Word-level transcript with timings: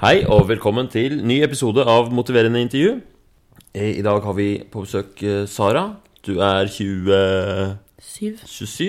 Hei 0.00 0.22
og 0.32 0.46
velkommen 0.48 0.88
til 0.90 1.18
ny 1.28 1.40
episode 1.44 1.82
av 1.88 2.08
Motiverende 2.14 2.60
intervju. 2.64 2.94
Eh, 3.76 3.98
I 3.98 4.02
dag 4.04 4.22
har 4.24 4.34
vi 4.36 4.48
på 4.72 4.84
besøk 4.84 5.20
eh, 5.26 5.42
Sara. 5.50 5.82
Du 6.26 6.38
er 6.44 6.68
20, 6.68 7.76
7. 8.00 8.40
27 8.46 8.86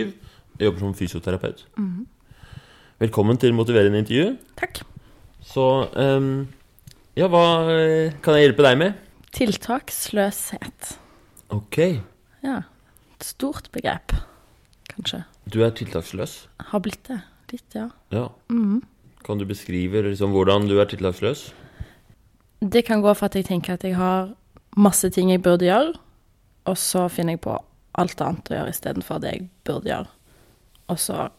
Jeg 0.60 0.68
jobber 0.68 0.80
som 0.86 0.96
fysioterapeut. 0.96 1.66
Velkommen 3.02 3.40
til 3.42 3.54
Motiverende 3.58 4.02
intervju. 4.04 4.36
Takk. 4.60 4.82
Så 5.42 5.66
um, 5.98 6.32
ja, 7.18 7.28
hva 7.32 7.44
eh, 7.74 8.14
kan 8.24 8.38
jeg 8.38 8.48
hjelpe 8.50 8.66
deg 8.68 8.80
med? 8.80 9.00
Tiltaksløshet. 9.36 10.96
Ok, 11.52 11.78
Ja. 12.44 12.62
Et 13.22 13.28
stort 13.28 13.68
begrep, 13.70 14.16
kanskje. 14.90 15.20
du 15.54 15.60
er 15.62 15.70
tiltaksløs. 15.78 16.48
Har 16.72 16.82
blitt 16.82 17.04
det. 17.06 17.20
Litt, 17.52 17.76
ja. 17.76 17.84
Ja. 18.10 18.24
Mhm. 18.50 18.80
Kan 19.26 19.38
du 19.38 19.46
beskrive 19.46 20.02
liksom, 20.08 20.32
hvordan 20.34 20.68
du 20.70 20.80
er 20.82 20.90
tiltaksløs? 20.90 21.52
Det 22.62 22.86
kan 22.86 23.02
gå 23.02 23.14
for 23.18 23.26
at 23.30 23.36
jeg 23.36 23.46
tenker 23.46 23.74
at 23.74 23.84
jeg 23.86 23.96
har 23.98 24.32
masse 24.78 25.10
ting 25.10 25.32
jeg 25.32 25.42
burde 25.42 25.66
gjøre, 25.66 25.94
og 26.66 26.78
så 26.78 27.08
finner 27.10 27.36
jeg 27.36 27.44
på 27.46 27.56
alt 28.00 28.22
annet 28.24 28.52
å 28.52 28.58
gjøre 28.58 28.74
istedenfor 28.74 29.22
det 29.22 29.34
jeg 29.34 29.48
burde 29.68 29.90
gjøre. 29.92 30.10
Og 30.92 31.00
så 31.00 31.30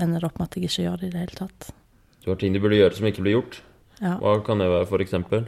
ender 0.00 0.20
det 0.20 0.28
opp 0.28 0.38
med 0.40 0.48
at 0.48 0.56
jeg 0.58 0.68
ikke 0.68 0.86
gjør 0.86 1.00
det 1.00 1.08
i 1.08 1.12
det 1.14 1.22
hele 1.22 1.38
tatt. 1.38 1.70
Du 2.24 2.30
har 2.30 2.40
ting 2.40 2.54
du 2.54 2.60
burde 2.62 2.78
gjøre 2.78 2.96
som 2.98 3.06
ikke 3.08 3.24
blir 3.24 3.38
gjort. 3.38 3.60
Ja. 4.00 4.16
Hva 4.18 4.38
kan 4.44 4.60
det 4.62 4.70
være, 4.72 5.00
eksempel? 5.04 5.46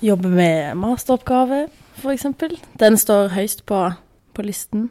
Jobbe 0.00 0.30
med 0.32 0.76
masteroppgave, 0.80 1.66
eksempel. 2.08 2.56
Den 2.80 2.96
står 2.96 3.34
høyst 3.34 3.66
på, 3.68 3.80
på 4.34 4.44
listen. 4.46 4.88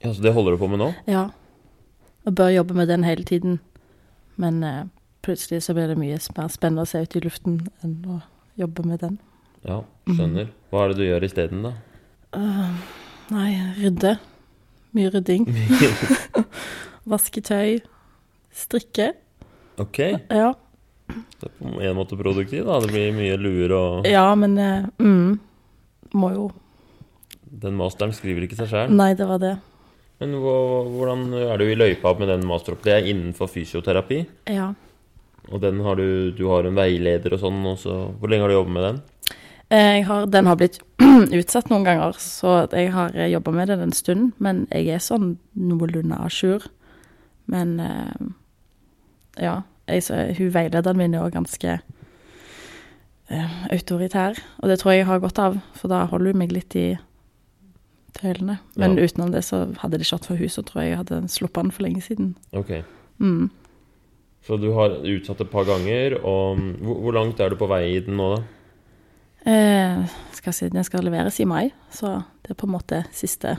Ja, 0.00 0.14
Så 0.14 0.22
det 0.22 0.32
holder 0.32 0.56
du 0.56 0.62
på 0.62 0.68
med 0.72 0.80
nå? 0.80 0.92
Ja. 1.06 1.28
Og 2.24 2.34
bør 2.34 2.48
jobbe 2.54 2.74
med 2.74 2.88
den 2.88 3.04
hele 3.04 3.24
tiden. 3.24 3.60
Men 4.36 4.62
eh, 4.64 4.84
plutselig 5.26 5.62
så 5.66 5.74
blir 5.76 5.90
det 5.90 5.98
mye 5.98 6.16
mer 6.36 6.50
spennende 6.54 6.84
å 6.86 6.88
se 6.88 7.02
ut 7.02 7.16
i 7.18 7.22
luften 7.24 7.58
enn 7.84 7.96
å 8.16 8.20
jobbe 8.60 8.86
med 8.86 9.02
den. 9.02 9.18
Ja, 9.66 9.80
skjønner. 10.06 10.52
Hva 10.70 10.84
er 10.84 10.92
det 10.92 11.00
du 11.00 11.06
gjør 11.08 11.26
isteden, 11.26 11.66
da? 11.66 11.74
Uh, 12.36 12.76
nei, 13.34 13.50
rydde. 13.80 14.16
Mye 14.96 15.10
rydding. 15.12 15.48
Vaske 17.12 17.42
tøy. 17.44 17.80
Strikke. 18.56 19.12
Ok, 19.82 19.98
Ja. 20.32 20.54
det 21.06 21.50
er 21.50 21.56
på 21.58 21.72
en 21.84 21.98
måte 21.98 22.16
produktiv, 22.16 22.64
da. 22.64 22.78
Det 22.80 22.88
blir 22.94 23.12
mye 23.14 23.36
luer 23.36 23.74
og 23.76 24.06
ja, 24.08 24.24
men 24.34 24.56
uh, 24.56 24.86
mm, 24.98 25.34
Må 26.16 26.30
jo 26.32 26.46
Den 27.44 27.76
masteren 27.76 28.14
skriver 28.16 28.46
ikke 28.46 28.56
seg 28.56 28.70
sjøl. 28.72 28.94
Nei, 28.96 29.12
det 29.18 29.28
var 29.28 29.42
det. 29.42 29.52
Men 30.20 30.32
hvordan 30.40 31.28
er 31.36 31.60
du 31.60 31.66
i 31.68 31.76
løypa 31.76 32.14
med 32.16 32.30
den 32.32 32.46
masteroppgaven? 32.48 32.88
Det 32.88 32.94
er 32.96 33.10
innenfor 33.12 33.50
fysioterapi. 33.52 34.22
Ja. 34.48 34.70
Og 35.52 35.60
den 35.62 35.80
har 35.80 35.94
du 35.96 36.30
Du 36.36 36.46
har 36.50 36.64
en 36.66 36.74
veileder 36.74 37.32
og 37.36 37.40
sånn 37.40 37.60
også. 37.64 37.96
Hvor 38.18 38.28
lenge 38.28 38.42
har 38.42 38.48
du 38.48 38.54
jobbet 38.58 38.72
med 38.72 38.82
den? 38.88 39.00
Eh, 39.70 40.04
har, 40.06 40.26
den 40.26 40.46
har 40.46 40.56
blitt 40.56 40.78
utsatt 41.40 41.70
noen 41.70 41.84
ganger, 41.84 42.12
så 42.22 42.68
jeg 42.72 42.92
har 42.94 43.10
jobba 43.10 43.50
med 43.52 43.68
den 43.68 43.80
en 43.80 43.92
stund. 43.92 44.32
Men 44.38 44.66
jeg 44.70 44.88
er 44.94 45.02
sånn 45.02 45.36
noenlunde 45.54 46.14
à 46.18 46.28
jour. 46.30 46.66
Men 47.46 47.80
eh, 47.80 48.26
ja. 49.42 49.62
Jeg, 49.86 50.02
så, 50.02 50.16
hun 50.34 50.48
veilederen 50.50 50.98
min 50.98 51.12
er 51.14 51.20
jo 51.22 51.30
ganske 51.30 51.76
eh, 53.30 53.52
autoritær, 53.70 54.34
og 54.58 54.68
det 54.68 54.80
tror 54.80 54.90
jeg 54.92 54.98
jeg 55.04 55.06
har 55.06 55.20
godt 55.22 55.38
av, 55.38 55.58
for 55.78 55.86
da 55.92 56.00
holder 56.10 56.32
hun 56.34 56.40
meg 56.42 56.50
litt 56.54 56.74
i 56.74 56.96
tøylene. 58.18 58.58
Men 58.74 58.96
Ja. 58.98 59.04
utenom 59.06 59.30
det 59.30 59.44
så 59.44 59.60
hadde 59.78 59.98
det 59.98 60.06
ikke 60.08 60.16
vært 60.18 60.26
for 60.26 60.36
hun, 60.36 60.48
så 60.48 60.62
tror 60.66 60.82
jeg 60.82 60.90
jeg 60.90 60.98
hadde 61.04 61.20
sluppet 61.30 61.62
den 61.62 61.70
for 61.70 61.82
lenge 61.86 62.02
siden. 62.02 62.34
Ok. 62.52 62.72
Mm. 63.22 63.50
Så 64.46 64.56
du 64.62 64.68
har 64.76 65.00
utsatt 65.02 65.40
et 65.42 65.50
par 65.50 65.66
ganger, 65.66 66.18
og 66.22 66.60
hvor, 66.78 67.00
hvor 67.02 67.16
langt 67.16 67.40
er 67.42 67.50
du 67.50 67.56
på 67.58 67.66
vei 67.70 67.82
i 67.96 68.02
den 68.06 68.14
nå, 68.18 68.28
da? 68.36 68.42
Eh, 69.46 70.04
skal 70.34 70.50
jeg 70.52 70.58
si, 70.58 70.68
den 70.74 70.86
skal 70.86 71.04
leveres 71.06 71.38
i 71.42 71.46
mai, 71.46 71.70
så 71.94 72.20
det 72.42 72.54
er 72.54 72.58
på 72.58 72.66
en 72.66 72.74
måte 72.74 73.00
siste 73.14 73.56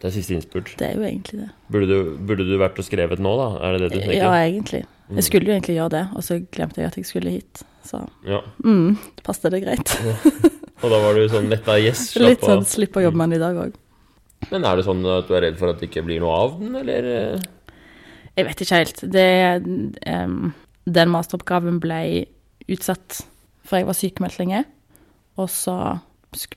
Det 0.00 0.08
er 0.08 0.12
siste 0.14 0.36
innspurt. 0.36 0.74
Det 0.80 0.90
er 0.90 0.98
jo 1.00 1.04
egentlig 1.08 1.40
det. 1.42 1.48
Burde 1.72 1.88
du, 1.88 2.10
burde 2.28 2.44
du 2.48 2.54
vært 2.60 2.78
og 2.80 2.84
skrevet 2.84 3.20
nå, 3.24 3.32
da? 3.40 3.48
Er 3.64 3.76
det 3.76 3.80
det 3.86 3.90
du 3.94 3.98
tenker? 4.02 4.18
Ja, 4.20 4.34
egentlig. 4.44 4.82
Jeg 5.16 5.24
skulle 5.24 5.48
jo 5.48 5.54
egentlig 5.56 5.76
gjøre 5.78 5.94
det, 5.96 6.04
og 6.18 6.24
så 6.26 6.38
glemte 6.52 6.82
jeg 6.82 6.90
at 6.90 6.96
jeg 7.00 7.08
skulle 7.08 7.32
hit. 7.38 7.64
Så 7.86 8.02
Ja. 8.26 8.42
mm, 8.64 8.96
passet 9.24 9.52
det 9.54 9.62
greit. 9.64 9.96
Og 10.84 10.90
da 10.92 10.98
var 11.00 11.16
du 11.16 11.22
sånn 11.32 11.46
letta 11.48 11.78
yes, 11.80 12.10
Litt 12.20 12.42
sånn 12.44 12.66
slipp 12.68 12.98
å 13.00 13.06
jobbe 13.06 13.16
med 13.16 13.30
den 13.32 13.38
i 13.38 13.40
dag 13.40 13.56
òg. 13.62 13.76
Men 14.50 14.66
er 14.68 14.76
det 14.76 14.84
sånn 14.84 15.00
at 15.08 15.24
du 15.30 15.32
er 15.38 15.46
redd 15.46 15.56
for 15.56 15.72
at 15.72 15.80
det 15.80 15.88
ikke 15.88 16.02
blir 16.04 16.20
noe 16.20 16.34
av 16.36 16.58
den, 16.60 16.74
eller? 16.82 17.38
Jeg 18.36 18.46
vet 18.48 18.60
ikke 18.62 18.80
helt. 18.82 19.00
Det, 19.12 19.28
um, 20.12 20.52
den 20.84 21.12
masteroppgaven 21.12 21.80
ble 21.80 22.00
utsatt 22.68 23.22
for 23.66 23.80
jeg 23.80 23.88
var 23.88 23.98
sykemeldt 23.98 24.40
lenge. 24.40 24.64
Og 25.36 25.50
så 25.52 25.76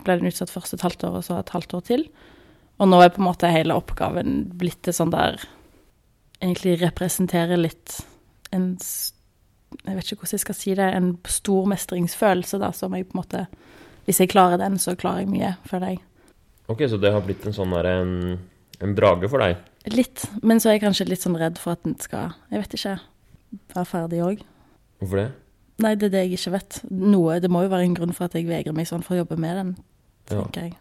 ble 0.06 0.20
den 0.20 0.30
utsatt 0.30 0.52
først 0.54 0.76
et 0.76 0.86
halvt 0.86 1.06
år, 1.08 1.20
og 1.20 1.26
så 1.26 1.40
et 1.40 1.54
halvt 1.56 1.76
år 1.78 1.86
til. 1.90 2.06
Og 2.80 2.90
nå 2.90 3.00
er 3.04 3.12
på 3.14 3.22
en 3.22 3.28
måte 3.28 3.52
hele 3.52 3.76
oppgaven 3.76 4.44
blitt 4.60 4.84
til 4.88 4.96
sånn 4.96 5.16
der 5.16 5.42
Egentlig 6.40 6.78
representerer 6.80 7.60
litt 7.60 7.98
en 8.56 8.78
Jeg 8.80 9.96
vet 9.98 10.06
ikke 10.06 10.22
hvordan 10.22 10.38
jeg 10.38 10.44
skal 10.46 10.56
si 10.56 10.76
det. 10.78 10.86
En 10.96 11.10
stor 11.28 11.66
mestringsfølelse, 11.68 12.62
da, 12.62 12.70
som 12.72 12.96
jeg 12.96 13.10
på 13.10 13.18
en 13.18 13.20
måte 13.20 13.42
Hvis 14.06 14.22
jeg 14.24 14.32
klarer 14.32 14.62
den, 14.62 14.78
så 14.80 14.96
klarer 14.96 15.26
jeg 15.26 15.34
mye, 15.34 15.52
føler 15.68 15.92
jeg. 15.92 16.00
Ok, 16.72 16.86
så 16.88 17.02
det 17.02 17.12
har 17.12 17.26
blitt 17.26 17.44
en 17.50 17.58
sånn 17.58 17.76
derre 17.76 17.98
en, 18.06 18.16
en 18.80 18.96
drage 18.96 19.28
for 19.28 19.44
deg? 19.44 19.60
Litt. 19.88 20.26
Men 20.44 20.60
så 20.60 20.70
er 20.70 20.78
jeg 20.78 20.84
kanskje 20.84 21.08
litt 21.08 21.24
sånn 21.24 21.38
redd 21.40 21.58
for 21.62 21.72
at 21.78 21.84
den 21.88 21.96
skal 22.04 22.34
Jeg 22.52 22.60
vet 22.66 22.74
ikke. 22.76 22.98
Være 23.76 23.86
ferdig 23.88 24.20
òg. 24.26 24.42
Hvorfor 25.00 25.22
det? 25.22 25.30
Nei, 25.80 25.94
det 25.96 26.10
er 26.10 26.14
det 26.18 26.24
jeg 26.26 26.36
ikke 26.38 26.52
vet. 26.58 26.82
Noe, 26.92 27.40
det 27.40 27.50
må 27.50 27.64
jo 27.64 27.72
være 27.72 27.86
en 27.88 27.96
grunn 27.96 28.12
for 28.14 28.28
at 28.28 28.36
jeg 28.36 28.50
vegrer 28.50 28.76
meg 28.76 28.90
sånn 28.90 29.04
for 29.06 29.16
å 29.16 29.22
jobbe 29.22 29.38
med 29.40 29.56
den, 29.56 29.70
Ja. 30.30 30.42
tenker 30.44 30.62
jeg. 30.68 30.74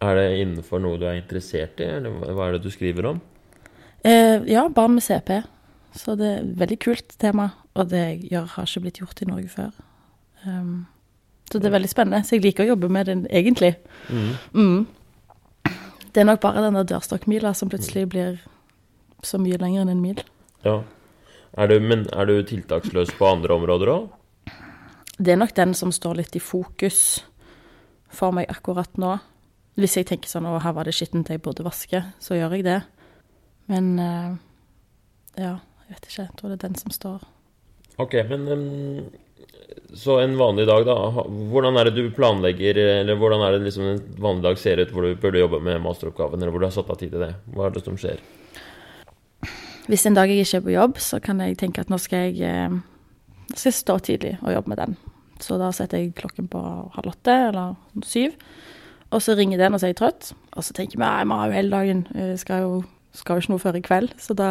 Er 0.00 0.14
det 0.14 0.38
innenfor 0.44 0.80
noe 0.80 0.98
du 0.98 1.06
er 1.06 1.20
interessert 1.20 1.80
i, 1.80 1.84
eller 1.84 2.10
hva 2.34 2.48
er 2.48 2.52
det 2.52 2.62
du 2.62 2.70
skriver 2.70 3.06
om? 3.10 3.20
Eh, 4.04 4.44
ja, 4.46 4.68
barn 4.68 4.94
med 4.94 5.02
CP. 5.02 5.42
Så 5.94 6.16
det 6.18 6.26
er 6.26 6.38
et 6.42 6.56
veldig 6.58 6.78
kult 6.78 7.18
tema, 7.18 7.52
og 7.74 7.88
det 7.90 7.98
jeg 7.98 8.30
gjør, 8.30 8.46
har 8.46 8.64
ikke 8.66 8.80
blitt 8.82 8.98
gjort 9.00 9.22
i 9.22 9.28
Norge 9.28 9.48
før. 9.48 9.70
Um, 10.46 10.86
så 11.50 11.58
det 11.58 11.66
er 11.66 11.74
veldig 11.78 11.88
spennende. 11.90 12.24
Så 12.26 12.36
jeg 12.36 12.42
liker 12.44 12.64
å 12.64 12.72
jobbe 12.74 12.88
med 12.90 13.06
den 13.06 13.26
egentlig. 13.30 13.76
Mm. 14.10 14.32
Mm. 14.54 14.86
Det 16.14 16.22
er 16.22 16.28
nok 16.28 16.40
bare 16.44 16.62
den 16.62 16.76
der 16.78 16.86
dørstokkmila 16.86 17.50
som 17.58 17.70
plutselig 17.72 18.06
blir 18.12 18.38
så 19.26 19.40
mye 19.42 19.58
lenger 19.58 19.82
enn 19.82 19.96
en 19.96 20.02
mil. 20.02 20.20
Ja. 20.62 20.82
Er 21.58 21.70
du, 21.70 21.78
men 21.82 22.06
er 22.14 22.28
du 22.30 22.36
tiltaksløs 22.46 23.14
på 23.18 23.26
andre 23.26 23.56
områder 23.56 23.90
òg? 23.90 24.08
Det 25.18 25.34
er 25.34 25.38
nok 25.38 25.54
den 25.54 25.74
som 25.74 25.92
står 25.94 26.20
litt 26.22 26.36
i 26.38 26.42
fokus 26.42 27.24
for 28.14 28.34
meg 28.34 28.50
akkurat 28.50 28.98
nå. 28.98 29.16
Hvis 29.78 29.96
jeg 29.98 30.06
tenker 30.06 30.30
sånn 30.30 30.46
'Å, 30.46 30.62
her 30.62 30.72
var 30.72 30.86
det 30.86 30.94
skittent 30.94 31.30
jeg 31.30 31.42
burde 31.42 31.66
vaske', 31.66 32.02
så 32.22 32.38
gjør 32.38 32.54
jeg 32.54 32.64
det. 32.64 32.82
Men 33.66 33.98
eh, 33.98 34.36
ja, 35.38 35.58
jeg 35.86 35.96
vet 35.96 36.06
ikke. 36.06 36.22
Jeg 36.22 36.36
tror 36.36 36.48
det 36.50 36.58
er 36.62 36.68
den 36.68 36.78
som 36.78 36.90
står 36.90 37.22
Ok, 37.98 38.14
men 38.28 38.48
ehm, 38.50 39.10
Så 39.94 40.18
en 40.18 40.36
vanlig 40.38 40.66
dag, 40.66 40.86
da. 40.86 40.94
Hvordan 41.52 41.76
er 41.78 41.88
det 41.88 41.94
du 41.96 42.14
planlegger, 42.14 42.78
eller 43.00 43.18
hvordan 43.18 43.44
er 43.46 43.54
det 43.54 43.68
liksom 43.68 43.84
en 43.92 44.00
vanlig 44.18 44.42
dag 44.48 44.58
ser 44.58 44.82
ut 44.82 44.90
hvor 44.94 45.06
du 45.06 45.14
burde 45.20 45.38
jobbe 45.38 45.60
med 45.62 45.82
masteroppgaven, 45.84 46.42
eller 46.42 46.54
hvor 46.54 46.64
du 46.64 46.66
har 46.66 46.74
satt 46.74 46.90
av 46.90 46.98
tid 46.98 47.14
til 47.14 47.22
det? 47.22 47.30
Hva 47.54 47.68
er 47.68 47.76
det 47.76 47.84
som 47.84 47.98
skjer? 48.00 48.22
Hvis 49.86 50.06
en 50.08 50.16
dag 50.16 50.30
jeg 50.32 50.42
ikke 50.42 50.58
er 50.58 50.66
på 50.66 50.74
jobb, 50.74 51.00
så 51.02 51.20
kan 51.22 51.42
jeg 51.44 51.58
tenke 51.60 51.84
at 51.84 51.92
nå 51.92 51.98
skal 52.02 52.26
jeg, 52.26 52.40
eh, 52.42 53.54
skal 53.54 53.76
stå 53.76 53.98
tidlig 54.08 54.38
og 54.40 54.54
jobbe 54.56 54.72
med 54.72 54.80
den. 54.82 54.96
Så 55.42 55.58
da 55.60 55.70
setter 55.74 56.00
jeg 56.00 56.14
klokken 56.18 56.48
på 56.50 56.62
halv 56.94 57.12
åtte 57.12 57.34
eller 57.50 57.76
syv. 58.06 58.34
Og 59.14 59.22
så 59.22 59.36
ringer 59.38 59.60
den, 59.60 59.74
og 59.74 59.80
så 59.80 59.86
er 59.86 59.92
jeg 59.92 60.00
trøtt. 60.00 60.32
Og 60.56 60.64
så 60.64 60.74
tenker 60.74 60.98
jeg 60.98 61.06
jeg 61.06 61.28
må 61.28 61.38
ha 61.38 61.46
jo 61.46 61.54
hele 61.54 61.70
dagen. 61.70 62.06
Jeg 62.14 62.38
skal 62.42 62.64
jo, 62.64 62.82
skal 63.14 63.36
jo 63.36 63.44
ikke 63.44 63.52
noe 63.52 63.62
før 63.62 63.78
i 63.78 63.84
kveld. 63.84 64.14
Så 64.18 64.34
da 64.34 64.50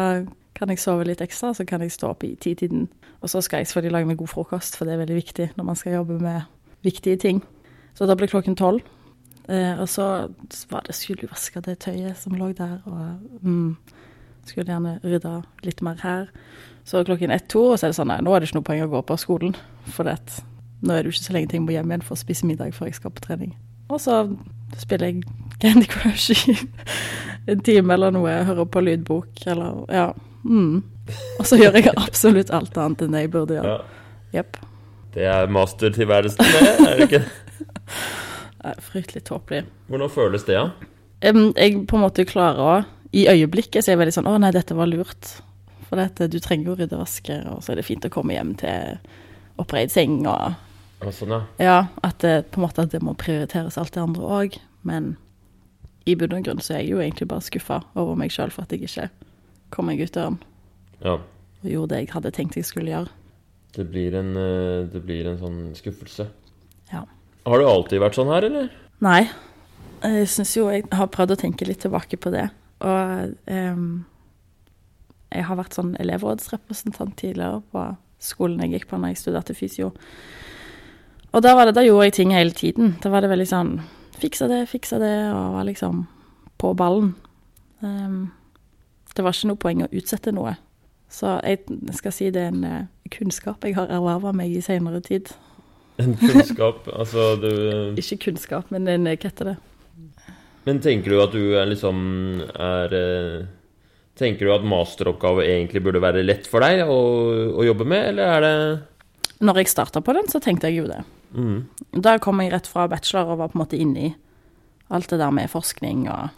kan 0.54 0.70
jeg 0.70 0.78
sove 0.82 1.06
litt 1.06 1.22
ekstra, 1.24 1.52
så 1.54 1.66
kan 1.66 1.82
jeg 1.82 1.92
stå 1.94 2.12
opp 2.14 2.24
i 2.24 2.34
titiden. 2.40 2.88
Og 3.20 3.30
så 3.30 3.42
skal 3.42 3.62
jeg 3.62 3.70
selvfølgelig 3.70 3.92
lage 3.92 4.10
meg 4.10 4.18
god 4.20 4.30
frokost, 4.30 4.76
for 4.76 4.86
det 4.86 4.94
er 4.94 5.02
veldig 5.02 5.16
viktig 5.18 5.48
når 5.56 5.64
man 5.64 5.78
skal 5.78 5.98
jobbe 5.98 6.18
med 6.22 6.42
viktige 6.86 7.16
ting. 7.16 7.42
Så 7.94 8.06
da 8.06 8.16
ble 8.18 8.28
klokken 8.30 8.56
tolv. 8.58 8.84
Eh, 9.48 9.80
og 9.80 9.88
så 9.88 10.28
var 10.70 10.86
det, 10.86 10.94
skulle 10.94 11.28
vaske 11.28 11.60
det 11.60 11.78
tøyet 11.84 12.16
som 12.16 12.36
lå 12.38 12.52
der, 12.56 12.78
og 12.86 13.18
mm, 13.42 13.76
skulle 14.46 14.70
gjerne 14.70 14.98
rydda 15.04 15.34
litt 15.66 15.82
mer 15.82 16.00
her. 16.02 16.30
Så 16.84 17.04
klokken 17.04 17.32
ett-to, 17.32 17.70
og 17.72 17.78
så 17.78 17.86
er 17.86 17.92
det 17.92 17.98
sånn 17.98 18.12
nei, 18.12 18.20
nå 18.24 18.32
er 18.32 18.40
det 18.40 18.48
ikke 18.48 18.60
noe 18.60 18.68
poeng 18.68 18.84
å 18.86 18.90
gå 18.92 19.02
på 19.08 19.18
skolen. 19.20 19.56
For 19.88 20.08
det, 20.08 20.18
at 20.20 20.40
nå 20.84 20.94
er 20.94 21.02
det 21.02 21.10
jo 21.10 21.16
ikke 21.16 21.26
så 21.26 21.36
lenge 21.36 21.50
til 21.50 21.60
jeg 21.60 21.66
må 21.66 21.74
hjem 21.76 21.92
igjen 21.92 22.04
for 22.04 22.16
å 22.16 22.20
spise 22.20 22.48
middag 22.48 22.76
før 22.76 22.90
jeg 22.90 23.00
skal 23.00 23.14
på 23.14 23.24
trening. 23.24 23.54
Og 23.92 24.00
så 24.00 24.22
spiller 24.80 25.10
jeg 25.10 25.24
Candy 25.60 25.88
Crush 25.88 26.32
i 26.32 26.56
en 27.52 27.64
time 27.64 27.94
eller 27.94 28.14
noe, 28.14 28.36
hører 28.48 28.68
på 28.68 28.84
lydbok 28.84 29.44
eller 29.52 29.84
ja. 29.92 30.06
Mm. 30.44 30.82
Og 31.38 31.46
så 31.48 31.58
gjør 31.60 31.76
jeg 31.78 31.92
absolutt 31.96 32.52
alt 32.54 32.76
annet 32.80 33.04
enn 33.04 33.16
det 33.16 33.24
jeg 33.24 33.32
burde 33.34 33.58
gjøre. 33.58 33.74
Ja. 33.74 34.40
Yep. 34.40 34.58
Det 35.14 35.26
er 35.30 35.50
mastertilværelsen, 35.54 36.42
det, 36.42 36.70
er 36.88 36.98
det 36.98 37.08
ikke? 37.08 37.24
Det 38.64 38.70
er 38.72 38.78
Fryktelig 38.80 39.20
tåpelig. 39.28 39.66
Hvordan 39.92 40.10
føles 40.10 40.46
det, 40.48 40.54
da? 40.56 40.88
Em, 41.28 41.50
Jeg 41.52 41.82
på 41.86 41.98
en 41.98 42.02
måte 42.06 42.24
klarer 42.24 42.62
å 42.64 42.76
I 43.12 43.26
øyeblikket 43.28 43.84
så 43.84 43.90
er 43.90 43.94
jeg 43.94 44.00
veldig 44.00 44.14
sånn 44.16 44.30
Å 44.30 44.38
nei, 44.40 44.50
dette 44.56 44.74
var 44.74 44.88
lurt. 44.88 45.34
For 45.84 46.00
dette, 46.00 46.30
du 46.32 46.38
trenger 46.40 46.70
jo 46.70 46.76
rydde 46.78 46.96
og 46.96 47.02
vaske, 47.04 47.36
og 47.52 47.60
så 47.62 47.74
er 47.74 47.78
det 47.78 47.84
fint 47.86 48.06
å 48.08 48.10
komme 48.12 48.32
hjem 48.32 48.54
til 48.62 48.96
oppreid 49.60 49.92
seng 49.92 50.22
og 50.24 50.56
Ja, 51.04 51.12
sånn, 51.12 51.34
ja. 51.36 51.42
Ja, 51.60 51.76
at 52.02 52.24
det 52.24 52.48
på 52.54 52.58
en 52.58 52.64
måte 52.64 52.86
at 52.88 52.96
det 52.96 53.02
må 53.04 53.12
prioriteres 53.20 53.76
alt 53.78 53.92
det 53.94 54.00
andre 54.02 54.32
òg. 54.40 54.56
Men 54.88 55.12
i 56.08 56.16
bunn 56.16 56.34
og 56.38 56.48
grunn 56.48 56.64
så 56.64 56.78
er 56.78 56.82
jeg 56.82 56.94
jo 56.94 57.04
egentlig 57.04 57.28
bare 57.28 57.44
skuffa 57.44 57.82
over 58.00 58.16
meg 58.18 58.32
sjøl 58.32 58.52
for 58.54 58.64
at 58.64 58.72
jeg 58.72 58.88
ikke 58.88 59.10
kom 59.74 59.90
jeg 59.90 60.06
ut 60.06 60.14
døren 60.14 60.38
ja. 61.02 61.18
og 61.18 61.68
gjorde 61.68 61.94
det 61.94 62.04
jeg 62.04 62.12
hadde 62.14 62.32
tenkt 62.36 62.58
jeg 62.58 62.68
skulle 62.68 62.92
gjøre. 62.92 63.10
Det 63.74 63.86
blir 63.90 64.14
en, 64.20 64.32
eh, 64.38 64.86
det 64.90 65.02
blir 65.02 65.26
en 65.26 65.40
sånn 65.40 65.60
skuffelse. 65.74 66.28
Ja. 66.92 67.02
Har 67.44 67.60
du 67.60 67.66
alltid 67.68 68.02
vært 68.02 68.16
sånn 68.18 68.30
her, 68.30 68.46
eller? 68.46 68.70
Nei. 69.04 69.26
Jeg 70.04 70.28
syns 70.30 70.52
jo 70.56 70.68
jeg 70.70 70.86
har 70.92 71.10
prøvd 71.12 71.34
å 71.34 71.40
tenke 71.40 71.66
litt 71.66 71.82
tilbake 71.82 72.18
på 72.20 72.30
det. 72.32 72.46
Og 72.84 73.34
um, 73.48 74.04
jeg 75.32 75.46
har 75.48 75.58
vært 75.58 75.76
sånn 75.76 75.94
elevrådsrepresentant 76.00 77.16
tidligere 77.18 77.62
på 77.72 77.88
skolen 78.22 78.62
jeg 78.64 78.76
gikk 78.76 78.88
på 78.90 79.00
når 79.00 79.14
jeg 79.14 79.22
studerte 79.24 79.56
fysio. 79.56 79.90
Og 81.34 81.42
da, 81.42 81.56
var 81.58 81.66
det, 81.66 81.74
da 81.76 81.82
gjorde 81.82 82.08
jeg 82.08 82.16
ting 82.20 82.34
hele 82.34 82.54
tiden. 82.54 82.94
Da 83.02 83.10
var 83.10 83.24
det 83.24 83.32
veldig 83.32 83.50
sånn 83.50 83.76
Fiksa 84.14 84.46
det, 84.46 84.60
fiksa 84.70 85.00
det, 85.02 85.14
og 85.34 85.56
var 85.56 85.64
liksom 85.66 86.04
på 86.62 86.68
ballen. 86.78 87.08
Ehm, 87.82 88.28
det 89.14 89.24
var 89.24 89.34
ikke 89.34 89.50
noe 89.50 89.60
poeng 89.62 89.84
å 89.84 89.90
utsette 89.94 90.32
noe. 90.34 90.56
Så 91.14 91.36
jeg 91.46 91.62
skal 91.94 92.14
si 92.14 92.30
det 92.34 92.42
er 92.42 92.52
en 92.52 92.64
eh, 92.66 92.86
kunnskap 93.14 93.64
jeg 93.66 93.76
har 93.76 93.92
erverva 93.92 94.32
meg 94.34 94.54
i 94.54 94.62
seinere 94.64 95.02
tid. 95.04 95.30
En 96.02 96.16
kunnskap, 96.18 96.88
altså 97.00 97.34
du 97.38 97.50
Ikke 98.00 98.18
kunnskap, 98.26 98.72
men 98.74 98.88
en, 98.90 99.06
hva 99.06 99.14
heter 99.14 99.52
det? 99.52 99.58
Men 100.64 100.80
tenker 100.82 101.12
du 101.12 101.20
at 101.22 101.34
du 101.36 101.54
er 101.60 101.68
liksom 101.70 102.00
er 102.56 102.96
eh, 102.98 103.44
Tenker 104.18 104.46
du 104.46 104.52
at 104.54 104.66
masteroppgave 104.66 105.42
egentlig 105.42 105.82
burde 105.82 106.02
være 106.02 106.22
lett 106.22 106.44
for 106.46 106.62
deg 106.62 106.84
å, 106.86 106.98
å 107.58 107.64
jobbe 107.66 107.86
med, 107.90 108.12
eller 108.12 108.30
er 108.36 108.44
det 108.44 109.40
Når 109.42 109.58
jeg 109.58 109.72
starta 109.72 110.02
på 110.06 110.14
den, 110.14 110.30
så 110.30 110.38
tenkte 110.42 110.70
jeg 110.70 110.84
jo 110.84 110.90
det. 110.90 111.00
mm. 111.34 111.56
Da 112.02 112.16
kom 112.22 112.42
jeg 112.42 112.52
rett 112.54 112.70
fra 112.70 112.86
bachelor 112.90 113.34
og 113.34 113.42
var 113.42 113.50
på 113.50 113.58
en 113.58 113.64
måte 113.64 113.78
inne 113.78 114.06
i 114.08 114.12
alt 114.94 115.10
det 115.10 115.18
der 115.18 115.34
med 115.34 115.50
forskning 115.50 116.06
og 116.12 116.30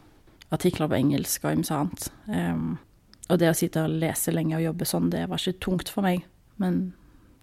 artikler 0.55 0.91
på 0.91 0.99
engelsk 0.99 1.45
og 1.45 1.59
ymse 1.59 1.75
annet. 1.75 2.09
Um, 2.31 2.77
og 3.27 3.41
det 3.43 3.51
å 3.51 3.59
sitte 3.59 3.83
og 3.87 3.99
lese 4.03 4.35
lenge 4.35 4.59
og 4.59 4.65
jobbe 4.69 4.87
sånn, 4.87 5.11
det 5.11 5.25
var 5.31 5.43
ikke 5.43 5.63
tungt 5.67 5.91
for 5.93 6.07
meg. 6.07 6.27
Men 6.63 6.93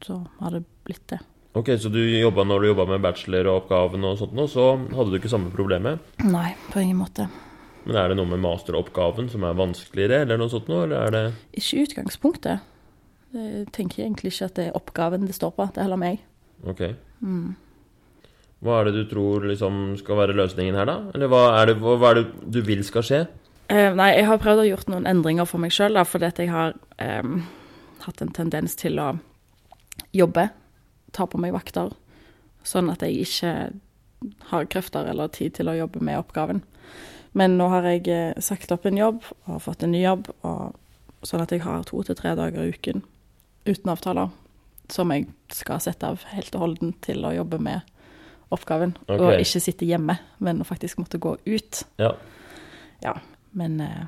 så 0.03 0.21
har 0.39 0.55
det 0.55 0.63
blitt 0.87 1.05
det. 1.11 1.19
Ok, 1.53 1.69
så 1.77 1.89
du 1.93 1.99
jobba 2.01 2.45
når 2.47 2.63
du 2.63 2.67
jobba 2.71 2.85
med 2.89 3.03
bacheloroppgaven 3.03 4.07
og 4.09 4.15
sånt 4.17 4.31
nå, 4.33 4.47
så 4.49 4.71
hadde 4.89 5.11
du 5.11 5.19
ikke 5.19 5.31
samme 5.31 5.51
problemet. 5.53 6.01
Nei, 6.25 6.55
på 6.73 6.81
ingen 6.81 6.97
måte. 7.03 7.27
Men 7.83 7.99
er 7.99 8.09
det 8.09 8.17
noe 8.17 8.31
med 8.31 8.41
masteroppgaven 8.41 9.27
som 9.29 9.43
er 9.45 9.57
vanskeligere, 9.59 10.23
eller 10.23 10.39
noe 10.39 10.49
sånt 10.49 10.71
noe, 10.71 10.87
eller 10.87 11.03
er 11.03 11.13
det 11.13 11.23
Ikke 11.59 11.77
i 11.77 11.83
utgangspunktet. 11.85 12.69
Jeg 13.33 13.67
tenker 13.75 14.05
egentlig 14.05 14.31
ikke 14.33 14.47
at 14.49 14.57
det 14.57 14.65
er 14.69 14.77
oppgaven 14.77 15.27
det 15.27 15.35
står 15.37 15.53
på, 15.57 15.67
det 15.73 15.81
er 15.81 15.87
heller 15.87 16.01
meg. 16.01 16.23
Ok. 16.69 16.83
Hva 18.63 18.79
er 18.79 18.87
det 18.87 18.95
du 18.95 19.03
tror 19.11 19.43
liksom 19.49 19.97
skal 19.99 20.21
være 20.21 20.35
løsningen 20.37 20.77
her, 20.79 20.87
da? 20.87 20.97
Eller 21.15 21.31
hva 21.31 21.43
er 21.59 21.71
det, 21.71 21.77
hva, 21.83 21.97
er 22.11 22.21
det 22.21 22.51
du 22.55 22.61
vil 22.63 22.83
skal 22.87 23.03
skje? 23.03 23.21
Uh, 23.71 23.91
nei, 23.95 24.13
jeg 24.15 24.27
har 24.29 24.39
prøvd 24.39 24.63
å 24.63 24.69
gjort 24.69 24.91
noen 24.91 25.07
endringer 25.09 25.47
for 25.49 25.63
meg 25.63 25.73
sjøl, 25.75 25.99
fordi 26.07 26.29
at 26.29 26.39
jeg 26.39 26.51
har 26.53 26.75
um, 27.23 27.41
hatt 28.05 28.23
en 28.23 28.33
tendens 28.35 28.77
til 28.79 28.99
å 29.03 29.13
jobbe, 30.15 30.47
ta 31.13 31.27
på 31.29 31.39
meg 31.41 31.55
vakter, 31.55 31.91
sånn 32.63 32.91
at 32.93 33.03
jeg 33.03 33.27
ikke 33.27 33.53
har 34.53 34.69
krefter 34.71 35.09
eller 35.11 35.31
tid 35.33 35.55
til 35.57 35.69
å 35.69 35.75
jobbe 35.77 36.01
med 36.03 36.21
oppgaven. 36.21 36.63
Men 37.37 37.57
nå 37.57 37.67
har 37.73 37.87
jeg 37.89 38.07
eh, 38.13 38.41
sagt 38.45 38.71
opp 38.71 38.85
en 38.85 38.97
jobb 38.97 39.23
og 39.49 39.61
fått 39.65 39.83
en 39.83 39.93
ny 39.93 40.03
jobb, 40.03 40.29
og, 40.45 40.77
sånn 41.25 41.43
at 41.43 41.53
jeg 41.53 41.63
har 41.65 41.85
to 41.87 42.03
til 42.05 42.17
tre 42.19 42.35
dager 42.37 42.63
i 42.63 42.73
uken 42.75 43.03
uten 43.65 43.91
avtaler, 43.93 44.29
som 44.91 45.11
jeg 45.13 45.29
skal 45.53 45.81
sette 45.81 46.07
av 46.07 46.25
helt 46.33 46.53
og 46.55 46.65
holden 46.65 46.93
til 47.03 47.23
å 47.25 47.33
jobbe 47.33 47.59
med 47.63 47.81
oppgaven. 48.53 48.95
Okay. 49.07 49.19
Og 49.19 49.43
ikke 49.43 49.61
sitte 49.63 49.87
hjemme, 49.87 50.17
men 50.43 50.61
å 50.63 50.67
faktisk 50.67 51.01
måtte 51.01 51.21
gå 51.21 51.37
ut. 51.45 51.85
Ja, 52.01 52.13
Ja, 53.03 53.17
men 53.59 53.81
eh, 53.83 54.03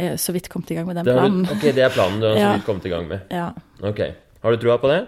jeg 0.00 0.14
er 0.16 0.16
så 0.18 0.32
vidt 0.34 0.48
kommet 0.50 0.72
i 0.72 0.74
gang 0.74 0.88
med 0.88 0.96
den 0.98 1.06
planen. 1.06 1.44
du, 1.46 1.52
ok, 1.54 1.68
det 1.76 1.84
er 1.84 1.92
planen 1.94 2.18
du 2.18 2.26
har 2.26 2.40
så 2.40 2.52
vidt 2.56 2.66
kommet 2.66 2.88
i 2.88 2.92
gang 2.92 3.06
med. 3.10 3.28
Ja. 3.30 3.52
Ok. 3.86 4.00
Har 4.42 4.54
du 4.54 4.58
trua 4.64 4.78
på 4.82 4.90
det? 4.90 5.02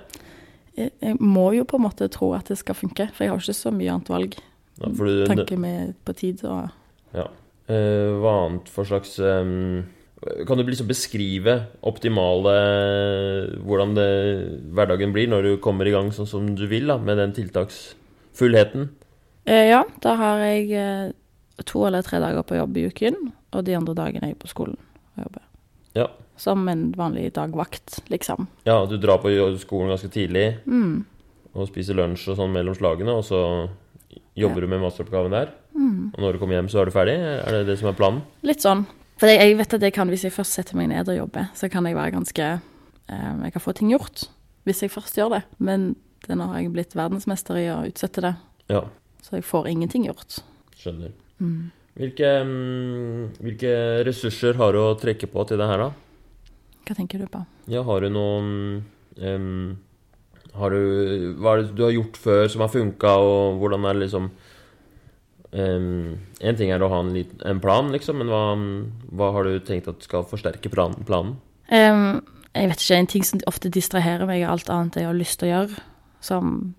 Jeg, 0.79 0.93
jeg 1.03 1.17
må 1.19 1.49
jo 1.57 1.65
på 1.67 1.79
en 1.79 1.87
måte 1.87 2.07
tro 2.13 2.33
at 2.37 2.51
det 2.51 2.59
skal 2.61 2.77
funke, 2.79 3.09
for 3.15 3.27
jeg 3.27 3.33
har 3.33 3.43
ikke 3.43 3.57
så 3.59 3.73
mye 3.75 3.91
annet 3.95 4.13
valg. 4.13 4.39
Ja, 4.79 4.91
du, 4.91 5.11
Tanke 5.31 5.59
med 5.59 5.95
på 6.07 6.15
tid 6.19 6.45
og 6.47 6.71
Ja. 7.15 7.29
Uh, 7.71 8.21
hva 8.21 8.33
annet 8.45 8.67
for 8.69 8.85
slags 8.85 9.15
um, 9.23 9.87
Kan 10.45 10.59
du 10.59 10.67
liksom 10.67 10.89
beskrive 10.91 11.55
optimale 11.81 12.53
Hvordan 13.65 13.95
det, 13.97 14.09
hverdagen 14.75 15.15
blir 15.15 15.31
når 15.33 15.47
du 15.47 15.53
kommer 15.65 15.89
i 15.89 15.95
gang 15.95 16.11
sånn 16.13 16.29
som 16.29 16.51
du 16.59 16.67
vil, 16.69 16.91
da, 16.91 16.99
med 17.01 17.23
den 17.23 17.33
tiltaksfullheten? 18.35 18.89
eh, 19.47 19.69
Ja, 19.71 19.85
da 20.03 20.15
har 20.17 20.39
jeg 20.39 20.71
eh, 20.73 21.13
to 21.65 21.87
eller 21.87 22.03
tre 22.03 22.19
dager 22.21 22.43
på 22.43 22.57
jobb 22.57 22.77
i 22.77 22.87
uken, 22.89 23.33
og 23.53 23.65
de 23.65 23.75
andre 23.77 23.95
dagene 23.95 24.23
er 24.25 24.33
jeg 24.35 24.39
på 24.39 24.49
skolen 24.51 24.77
og 25.17 25.25
jobber. 25.25 25.43
Ja. 25.95 26.09
Som 26.37 26.69
en 26.69 26.93
vanlig 26.93 27.33
dagvakt, 27.33 28.01
liksom. 28.11 28.49
ja, 28.67 28.85
du 28.87 28.97
drar 28.99 29.19
på 29.23 29.31
skolen 29.59 29.91
ganske 29.93 30.11
tidlig 30.11 30.59
Mm. 30.67 31.05
og 31.55 31.69
spiser 31.69 31.95
lunsj 31.95 32.29
og 32.33 32.37
sånn 32.37 32.53
mellom 32.53 32.75
slagene, 32.75 33.13
og 33.15 33.23
så 33.25 33.69
jobber 34.37 34.61
du 34.63 34.67
med 34.67 34.81
masteroppgaven 34.83 35.31
der. 35.31 35.53
Mm. 35.75 36.13
Og 36.15 36.21
når 36.21 36.33
du 36.33 36.39
kommer 36.39 36.55
hjem, 36.57 36.69
så 36.69 36.81
er 36.81 36.85
du 36.87 36.91
ferdig? 36.91 37.15
Er 37.19 37.51
det 37.53 37.67
det 37.67 37.79
som 37.79 37.89
er 37.89 37.93
planen? 37.95 38.23
Litt 38.43 38.61
sånn. 38.63 38.85
For 39.17 39.29
jeg 39.31 39.57
vet 39.57 39.75
at 39.75 39.81
jeg 39.81 39.93
kan, 39.95 40.09
hvis 40.11 40.25
jeg 40.25 40.33
først 40.35 40.53
setter 40.59 40.75
meg 40.77 40.89
ned 40.91 41.07
og 41.09 41.17
jobber, 41.17 41.47
så 41.55 41.71
kan 41.71 41.87
jeg 41.87 41.95
være 41.95 42.11
ganske 42.17 42.43
eh, 43.09 43.35
Jeg 43.45 43.53
kan 43.53 43.61
få 43.63 43.73
ting 43.75 43.91
gjort 43.93 44.25
hvis 44.67 44.81
jeg 44.83 44.91
først 44.91 45.15
gjør 45.19 45.31
det. 45.37 45.43
Men 45.59 45.95
det 46.31 46.37
nå 46.39 46.47
har 46.51 46.61
jeg 46.63 46.73
blitt 46.75 46.95
verdensmester 46.97 47.59
i 47.61 47.69
å 47.73 47.83
utsette 47.89 48.21
det, 48.25 48.35
Ja, 48.73 48.85
så 49.23 49.37
jeg 49.39 49.45
får 49.45 49.69
ingenting 49.71 50.07
gjort. 50.09 50.39
skjønner. 50.79 51.13
Mm. 51.41 51.71
Hvilke, 51.95 52.31
mm, 52.45 53.37
hvilke 53.45 53.73
ressurser 54.07 54.57
har 54.59 54.73
du 54.75 54.79
å 54.83 54.95
trekke 54.99 55.29
på 55.31 55.45
til 55.47 55.59
det 55.61 55.69
her, 55.71 55.79
da? 55.79 55.91
Hva 56.85 56.97
tenker 56.99 57.19
du 57.23 57.27
på? 57.31 57.45
Ja, 57.71 57.83
har 57.87 58.01
du 58.05 58.11
noe 58.13 58.83
um, 59.17 59.77
Har 60.55 60.71
du 60.75 61.35
Hva 61.41 61.55
er 61.55 61.63
det 61.63 61.75
du 61.79 61.83
har 61.87 61.95
gjort 61.95 62.19
før 62.21 62.49
som 62.53 62.61
har 62.61 62.69
funka, 62.69 63.15
og 63.25 63.57
hvordan 63.63 63.87
er 63.89 63.95
det 63.97 64.03
liksom 64.05 64.29
em, 65.53 66.19
En 66.41 66.57
ting 66.59 66.71
er 66.75 66.83
å 66.85 66.91
ha 66.93 67.01
en, 67.01 67.15
liten, 67.15 67.41
en 67.47 67.61
plan, 67.63 67.89
liksom, 67.95 68.21
men 68.21 68.29
hva, 68.33 68.43
hva 69.15 69.33
har 69.39 69.49
du 69.49 69.59
tenkt 69.65 69.89
at 69.89 70.05
skal 70.05 70.27
forsterke 70.29 70.71
plan, 70.73 70.95
planen? 71.09 71.39
Um, 71.73 72.21
jeg 72.55 72.69
vet 72.71 72.85
ikke, 72.85 72.99
En 73.01 73.11
ting 73.15 73.25
som 73.27 73.41
ofte 73.51 73.71
distraherer 73.73 74.27
meg, 74.29 74.43
er 74.45 74.53
alt 74.53 74.69
annet 74.71 75.01
jeg 75.01 75.09
har 75.09 75.17
lyst 75.17 75.41
til 75.41 75.49
å 75.49 75.55
gjøre. 75.55 75.83
Som 76.25 76.75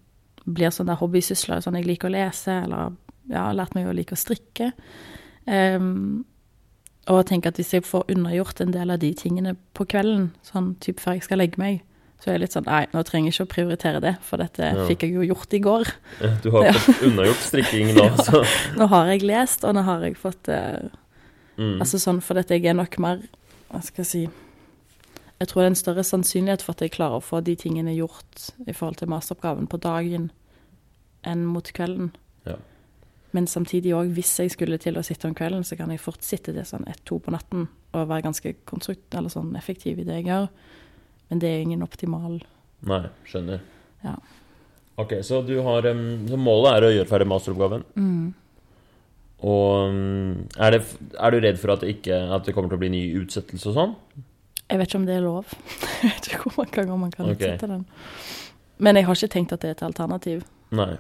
blir 0.45 0.74
sånn 0.74 0.89
der 0.89 0.97
hobbysysler. 0.99 1.61
Sånn 1.66 1.78
jeg 1.80 1.87
liker 1.90 2.09
å 2.09 2.16
lese, 2.18 2.59
eller 2.66 2.94
ja, 3.30 3.47
lært 3.57 3.73
meg 3.78 3.87
å 3.90 3.94
like 3.97 4.14
å 4.14 4.19
strikke. 4.19 4.71
Um, 5.45 6.23
og 7.06 7.19
jeg 7.21 7.28
tenker 7.30 7.52
at 7.54 7.59
hvis 7.61 7.73
jeg 7.75 7.85
får 7.85 8.07
unnagjort 8.16 8.61
en 8.64 8.71
del 8.73 8.94
av 8.94 9.02
de 9.02 9.11
tingene 9.18 9.56
på 9.78 9.85
kvelden, 9.90 10.31
sånn 10.45 10.71
typ 10.81 11.02
før 11.04 11.18
jeg 11.19 11.25
skal 11.28 11.42
legge 11.42 11.61
meg, 11.61 11.83
så 12.21 12.30
er 12.31 12.37
jeg 12.37 12.42
litt 12.45 12.56
sånn 12.56 12.66
Nei, 12.66 12.85
nå 12.95 13.02
trenger 13.06 13.30
jeg 13.30 13.35
ikke 13.35 13.45
å 13.45 13.52
prioritere 13.52 13.99
det, 14.02 14.14
for 14.25 14.42
dette 14.42 14.69
Ja. 14.71 14.85
fikk 14.87 15.04
jeg 15.06 15.14
jo 15.18 15.25
gjort 15.28 15.54
i 15.54 15.59
går. 15.61 15.92
Du 16.42 16.49
har 16.56 16.64
Ja. 16.69 16.73
fått 16.73 17.04
unnagjort 17.09 17.44
strikking 17.45 17.92
nå, 17.94 18.06
så 18.25 18.42
Nå 18.80 18.87
har 18.90 19.11
jeg 19.11 19.25
lest, 19.28 19.66
og 19.68 19.75
nå 19.78 19.83
har 19.85 20.02
jeg 20.07 20.18
fått 20.18 20.49
uh, 20.49 20.87
mm. 21.59 21.75
Altså 21.83 21.99
sånn 22.02 22.21
for 22.25 22.40
at 22.42 22.49
jeg 22.49 22.66
er 22.66 22.73
nok 22.78 22.97
mer 23.04 23.21
Hva 23.69 23.83
skal 23.85 24.02
jeg 24.06 24.09
si 24.14 24.23
Jeg 25.45 25.52
tror 25.52 25.61
det 25.61 25.66
er 25.66 25.73
en 25.75 25.78
større 25.78 26.04
sannsynlighet 26.07 26.64
for 26.66 26.73
at 26.73 26.80
jeg 26.81 26.92
klarer 26.95 27.19
å 27.19 27.23
få 27.23 27.37
de 27.45 27.54
tingene 27.54 27.92
gjort 27.94 28.47
i 28.66 28.73
forhold 28.73 28.95
til 28.97 29.11
masteroppgaven 29.11 29.68
på 29.69 29.78
dagen 29.78 30.31
enn 31.21 31.44
mot 31.45 31.69
kvelden. 31.69 32.07
Ja. 32.49 32.56
Men 33.37 33.45
samtidig 33.45 33.94
òg, 33.94 34.09
hvis 34.18 34.31
jeg 34.42 34.56
skulle 34.56 34.81
til 34.81 34.97
å 34.97 35.04
sitte 35.06 35.30
om 35.30 35.37
kvelden, 35.37 35.61
så 35.61 35.78
kan 35.78 35.94
jeg 35.94 36.02
fort 36.02 36.25
sitte 36.25 36.49
til 36.49 36.66
sånn 36.66 36.90
ett-to 36.90 37.19
på 37.21 37.35
natten 37.35 37.68
og 37.94 38.09
være 38.09 38.25
ganske 38.25 38.56
konstrukt, 38.66 39.06
eller 39.14 39.30
sånn 39.30 39.54
effektiv 39.59 40.02
i 40.02 40.07
det 40.09 40.18
jeg 40.23 40.31
gjør. 40.31 40.49
Men 41.30 41.45
det 41.45 41.54
er 41.54 41.61
ingen 41.68 41.85
optimal 41.85 42.40
Nei, 42.90 43.04
skjønner. 43.30 43.61
Ja. 44.02 44.18
Ok, 44.97 45.19
så 45.21 45.45
du 45.45 45.59
har 45.61 45.85
Så 45.85 46.37
målet 46.42 46.71
er 46.73 46.90
å 46.90 46.94
gjøre 46.95 47.11
ferdig 47.14 47.30
masteroppgaven. 47.35 47.85
mm. 47.94 48.33
Og 49.45 49.94
er, 50.57 50.80
det, 50.80 50.85
er 51.21 51.30
du 51.30 51.44
redd 51.44 51.59
for 51.61 51.75
at 51.75 51.83
det, 51.83 51.99
ikke, 51.99 52.18
at 52.33 52.47
det 52.47 52.56
kommer 52.56 52.71
til 52.71 52.80
å 52.80 52.81
bli 52.81 52.95
ny 52.97 53.02
utsettelse 53.19 53.69
og 53.69 53.75
sånn? 53.78 53.99
Jeg 54.69 54.80
vet 54.80 54.90
ikke 54.90 54.98
om 54.98 55.06
det 55.06 55.16
er 55.16 55.26
lov. 55.26 55.52
Jeg 56.02 56.12
vet 56.12 56.28
ikke 56.30 56.42
hvor 56.44 56.57
mange 56.57 56.74
ganger 56.74 56.98
man 56.98 57.12
kan 57.14 57.26
okay. 57.30 57.36
utsette 57.36 57.69
den. 57.69 57.86
Men 58.78 58.98
jeg 58.98 59.06
har 59.07 59.16
ikke 59.16 59.31
tenkt 59.31 59.54
at 59.56 59.62
det 59.64 59.69
er 59.69 59.76
et 59.78 59.84
alternativ. 59.88 60.42
Nei. 60.76 60.98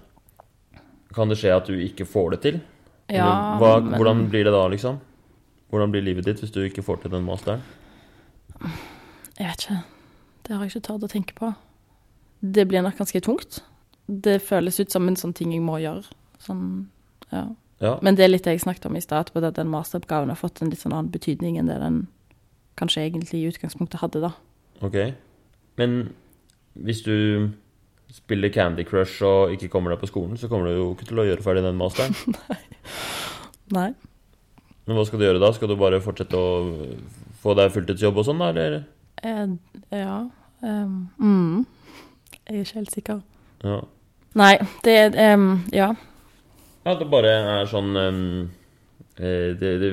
Kan 1.15 1.31
det 1.31 1.37
skje 1.41 1.51
at 1.51 1.67
du 1.67 1.75
ikke 1.75 2.05
får 2.07 2.29
det 2.35 2.39
til? 2.45 2.61
Ja, 3.11 3.25
Eller 3.25 3.59
hva, 3.59 3.71
men- 3.83 3.99
Hvordan 3.99 4.29
blir 4.29 4.43
det 4.47 4.53
da, 4.53 4.67
liksom? 4.71 4.99
Hvordan 5.69 5.91
blir 5.91 6.01
livet 6.01 6.25
ditt 6.25 6.39
hvis 6.39 6.51
du 6.51 6.61
ikke 6.63 6.83
får 6.83 7.01
til 7.01 7.11
den 7.11 7.25
masteren? 7.25 7.61
Jeg 9.37 9.47
vet 9.49 9.65
ikke. 9.65 9.81
Det 10.43 10.55
har 10.55 10.63
jeg 10.63 10.75
ikke 10.75 10.87
tatt 10.87 11.03
å 11.03 11.11
tenke 11.11 11.35
på. 11.35 11.53
Det 12.41 12.67
blir 12.67 12.81
nok 12.81 12.97
ganske 12.97 13.21
tungt. 13.21 13.61
Det 14.07 14.41
føles 14.41 14.79
ut 14.79 14.91
som 14.91 15.07
en 15.07 15.15
sånn 15.15 15.33
ting 15.33 15.51
jeg 15.51 15.61
må 15.61 15.79
gjøre. 15.81 16.05
Sånn, 16.39 16.87
ja. 17.31 17.47
Ja. 17.81 17.99
Men 18.01 18.15
det 18.15 18.23
er 18.23 18.31
litt 18.31 18.45
det 18.45 18.55
jeg 18.55 18.63
snakket 18.63 18.85
om 18.85 18.95
i 18.95 19.01
stad, 19.03 19.31
at 19.35 19.55
den 19.55 19.67
masteroppgaven 19.67 20.29
har 20.29 20.39
fått 20.39 20.61
en 20.61 20.69
litt 20.69 20.79
sånn 20.79 20.93
annen 20.93 21.11
betydning 21.11 21.57
enn 21.59 21.67
det 21.67 21.79
den 21.81 22.07
kanskje 22.79 23.05
egentlig 23.07 23.41
i 23.41 23.49
utgangspunktet 23.49 24.01
hadde, 24.01 24.21
da. 24.27 24.31
Ok. 24.85 24.97
Men 25.79 25.97
hvis 26.73 27.01
du 27.05 27.49
spiller 28.11 28.51
Candy 28.53 28.85
Crush 28.87 29.23
og 29.25 29.53
ikke 29.55 29.71
kommer 29.73 29.93
deg 29.93 30.01
på 30.03 30.11
skolen, 30.11 30.37
så 30.39 30.49
kommer 30.51 30.69
du 30.69 30.77
jo 30.77 30.89
ikke 30.93 31.09
til 31.09 31.21
å 31.23 31.27
gjøre 31.27 31.43
ferdig 31.43 31.65
den 31.65 31.79
masteren. 31.79 32.15
Nei. 32.37 32.61
Nei. 33.75 33.89
Men 34.85 34.99
hva 34.99 35.05
skal 35.07 35.19
du 35.19 35.25
gjøre 35.25 35.41
da? 35.41 35.49
Skal 35.55 35.71
du 35.71 35.77
bare 35.79 36.03
fortsette 36.03 36.37
å 36.37 36.49
få 37.41 37.55
deg 37.57 37.73
fulltidsjobb 37.73 38.19
og 38.21 38.27
sånn, 38.27 38.43
da, 38.43 38.51
eller? 38.53 38.81
Eh, 39.25 39.55
ja 39.95 40.25
Um, 40.65 41.09
mm. 41.19 41.65
Jeg 42.47 42.55
er 42.55 42.59
ikke 42.59 42.73
helt 42.79 42.91
sikker. 42.91 43.19
Ja. 43.63 43.79
Nei, 44.33 44.57
det 44.83 45.15
ehm, 45.19 45.63
Ja. 45.73 45.93
Ja, 46.85 46.93
det 46.99 47.07
bare 47.09 47.31
er 47.59 47.69
sånn 47.69 47.95
eh, 47.97 49.53
det, 49.57 49.71
det, 49.81 49.91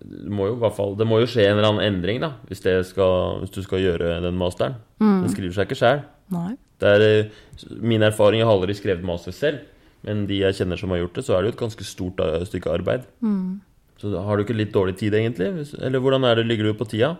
det 0.00 0.32
må 0.32 0.46
jo 0.48 0.54
i 0.56 0.60
hvert 0.62 0.76
fall 0.76 0.94
Det 0.96 1.04
må 1.08 1.18
jo 1.20 1.28
skje 1.28 1.44
en 1.44 1.58
eller 1.58 1.68
annen 1.68 1.84
endring, 1.84 2.22
da, 2.22 2.32
hvis, 2.48 2.62
det 2.64 2.76
skal, 2.88 3.42
hvis 3.42 3.52
du 3.52 3.60
skal 3.64 3.82
gjøre 3.82 4.20
den 4.24 4.38
masteren. 4.40 4.78
Mm. 5.02 5.24
Den 5.24 5.32
skriver 5.34 5.56
seg 5.56 5.68
ikke 5.68 5.80
sjæl. 5.80 6.04
Er 6.80 7.04
eh, 7.04 7.40
min 7.84 8.04
erfaring. 8.06 8.40
Jeg 8.40 8.48
har 8.48 8.56
aldri 8.56 8.76
skrevet 8.78 9.04
master 9.04 9.34
selv, 9.36 9.66
men 10.06 10.24
de 10.30 10.40
jeg 10.40 10.56
kjenner 10.56 10.80
som 10.80 10.94
har 10.94 11.02
gjort 11.02 11.18
det, 11.18 11.26
så 11.26 11.36
er 11.36 11.42
det 11.42 11.50
jo 11.50 11.56
et 11.56 11.64
ganske 11.64 11.88
stort 11.88 12.22
eh, 12.24 12.38
stykke 12.48 12.72
arbeid. 12.72 13.04
Mm. 13.20 13.60
Så 14.00 14.14
har 14.24 14.36
du 14.36 14.46
ikke 14.46 14.56
litt 14.56 14.72
dårlig 14.72 14.96
tid, 14.96 15.14
egentlig? 15.18 15.50
Eller 15.76 16.00
hvordan 16.00 16.24
er 16.24 16.40
det, 16.40 16.46
ligger 16.48 16.70
du 16.70 16.78
på 16.78 16.88
tida? 16.88 17.18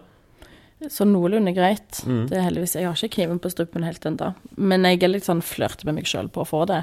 Så 0.88 1.04
noenlunde 1.04 1.52
greit. 1.52 2.00
Mm. 2.08 2.24
Det 2.30 2.38
er 2.38 2.46
heldigvis, 2.46 2.78
Jeg 2.78 2.88
har 2.88 2.96
ikke 2.96 3.18
kniven 3.18 3.40
på 3.42 3.50
strupen 3.52 3.84
helt 3.84 4.06
ennå. 4.08 4.32
Men 4.56 4.88
jeg 4.88 5.02
er 5.04 5.12
litt 5.12 5.28
sånn 5.28 5.44
flørte 5.44 5.84
med 5.84 5.98
meg 5.98 6.08
sjøl 6.08 6.30
på 6.32 6.40
å 6.40 6.48
få 6.48 6.64
det. 6.70 6.80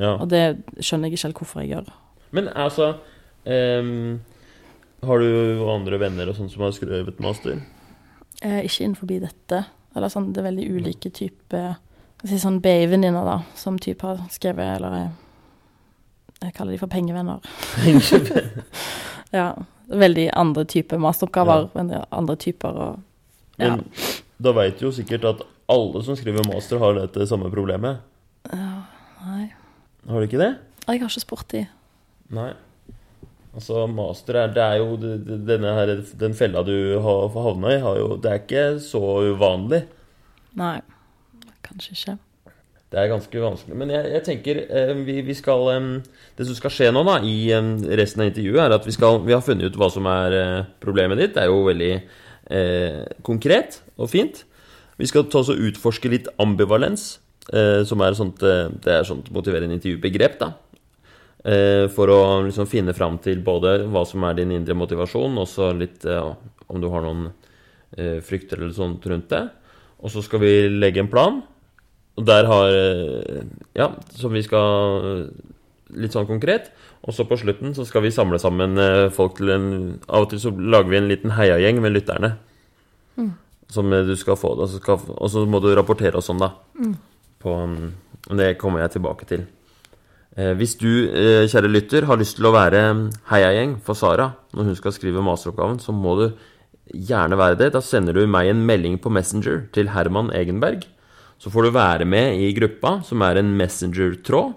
Ja. 0.00 0.16
Og 0.16 0.30
det 0.32 0.64
skjønner 0.80 1.10
jeg 1.10 1.18
ikke 1.18 1.28
helt 1.28 1.42
hvorfor 1.42 1.60
jeg 1.60 1.74
gjør. 1.74 1.90
Men 2.34 2.48
altså 2.56 2.94
ehm, 3.44 4.22
Har 5.04 5.20
du 5.22 5.64
andre 5.70 5.98
venner 6.00 6.30
og 6.30 6.36
sånn 6.38 6.50
som 6.52 6.62
har 6.66 6.74
skrevet 6.76 7.20
master? 7.22 7.60
Eh, 8.42 8.60
ikke 8.64 8.84
innenfor 8.84 9.10
dette. 9.10 9.64
Eller 9.94 10.10
sånn, 10.12 10.32
det 10.34 10.42
er 10.42 10.50
veldig 10.50 10.68
ulike 10.74 11.10
typer 11.14 11.74
si 12.28 12.38
sånn 12.40 12.60
BI-venninner, 12.64 13.24
da, 13.26 13.38
som 13.58 13.78
type 13.80 14.06
har 14.06 14.22
skrevet, 14.32 14.78
eller 14.78 14.96
jeg, 14.96 15.08
jeg 16.46 16.54
kaller 16.56 16.74
de 16.74 16.80
for 16.80 16.92
pengevenner. 16.92 17.44
ja. 19.38 19.50
Veldig 19.84 20.30
andre 20.32 20.64
typer 20.64 21.00
masteroppgaver, 21.02 21.66
Ja. 21.76 22.04
andre 22.16 22.36
typer 22.40 22.78
og 22.86 23.02
ja. 23.60 23.74
Men 23.76 23.84
da 24.40 24.54
veit 24.56 24.80
du 24.80 24.86
jo 24.86 24.92
sikkert 24.96 25.26
at 25.28 25.42
alle 25.70 26.00
som 26.02 26.16
skriver 26.16 26.46
master, 26.48 26.80
har 26.80 26.96
dette 26.96 27.26
samme 27.28 27.50
problemet. 27.52 28.00
Nei. 28.50 29.52
Har 30.08 30.20
du 30.20 30.26
ikke 30.26 30.40
det? 30.40 30.54
Jeg 30.88 31.00
har 31.00 31.12
ikke 31.12 31.22
spurt 31.22 31.52
de. 31.52 31.66
Nei. 32.34 32.50
Altså, 33.54 33.84
master 33.86 34.40
er, 34.40 34.52
det 34.54 34.62
er 34.62 34.80
jo 34.82 34.96
denne 34.98 35.74
her, 35.76 35.94
Den 36.18 36.34
fella 36.34 36.64
du 36.66 36.98
har 37.04 37.28
havna 37.34 37.76
i, 37.76 37.80
har 37.82 37.98
jo 38.00 38.16
Det 38.18 38.30
er 38.30 38.42
ikke 38.42 38.64
så 38.82 39.02
uvanlig. 39.30 39.84
Nei. 40.58 40.78
Kanskje 41.64 41.94
ikke. 41.94 42.16
Det 42.94 43.00
er 43.02 43.10
ganske 43.10 43.40
vanskelig. 43.42 43.76
Men 43.78 43.90
jeg, 43.90 44.10
jeg 44.12 44.22
tenker 44.28 44.60
eh, 44.62 44.92
vi, 45.06 45.16
vi 45.26 45.34
skal 45.34 45.66
eh, 45.72 45.86
Det 46.38 46.46
som 46.46 46.58
skal 46.58 46.74
skje 46.74 46.90
nå, 46.94 47.02
da, 47.06 47.16
i 47.26 47.50
eh, 47.54 47.70
resten 47.98 48.22
av 48.22 48.30
intervjuet, 48.30 48.60
er 48.62 48.76
at 48.76 48.86
vi 48.86 48.94
skal 48.94 49.18
Vi 49.24 49.34
har 49.34 49.42
funnet 49.42 49.70
ut 49.70 49.78
hva 49.80 49.90
som 49.90 50.06
er 50.10 50.38
eh, 50.38 50.66
problemet 50.82 51.18
ditt. 51.18 51.34
Det 51.34 51.42
er 51.42 51.50
jo 51.50 51.64
veldig 51.66 51.92
eh, 51.94 53.00
konkret 53.26 53.80
og 53.98 54.10
fint. 54.12 54.44
Vi 55.00 55.10
skal 55.10 55.26
ta 55.26 55.42
oss 55.42 55.50
og 55.50 55.58
utforske 55.58 56.10
litt 56.12 56.28
ambivalens, 56.42 57.16
eh, 57.50 57.82
som 57.86 58.02
er 58.06 58.14
sånt 58.18 58.38
Det 58.42 58.98
er 58.98 59.06
sånt 59.08 59.30
motiverende 59.34 59.74
intervjubegrep, 59.78 60.38
da. 60.42 60.52
Eh, 61.44 61.86
for 61.92 62.08
å 62.08 62.20
liksom 62.46 62.68
finne 62.70 62.94
fram 62.96 63.18
til 63.20 63.42
både 63.44 63.82
hva 63.92 64.06
som 64.08 64.22
er 64.24 64.38
din 64.38 64.54
indre 64.54 64.76
motivasjon, 64.80 65.36
og 65.36 65.48
så 65.50 65.74
litt 65.76 66.06
eh, 66.08 66.30
om 66.72 66.80
du 66.80 66.88
har 66.88 67.04
noen 67.04 67.26
eh, 67.98 68.22
frykter 68.24 68.62
eller 68.62 68.72
sånt 68.76 69.04
rundt 69.10 69.28
det. 69.32 69.42
Og 70.00 70.12
så 70.12 70.22
skal 70.24 70.40
vi 70.40 70.54
legge 70.72 71.02
en 71.02 71.10
plan. 71.12 71.42
Og 72.14 72.24
der 72.28 72.46
har 72.46 72.70
Ja, 73.74 73.88
som 74.14 74.32
vi 74.36 74.42
skal 74.46 75.30
Litt 75.94 76.14
sånn 76.14 76.26
konkret. 76.26 76.70
Og 77.04 77.14
så 77.14 77.26
på 77.28 77.36
slutten 77.38 77.74
så 77.76 77.84
skal 77.86 78.02
vi 78.02 78.12
samle 78.14 78.38
sammen 78.40 78.78
folk 79.14 79.36
til 79.38 79.50
en 79.52 79.66
Av 80.08 80.24
og 80.24 80.30
til 80.30 80.40
så 80.42 80.50
lager 80.50 80.90
vi 80.90 80.98
en 80.98 81.10
liten 81.10 81.34
heiagjeng 81.36 81.80
med 81.82 81.94
lytterne. 81.94 82.32
Som 83.70 83.92
eh, 83.92 84.04
du 84.06 84.14
skal 84.16 84.38
få. 84.40 84.54
Og 84.56 84.68
så, 84.68 84.80
skal, 84.80 85.00
og 85.08 85.30
så 85.30 85.44
må 85.48 85.60
du 85.62 85.70
rapportere 85.74 86.18
oss 86.20 86.30
sånn, 86.30 86.42
da. 86.42 86.52
På, 87.42 87.56
um, 87.64 87.92
det 88.38 88.54
kommer 88.60 88.84
jeg 88.84 88.96
tilbake 88.96 89.28
til. 89.28 89.44
Eh, 90.34 90.50
hvis 90.58 90.74
du, 90.80 91.06
eh, 91.14 91.46
kjære 91.46 91.70
lytter, 91.70 92.06
har 92.08 92.18
lyst 92.18 92.40
til 92.40 92.48
å 92.48 92.54
være 92.54 92.80
mm, 92.90 93.04
heiagjeng 93.30 93.76
for 93.86 93.94
Sara 93.94 94.32
når 94.54 94.70
hun 94.70 94.78
skal 94.80 94.94
skrive 94.96 95.22
masteroppgaven, 95.22 95.78
så 95.78 95.94
må 95.94 96.16
du 96.18 96.26
gjerne 96.90 97.38
være 97.38 97.58
det. 97.60 97.72
Da 97.76 97.82
sender 97.84 98.16
du 98.16 98.26
meg 98.26 98.50
en 98.50 98.64
melding 98.66 98.98
på 98.98 99.12
Messenger 99.14 99.68
til 99.74 99.92
Herman 99.94 100.32
Egenberg. 100.34 100.88
Så 101.38 101.52
får 101.54 101.68
du 101.68 101.76
være 101.76 102.06
med 102.08 102.40
i 102.42 102.52
gruppa, 102.56 102.98
som 103.06 103.22
er 103.22 103.38
en 103.38 103.54
Messenger-tråd, 103.58 104.54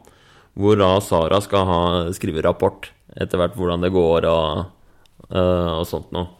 hvor 0.57 0.79
da 0.79 0.95
Sara 1.03 1.39
skal 1.45 1.69
ha, 1.69 1.81
skrive 2.15 2.41
rapport 2.45 2.89
etter 3.17 3.37
hvert 3.37 3.55
hvordan 3.57 3.85
det 3.85 3.93
går 3.93 4.25
og, 4.29 4.65
øh, 5.29 5.71
og 5.77 5.85
sånt 5.89 6.09
noe. 6.13 6.33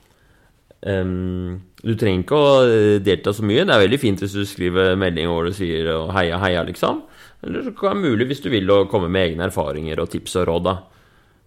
Um, 0.77 1.57
du 1.81 1.95
trenger 1.97 2.21
ikke 2.21 2.37
å 2.37 2.49
eh, 2.69 2.97
delta 3.01 3.33
så 3.33 3.45
mye. 3.45 3.65
Det 3.65 3.73
er 3.73 3.81
veldig 3.81 3.99
fint 4.01 4.21
hvis 4.21 4.35
du 4.37 4.43
skriver 4.45 4.97
melding 4.99 5.29
hvor 5.29 5.49
du 5.49 5.55
sier 5.57 5.89
'heia, 6.13 6.37
heia', 6.41 6.65
liksom. 6.69 7.01
Eller 7.45 7.63
så 7.63 7.71
kan 7.77 7.97
det 7.97 8.03
være 8.03 8.11
mulig 8.15 8.27
hvis 8.31 8.41
du 8.43 8.49
vil 8.49 8.69
å 8.73 8.85
komme 8.89 9.09
med 9.13 9.29
egne 9.31 9.45
erfaringer 9.49 9.99
og 10.01 10.09
tips 10.13 10.35
og 10.41 10.47
råd, 10.49 10.63
da. 10.65 10.75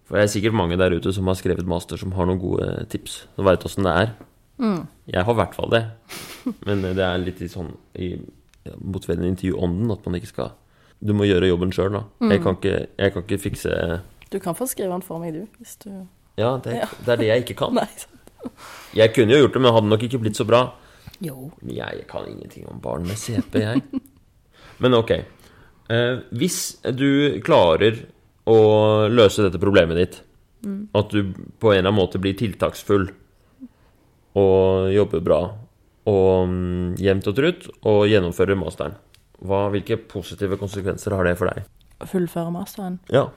For 0.07 0.17
det 0.17 0.23
er 0.25 0.31
sikkert 0.33 0.55
mange 0.57 0.77
der 0.79 0.93
ute 0.95 1.11
som 1.15 1.27
har 1.27 1.35
skrevet 1.39 1.67
master, 1.67 1.99
som 1.99 2.11
har 2.15 2.27
noen 2.27 2.39
gode 2.41 2.67
tips. 2.91 3.25
Som 3.35 3.47
veit 3.47 3.63
åssen 3.67 3.87
det 3.87 3.93
er. 4.05 4.13
Jeg 5.11 5.23
har 5.25 5.33
i 5.33 5.39
hvert 5.39 5.55
fall 5.57 5.71
det. 5.73 5.83
Men 6.67 6.83
det 6.83 7.01
er 7.03 7.17
litt 7.21 7.39
i 7.41 7.47
sånn 7.49 7.71
i 7.97 8.11
motiverende 8.77 9.29
intervjuånden 9.31 9.89
at 9.93 10.03
man 10.05 10.17
ikke 10.19 10.29
skal 10.29 10.51
Du 11.01 11.15
må 11.17 11.25
gjøre 11.25 11.47
jobben 11.49 11.71
sjøl, 11.73 11.95
da. 11.95 12.01
Jeg, 12.29 12.43
kan 12.43 12.57
ikke, 12.59 12.73
jeg 13.01 13.13
kan 13.15 13.23
ikke 13.25 13.39
fikse 13.41 13.71
Du 14.29 14.37
kan 14.43 14.53
få 14.53 14.67
skrive 14.69 14.91
den 14.93 15.01
for 15.05 15.17
meg, 15.23 15.33
du. 15.33 15.47
Hvis 15.57 15.79
du 15.81 15.89
Ja, 16.37 16.57
det, 16.61 16.75
Ja. 16.77 16.87
det 17.05 17.13
er 17.15 17.17
det 17.23 17.27
jeg 17.31 17.43
ikke 17.45 17.57
kan. 17.63 17.73
Nei. 17.81 17.87
Jeg 18.95 19.13
kunne 19.15 19.33
jo 19.33 19.41
gjort 19.45 19.53
det, 19.57 19.61
men 19.65 19.73
hadde 19.73 19.89
nok 19.89 20.03
ikke 20.05 20.19
blitt 20.21 20.37
så 20.37 20.45
bra. 20.45 20.61
Jo. 21.21 21.49
Jeg 21.65 22.05
kan 22.09 22.27
ingenting 22.29 22.67
om 22.69 22.79
barn 22.81 23.03
med 23.09 23.17
CP, 23.17 23.57
jeg. 23.59 23.81
Men 24.81 24.93
ok. 24.97 25.11
Eh, 25.91 26.21
hvis 26.39 26.59
du 26.95 27.41
klarer 27.43 28.05
å 28.47 28.59
løse 29.11 29.43
dette 29.43 29.61
problemet 29.61 29.99
ditt, 29.99 30.21
at 30.93 31.09
du 31.09 31.33
på 31.59 31.71
en 31.71 31.79
eller 31.79 31.89
annen 31.89 31.97
måte 31.97 32.19
blir 32.21 32.37
tiltaksfull 32.37 33.07
og 34.37 34.91
jobber 34.93 35.23
bra 35.25 35.39
og 36.09 36.49
mm, 36.49 36.95
jevnt 37.01 37.29
og 37.31 37.37
trutt 37.37 37.67
og 37.81 38.03
gjennomfører 38.09 38.57
masteren, 38.59 38.95
hva, 39.41 39.65
hvilke 39.73 39.97
positive 40.09 40.57
konsekvenser 40.61 41.15
har 41.17 41.25
det 41.25 41.35
for 41.39 41.49
deg? 41.49 41.65
Å 42.01 42.07
Fullføre 42.09 42.53
masteren. 42.53 42.99
Ja. 43.13 43.27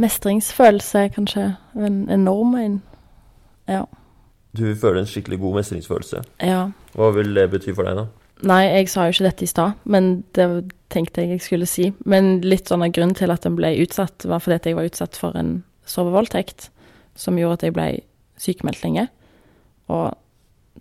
Mestringsfølelse, 0.00 1.06
kanskje. 1.14 1.54
En 1.76 2.02
enorm 2.12 2.54
en. 2.58 2.78
Ja. 3.70 3.84
Du 4.56 4.66
føler 4.76 5.02
en 5.02 5.08
skikkelig 5.08 5.40
god 5.40 5.60
mestringsfølelse. 5.62 6.24
ja. 6.44 6.66
Hva 6.94 7.08
vil 7.16 7.32
det 7.34 7.48
bety 7.50 7.72
for 7.74 7.88
deg, 7.88 7.96
da? 7.98 8.04
Nei, 8.46 8.60
jeg 8.68 8.90
sa 8.92 9.06
jo 9.08 9.14
ikke 9.14 9.24
dette 9.26 9.46
i 9.46 9.50
stad, 9.50 9.80
men 9.88 10.12
det 10.36 10.46
tenkte 10.94 11.24
jeg 11.24 11.36
jeg 11.36 11.44
skulle 11.44 11.68
si. 11.68 11.90
Men 12.08 12.38
litt 12.46 12.70
sånn 12.70 12.84
av 12.86 12.92
grunnen 12.94 13.16
til 13.18 13.32
at 13.34 13.46
den 13.46 13.58
ble 13.58 13.74
utsatt, 13.82 14.26
var 14.30 14.42
fordi 14.42 14.58
at 14.60 14.68
jeg 14.70 14.78
var 14.78 14.88
utsatt 14.88 15.18
for 15.18 15.36
en 15.38 15.56
sovevoldtekt, 15.90 16.68
som 17.18 17.38
gjorde 17.38 17.60
at 17.60 17.66
jeg 17.66 17.76
ble 17.76 17.88
sykemeldt 18.40 18.84
lenge. 18.84 19.08
Og 19.92 20.14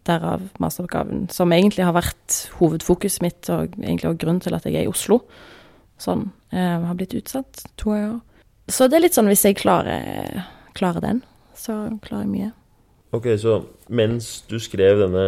derav 0.08 0.46
masteroppgaven, 0.60 1.28
som 1.32 1.52
egentlig 1.56 1.86
har 1.86 1.96
vært 1.96 2.40
hovedfokuset 2.60 3.24
mitt, 3.24 3.50
og 3.54 3.76
egentlig 3.78 4.10
også 4.10 4.22
grunnen 4.24 4.44
til 4.44 4.58
at 4.58 4.66
jeg 4.68 4.80
er 4.80 4.88
i 4.88 4.92
Oslo. 4.92 5.22
Sånn. 6.02 6.28
Jeg 6.54 6.82
har 6.88 6.98
blitt 7.00 7.16
utsatt 7.18 7.66
to 7.80 7.94
ganger. 7.94 8.22
Så 8.72 8.88
det 8.88 8.98
er 8.98 9.04
litt 9.06 9.16
sånn 9.16 9.28
hvis 9.28 9.44
jeg 9.44 9.60
klarer, 9.60 10.44
klarer 10.78 11.04
den, 11.04 11.22
så 11.58 11.76
klarer 12.04 12.24
jeg 12.24 12.32
mye. 12.32 12.52
Ok, 13.14 13.28
så 13.38 13.60
mens 13.94 14.40
du 14.50 14.56
skrev 14.64 15.04
denne 15.04 15.26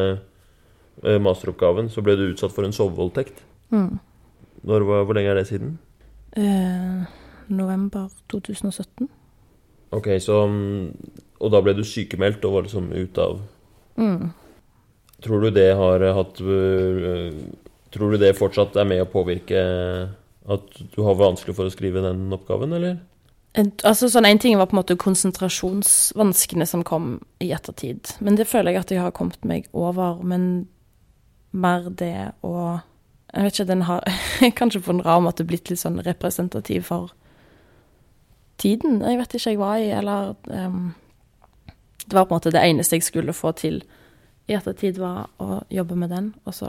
eh, 1.04 1.20
masteroppgaven, 1.22 1.92
så 1.94 2.01
ble 2.06 2.15
du 2.18 2.30
utsatt 2.32 2.56
for 2.56 2.65
en 2.65 2.74
sovevoldtekt. 2.75 3.44
Mm. 3.75 4.00
Når, 4.66 4.86
hvor 4.88 5.14
lenge 5.14 5.30
er 5.32 5.40
det 5.40 5.48
siden? 5.50 5.76
Eh, 6.36 7.06
november 7.48 8.10
2017. 8.32 9.10
Ok, 9.96 10.08
så 10.20 10.42
mm, 10.50 10.96
Og 11.40 11.52
da 11.54 11.62
ble 11.62 11.76
du 11.78 11.84
sykemeldt 11.88 12.46
og 12.48 12.58
var 12.58 12.66
liksom 12.68 12.90
ut 12.94 13.22
av 13.22 13.44
Mm. 13.96 14.34
Tror 15.24 15.40
du 15.40 15.50
det 15.56 15.70
har 15.80 16.04
hatt 16.18 16.42
øh, 16.42 17.32
Tror 17.96 18.12
du 18.12 18.18
det 18.20 18.36
fortsatt 18.36 18.76
er 18.76 18.88
med 18.90 19.06
å 19.06 19.08
påvirke 19.08 19.62
at 20.52 20.80
du 20.92 20.98
har 21.02 21.16
vanskelig 21.16 21.56
for 21.56 21.66
å 21.66 21.74
skrive 21.74 22.04
den 22.04 22.28
oppgaven, 22.36 22.74
eller? 22.76 22.98
Altså 23.88 24.10
sånn 24.12 24.28
En 24.28 24.42
ting 24.42 24.58
var 24.60 24.68
på 24.68 24.76
en 24.76 24.82
måte 24.82 24.98
konsentrasjonsvanskene 25.00 26.68
som 26.68 26.84
kom 26.84 27.22
i 27.40 27.54
ettertid. 27.56 28.12
Men 28.20 28.36
det 28.36 28.50
føler 28.52 28.76
jeg 28.76 28.84
at 28.84 28.92
jeg 28.92 29.02
har 29.02 29.16
kommet 29.16 29.48
meg 29.48 29.70
over. 29.72 30.20
Men 30.28 30.68
mer 31.56 31.88
det 31.88 32.36
å 32.44 32.82
Jeg 33.36 33.44
vet 33.44 33.58
ikke, 33.58 33.68
den 33.68 33.86
har 33.89 34.04
kanskje 34.60 34.82
på 34.82 34.96
en 34.96 35.04
rar 35.06 35.22
måte 35.24 35.46
blitt 35.48 35.70
litt 35.70 35.82
sånn 35.82 36.00
representativ 36.06 36.88
for 36.88 37.12
tiden 38.62 39.01
jeg 39.04 39.20
vet 39.20 39.36
ikke 39.36 39.51
jeg 39.51 39.60
var 39.60 39.82
i, 39.84 39.89
eller 39.92 40.36
um, 40.48 40.94
Det 42.06 42.15
var 42.15 42.27
på 42.27 42.36
en 42.36 42.39
måte 42.39 42.54
det 42.56 42.63
eneste 42.63 42.96
jeg 42.96 43.08
skulle 43.08 43.36
få 43.36 43.51
til 43.60 43.82
i 44.46 44.54
ettertid, 44.54 45.00
var 45.01 45.25
å 45.42 45.63
jobbe 45.74 45.96
med 45.98 46.12
den, 46.13 46.27
og 46.46 46.54
så 46.54 46.68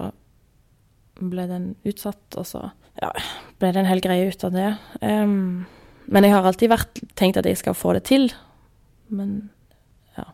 ble 1.20 1.44
den 1.50 1.66
utsatt, 1.84 2.24
og 2.40 2.46
så 2.48 2.62
ja, 3.02 3.10
ble 3.60 3.68
det 3.68 3.82
en 3.82 3.88
hel 3.90 4.00
greie 4.00 4.30
ut 4.32 4.46
av 4.48 4.54
det. 4.54 4.70
Um, 5.02 5.66
men 6.08 6.24
jeg 6.24 6.32
har 6.32 6.48
alltid 6.48 6.72
vært, 6.72 7.02
tenkt 7.20 7.36
at 7.36 7.44
jeg 7.44 7.60
skal 7.60 7.76
få 7.76 7.92
det 7.98 8.06
til. 8.08 8.30
Men 9.12 9.50
ja. 10.16 10.24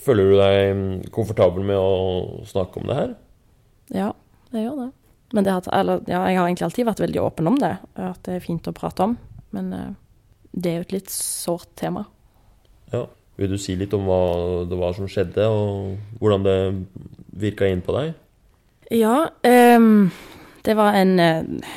Føler 0.00 0.32
du 0.32 0.38
deg 0.40 0.72
mm, 0.78 0.96
komfortabel 1.12 1.68
med 1.68 1.76
å 1.76 2.40
snakke 2.48 2.80
om 2.80 2.88
det 2.88 2.98
her? 3.02 3.14
ja, 3.92 4.08
jeg 4.54 4.64
gjør 4.64 4.80
det. 4.86 4.90
Men 5.32 5.46
det 5.46 5.54
har, 5.54 5.68
eller, 5.72 6.02
ja, 6.06 6.20
jeg 6.28 6.38
har 6.38 6.46
egentlig 6.48 6.66
alltid 6.68 6.88
vært 6.88 7.02
veldig 7.02 7.22
åpen 7.22 7.48
om 7.48 7.58
det, 7.60 7.74
at 7.96 8.20
det 8.26 8.36
er 8.36 8.44
fint 8.44 8.68
å 8.68 8.74
prate 8.76 9.06
om. 9.06 9.16
Men 9.56 9.72
eh, 9.76 9.90
det 10.52 10.70
er 10.70 10.80
jo 10.80 10.86
et 10.86 10.96
litt 10.98 11.12
sårt 11.14 11.70
tema. 11.80 12.04
Ja. 12.92 13.06
Vil 13.40 13.54
du 13.54 13.56
si 13.60 13.74
litt 13.80 13.94
om 13.96 14.04
hva 14.04 14.18
det 14.68 14.76
var 14.76 14.92
som 14.96 15.08
skjedde, 15.08 15.46
og 15.48 16.18
hvordan 16.20 16.44
det 16.44 16.56
virka 17.42 17.68
inn 17.70 17.80
på 17.84 17.94
deg? 17.96 18.12
Ja, 18.92 19.30
um, 19.80 20.10
det 20.66 20.76
var 20.76 20.98
en 20.98 21.14
uh, 21.16 21.72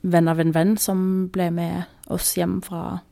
venn 0.00 0.32
av 0.32 0.40
en 0.40 0.54
venn 0.56 0.72
som 0.80 1.02
ble 1.34 1.50
med 1.52 1.84
oss 2.08 2.32
hjem 2.38 2.58
fra 2.64 3.02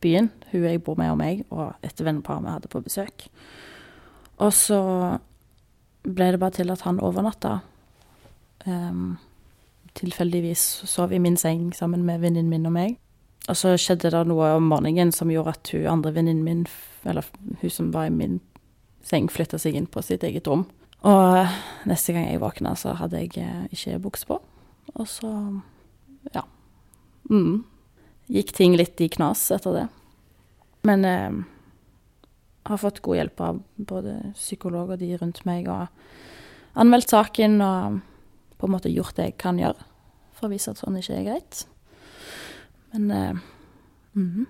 byen. 0.00 0.30
Hun 0.50 0.64
jeg 0.64 0.82
bor 0.86 0.96
med 0.96 1.12
og 1.12 1.20
meg, 1.20 1.44
og 1.52 1.76
et 1.84 2.00
vennepar 2.00 2.40
vi 2.40 2.54
hadde 2.54 2.72
på 2.72 2.82
besøk. 2.86 3.28
Og 4.40 4.52
så 4.56 4.80
ble 6.06 6.32
det 6.32 6.40
bare 6.40 6.56
til 6.56 6.72
at 6.72 6.86
han 6.88 7.02
overnatta. 7.04 7.58
Em, 8.66 9.18
tilfeldigvis 9.96 10.62
sov 10.88 11.12
i 11.12 11.20
min 11.22 11.36
seng 11.40 11.70
sammen 11.76 12.04
med 12.06 12.22
venninnen 12.22 12.50
min 12.52 12.68
og 12.68 12.74
meg. 12.76 12.96
Og 13.46 13.56
så 13.58 13.76
skjedde 13.78 14.10
det 14.10 14.24
noe 14.26 14.56
om 14.56 14.70
morgenen 14.72 15.12
som 15.14 15.30
gjorde 15.30 15.54
at 15.54 15.70
hun 15.74 15.86
andre 15.90 16.12
venninnen 16.16 16.44
min, 16.44 16.64
eller 17.06 17.26
hun 17.62 17.72
som 17.72 17.92
var 17.94 18.08
i 18.08 18.14
min 18.14 18.40
seng, 19.06 19.30
flytta 19.30 19.58
seg 19.62 19.78
inn 19.78 19.86
på 19.86 20.02
sitt 20.02 20.26
eget 20.26 20.48
rom. 20.50 20.66
Og 21.06 21.86
neste 21.86 22.14
gang 22.14 22.26
jeg 22.26 22.42
våkna, 22.42 22.74
så 22.78 22.96
hadde 22.98 23.20
jeg 23.22 23.36
eh, 23.38 23.66
ikke 23.74 24.00
bukse 24.02 24.26
på. 24.26 24.40
Og 24.96 25.06
så 25.10 25.30
ja. 26.34 26.42
Mm. 27.30 27.62
Gikk 28.32 28.50
ting 28.56 28.74
litt 28.78 29.00
i 29.00 29.10
knas 29.12 29.44
etter 29.54 29.76
det. 29.76 29.86
Men 30.86 31.06
eh, 31.06 31.38
har 32.66 32.82
fått 32.82 33.02
god 33.06 33.20
hjelp 33.20 33.44
av 33.46 33.62
både 33.76 34.16
psykolog 34.34 34.94
og 34.94 35.02
de 35.02 35.12
rundt 35.20 35.44
meg, 35.46 35.70
og 35.70 35.86
anmeldt 36.74 37.14
saken 37.14 37.60
og 37.62 38.00
på 38.56 38.66
en 38.66 38.72
måte 38.72 38.92
gjort 38.92 39.16
det 39.16 39.30
jeg 39.30 39.38
kan 39.38 39.58
gjøre 39.60 39.84
for 40.36 40.48
å 40.48 40.52
vise 40.52 40.70
at 40.70 40.80
sånn 40.80 40.98
ikke 41.00 41.16
er 41.16 41.26
greit. 41.30 41.66
Men 42.92 43.10
eh, 43.10 43.36
-hmm. 44.16 44.46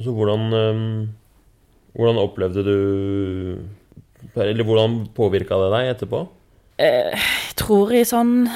Så 0.00 0.12
hvordan, 0.12 0.52
øhm, 0.52 1.08
hvordan 1.94 2.18
opplevde 2.18 2.64
du 2.64 3.58
Eller 4.36 4.64
hvordan 4.64 5.06
påvirka 5.14 5.54
det 5.54 5.70
deg 5.72 5.90
etterpå? 5.90 6.28
Eh, 6.78 7.18
Jeg 7.48 7.56
tror 7.56 7.92
i 7.92 8.04
sånn 8.04 8.48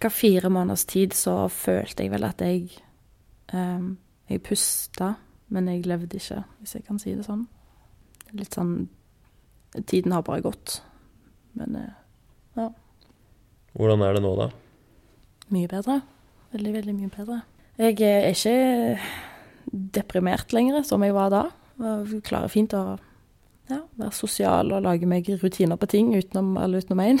ca. 0.00 0.08
fire 0.08 0.50
måneders 0.50 0.84
tid 0.84 1.14
så 1.14 1.48
følte 1.48 2.02
jeg 2.02 2.10
vel 2.10 2.24
at 2.24 2.40
jeg 2.40 2.70
eh, 3.52 3.80
Jeg 4.28 4.42
pusta, 4.42 5.14
men 5.48 5.68
jeg 5.68 5.86
levde 5.86 6.16
ikke, 6.16 6.44
hvis 6.60 6.74
jeg 6.74 6.84
kan 6.84 6.98
si 6.98 7.14
det 7.14 7.24
sånn. 7.24 7.46
Litt 8.32 8.54
sånn 8.54 8.88
Tiden 9.86 10.12
har 10.12 10.22
bare 10.22 10.40
gått. 10.40 10.82
Men 11.54 11.76
eh, 11.76 12.68
Hvordan 13.74 14.04
er 14.06 14.16
det 14.16 14.22
nå, 14.22 14.34
da? 14.38 14.52
mye 15.52 15.70
bedre. 15.70 16.00
Veldig, 16.54 16.72
veldig 16.78 16.94
mye 16.96 17.12
bedre. 17.12 17.40
Jeg 17.80 17.98
er 18.06 18.30
ikke 18.30 18.98
deprimert 19.94 20.54
lenger, 20.54 20.84
som 20.86 21.02
jeg 21.02 21.14
var 21.16 21.32
da. 21.34 21.42
Jeg 21.82 22.22
klarer 22.26 22.52
fint 22.52 22.74
å 22.76 22.84
ja, 23.70 23.80
være 23.98 24.14
sosial 24.14 24.70
og 24.76 24.84
lage 24.84 25.08
meg 25.08 25.28
rutiner 25.42 25.80
på 25.80 25.88
ting 25.90 26.12
utenom 26.14 26.54
alle 26.60 26.82
utenom. 26.82 27.20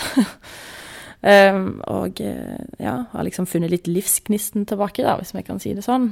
Em, 1.24 1.78
og 1.88 2.18
eh, 2.20 2.58
ja, 2.76 2.98
har 3.08 3.24
liksom 3.24 3.46
funnet 3.48 3.72
litt 3.72 3.86
livsgnisten 3.88 4.66
tilbake, 4.68 5.00
da, 5.06 5.14
hvis 5.16 5.32
vi 5.32 5.40
kan 5.46 5.56
si 5.62 5.70
det 5.72 5.80
sånn. 5.86 6.10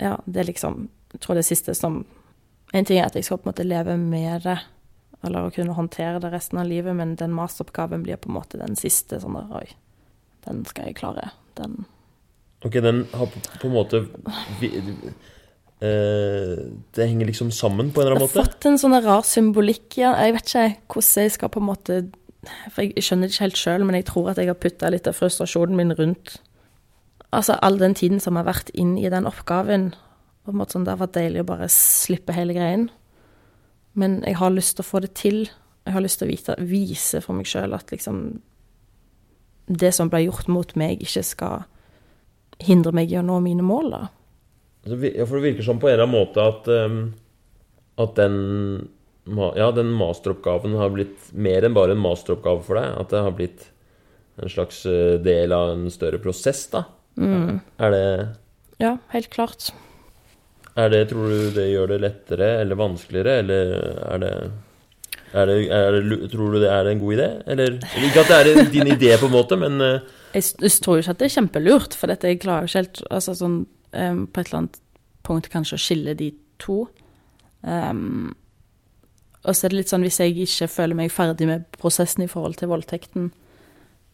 Ja, 0.00 0.14
det 0.24 0.40
er 0.40 0.48
liksom 0.48 0.86
Jeg 1.12 1.20
tror 1.20 1.36
det 1.36 1.42
siste 1.44 1.74
som 1.76 2.06
En 2.72 2.86
ting 2.88 2.96
er 2.96 3.10
at 3.10 3.18
jeg 3.18 3.26
skal 3.26 3.36
på 3.42 3.44
en 3.44 3.50
måte 3.50 3.66
leve 3.66 3.98
med 4.00 4.46
det, 4.46 4.56
eller 5.24 5.46
å 5.48 5.52
kunne 5.54 5.74
håndtere 5.76 6.20
det 6.22 6.30
resten 6.32 6.58
av 6.62 6.66
livet, 6.70 6.94
men 6.96 7.14
den 7.20 7.34
masteroppgaven 7.36 8.02
blir 8.06 8.16
på 8.16 8.30
en 8.30 8.38
måte 8.38 8.58
den 8.60 8.76
siste 8.78 9.18
sånn 9.20 9.36
der 9.36 9.50
Oi, 9.60 9.66
den 10.46 10.62
skal 10.64 10.86
jeg 10.88 10.96
klare. 11.00 11.30
Den 11.60 11.84
Ok, 12.64 12.72
den 12.84 13.06
har 13.14 13.26
på, 13.32 13.40
på 13.60 13.68
en 13.68 13.72
måte 13.72 14.00
vi, 14.60 14.68
eh, 15.80 16.56
Det 16.92 17.06
henger 17.08 17.26
liksom 17.26 17.50
sammen 17.50 17.90
på 17.92 18.00
en 18.00 18.06
eller 18.06 18.16
annen 18.16 18.28
Jeg 18.28 18.30
annen 18.30 18.36
har 18.36 18.44
måte? 18.44 18.52
fått 18.52 18.66
en 18.68 18.78
sånn 18.78 18.96
rar 19.04 19.22
symbolikk 19.24 19.96
igjen. 19.96 20.12
den. 20.12 20.24
Jeg 20.24 20.34
vet 20.36 20.50
ikke 20.50 20.76
hvordan 20.94 21.22
jeg 21.24 21.32
skal 21.36 21.48
på 21.48 21.60
en 21.62 21.68
måte 21.70 21.98
For 22.72 22.82
jeg 22.84 23.04
skjønner 23.04 23.28
det 23.28 23.34
ikke 23.34 23.46
helt 23.46 23.60
sjøl, 23.60 23.84
men 23.84 23.94
jeg 23.96 24.06
tror 24.08 24.30
at 24.30 24.36
jeg 24.40 24.48
har 24.48 24.54
putta 24.60 24.90
litt 24.90 25.06
av 25.08 25.16
frustrasjonen 25.16 25.76
min 25.76 25.92
rundt 25.96 26.38
Altså 27.32 27.56
all 27.62 27.76
den 27.78 27.94
tiden 27.94 28.18
som 28.20 28.34
har 28.36 28.44
vært 28.48 28.70
inn 28.74 28.96
i 28.98 29.08
den 29.08 29.24
oppgaven. 29.28 29.92
På 30.44 30.50
en 30.50 30.56
måte 30.58 30.72
sånn, 30.74 30.84
Det 30.84 30.90
har 30.96 31.06
vært 31.06 31.14
deilig 31.14 31.40
å 31.44 31.46
bare 31.46 31.68
slippe 31.68 32.32
hele 32.34 32.52
greien. 32.56 32.88
Men 34.00 34.20
jeg 34.24 34.38
har 34.40 34.52
lyst 34.54 34.78
til 34.78 34.84
å 34.84 34.90
få 34.90 35.02
det 35.04 35.12
til. 35.18 35.42
Jeg 35.86 35.96
har 35.96 36.04
lyst 36.04 36.20
til 36.20 36.28
å 36.28 36.30
vite, 36.30 36.56
vise 36.70 37.20
for 37.24 37.36
meg 37.36 37.48
sjøl 37.48 37.74
at 37.76 37.92
liksom 37.92 38.40
Det 39.70 39.92
som 39.94 40.08
ble 40.10 40.24
gjort 40.24 40.48
mot 40.50 40.72
meg, 40.78 41.02
ikke 41.04 41.22
skal 41.22 41.66
hindre 42.60 42.92
meg 42.96 43.12
i 43.12 43.18
å 43.20 43.24
nå 43.24 43.38
mine 43.44 43.62
mål, 43.64 43.92
da. 43.94 44.00
Altså, 44.84 44.96
Ja, 45.14 45.26
for 45.28 45.38
det 45.38 45.44
virker 45.52 45.66
som 45.66 45.78
på 45.80 45.88
en 45.88 45.94
eller 45.94 46.08
annen 46.08 46.16
måte 46.16 46.42
at, 46.42 46.68
um, 46.68 46.98
at 48.00 48.16
den, 48.18 48.34
ja, 49.56 49.70
den 49.76 49.92
masteroppgaven 49.94 50.74
har 50.80 50.90
blitt 50.92 51.30
mer 51.32 51.64
enn 51.64 51.76
bare 51.76 51.94
en 51.94 52.02
masteroppgave 52.02 52.64
for 52.66 52.80
deg. 52.80 52.96
At 53.04 53.14
det 53.14 53.22
har 53.24 53.36
blitt 53.36 53.68
en 54.40 54.50
slags 54.50 54.82
øh, 54.88 55.20
del 55.22 55.52
av 55.52 55.74
en 55.74 55.86
større 55.92 56.18
prosess, 56.22 56.64
da. 56.72 56.86
Er 57.20 57.94
det 57.94 58.04
Ja, 58.80 58.96
helt 59.12 59.30
klart. 59.30 59.70
Er 60.78 60.90
det, 60.92 61.08
tror 61.10 61.30
du 61.30 61.50
det 61.54 61.66
gjør 61.72 61.90
det 61.90 62.00
lettere 62.04 62.50
eller 62.60 62.78
vanskeligere, 62.78 63.38
eller 63.42 63.72
er 64.06 64.20
det, 64.22 64.34
er 65.32 65.50
det, 65.50 65.56
er 65.74 65.96
det 65.96 66.18
Tror 66.30 66.54
du 66.54 66.60
det 66.62 66.70
er 66.70 66.90
en 66.90 67.02
god 67.02 67.16
idé? 67.16 67.28
Eller 67.50 67.78
Ikke 68.06 68.22
at 68.22 68.30
det 68.30 68.38
er 68.38 68.70
din 68.70 68.92
idé, 68.94 69.16
på 69.18 69.26
en 69.26 69.34
måte, 69.34 69.58
men 69.58 69.80
eh, 69.80 70.06
Jeg, 70.34 70.44
jeg 70.62 70.76
tror 70.84 70.98
jo 70.98 71.04
ikke 71.04 71.16
at 71.16 71.22
det 71.22 71.26
er 71.26 71.34
kjempelurt, 71.36 71.96
for 71.98 72.12
dette 72.12 72.30
jeg 72.30 72.40
klarer 72.44 72.66
jo 72.66 72.70
ikke 72.70 72.84
helt 72.84 73.02
altså 73.10 73.34
sånn, 73.40 73.58
um, 73.92 74.22
På 74.30 74.42
et 74.42 74.50
eller 74.50 74.60
annet 74.62 74.80
punkt 75.26 75.50
kanskje 75.52 75.76
å 75.76 75.82
skille 75.82 76.14
de 76.16 76.30
to. 76.62 76.84
Um, 77.60 78.30
og 79.44 79.56
så 79.56 79.66
er 79.66 79.72
det 79.72 79.80
litt 79.80 79.92
sånn 79.92 80.04
hvis 80.04 80.20
jeg 80.20 80.38
ikke 80.44 80.68
føler 80.70 80.96
meg 80.96 81.12
ferdig 81.12 81.48
med 81.48 81.66
prosessen 81.80 82.24
i 82.24 82.30
forhold 82.30 82.56
til 82.60 82.70
voldtekten, 82.72 83.30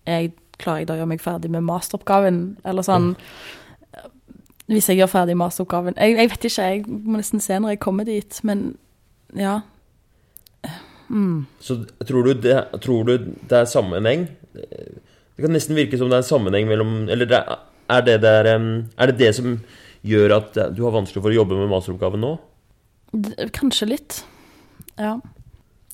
jeg, 0.06 0.32
klarer 0.62 0.82
jeg 0.82 0.88
da 0.88 0.96
å 0.96 1.00
gjøre 1.00 1.12
meg 1.12 1.22
ferdig 1.22 1.50
med 1.52 1.66
masteroppgaven, 1.66 2.40
eller 2.66 2.86
sånn 2.86 3.12
Hvis 4.66 4.88
jeg 4.90 4.98
gjør 4.98 5.12
ferdig 5.12 5.36
masteroppgaven 5.38 5.94
jeg, 5.94 6.16
jeg 6.18 6.30
vet 6.32 6.44
ikke, 6.48 6.66
jeg 6.66 6.84
må 6.88 7.20
nesten 7.20 7.42
se 7.42 7.58
når 7.62 7.76
jeg 7.76 7.82
kommer 7.84 8.06
dit, 8.08 8.40
men 8.42 8.64
ja. 9.36 9.60
Mm. 11.08 11.46
Så 11.62 11.84
tror 12.08 12.26
du 12.26 12.32
det, 12.34 12.56
tror 12.82 13.06
du 13.06 13.14
det 13.18 13.58
er 13.60 13.68
sammenheng? 13.70 14.26
Det 14.52 15.44
kan 15.44 15.54
nesten 15.54 15.78
virke 15.78 15.98
som 16.00 16.10
det 16.10 16.18
er 16.18 16.24
en 16.24 16.30
sammenheng 16.30 16.66
mellom 16.66 17.08
Eller 17.12 17.28
det 17.30 17.38
er, 17.38 17.60
er, 17.92 18.02
det 18.06 18.16
der, 18.24 18.48
er 18.50 19.12
det 19.12 19.18
det 19.20 19.34
som 19.36 19.58
gjør 20.06 20.36
at 20.40 20.58
du 20.74 20.82
har 20.86 20.94
vanskelig 20.94 21.22
for 21.22 21.30
å 21.30 21.38
jobbe 21.42 21.58
med 21.58 21.70
masteroppgaven 21.70 22.22
nå? 22.24 22.32
Kanskje 23.54 23.90
litt. 23.90 24.20
Ja. 24.98 25.18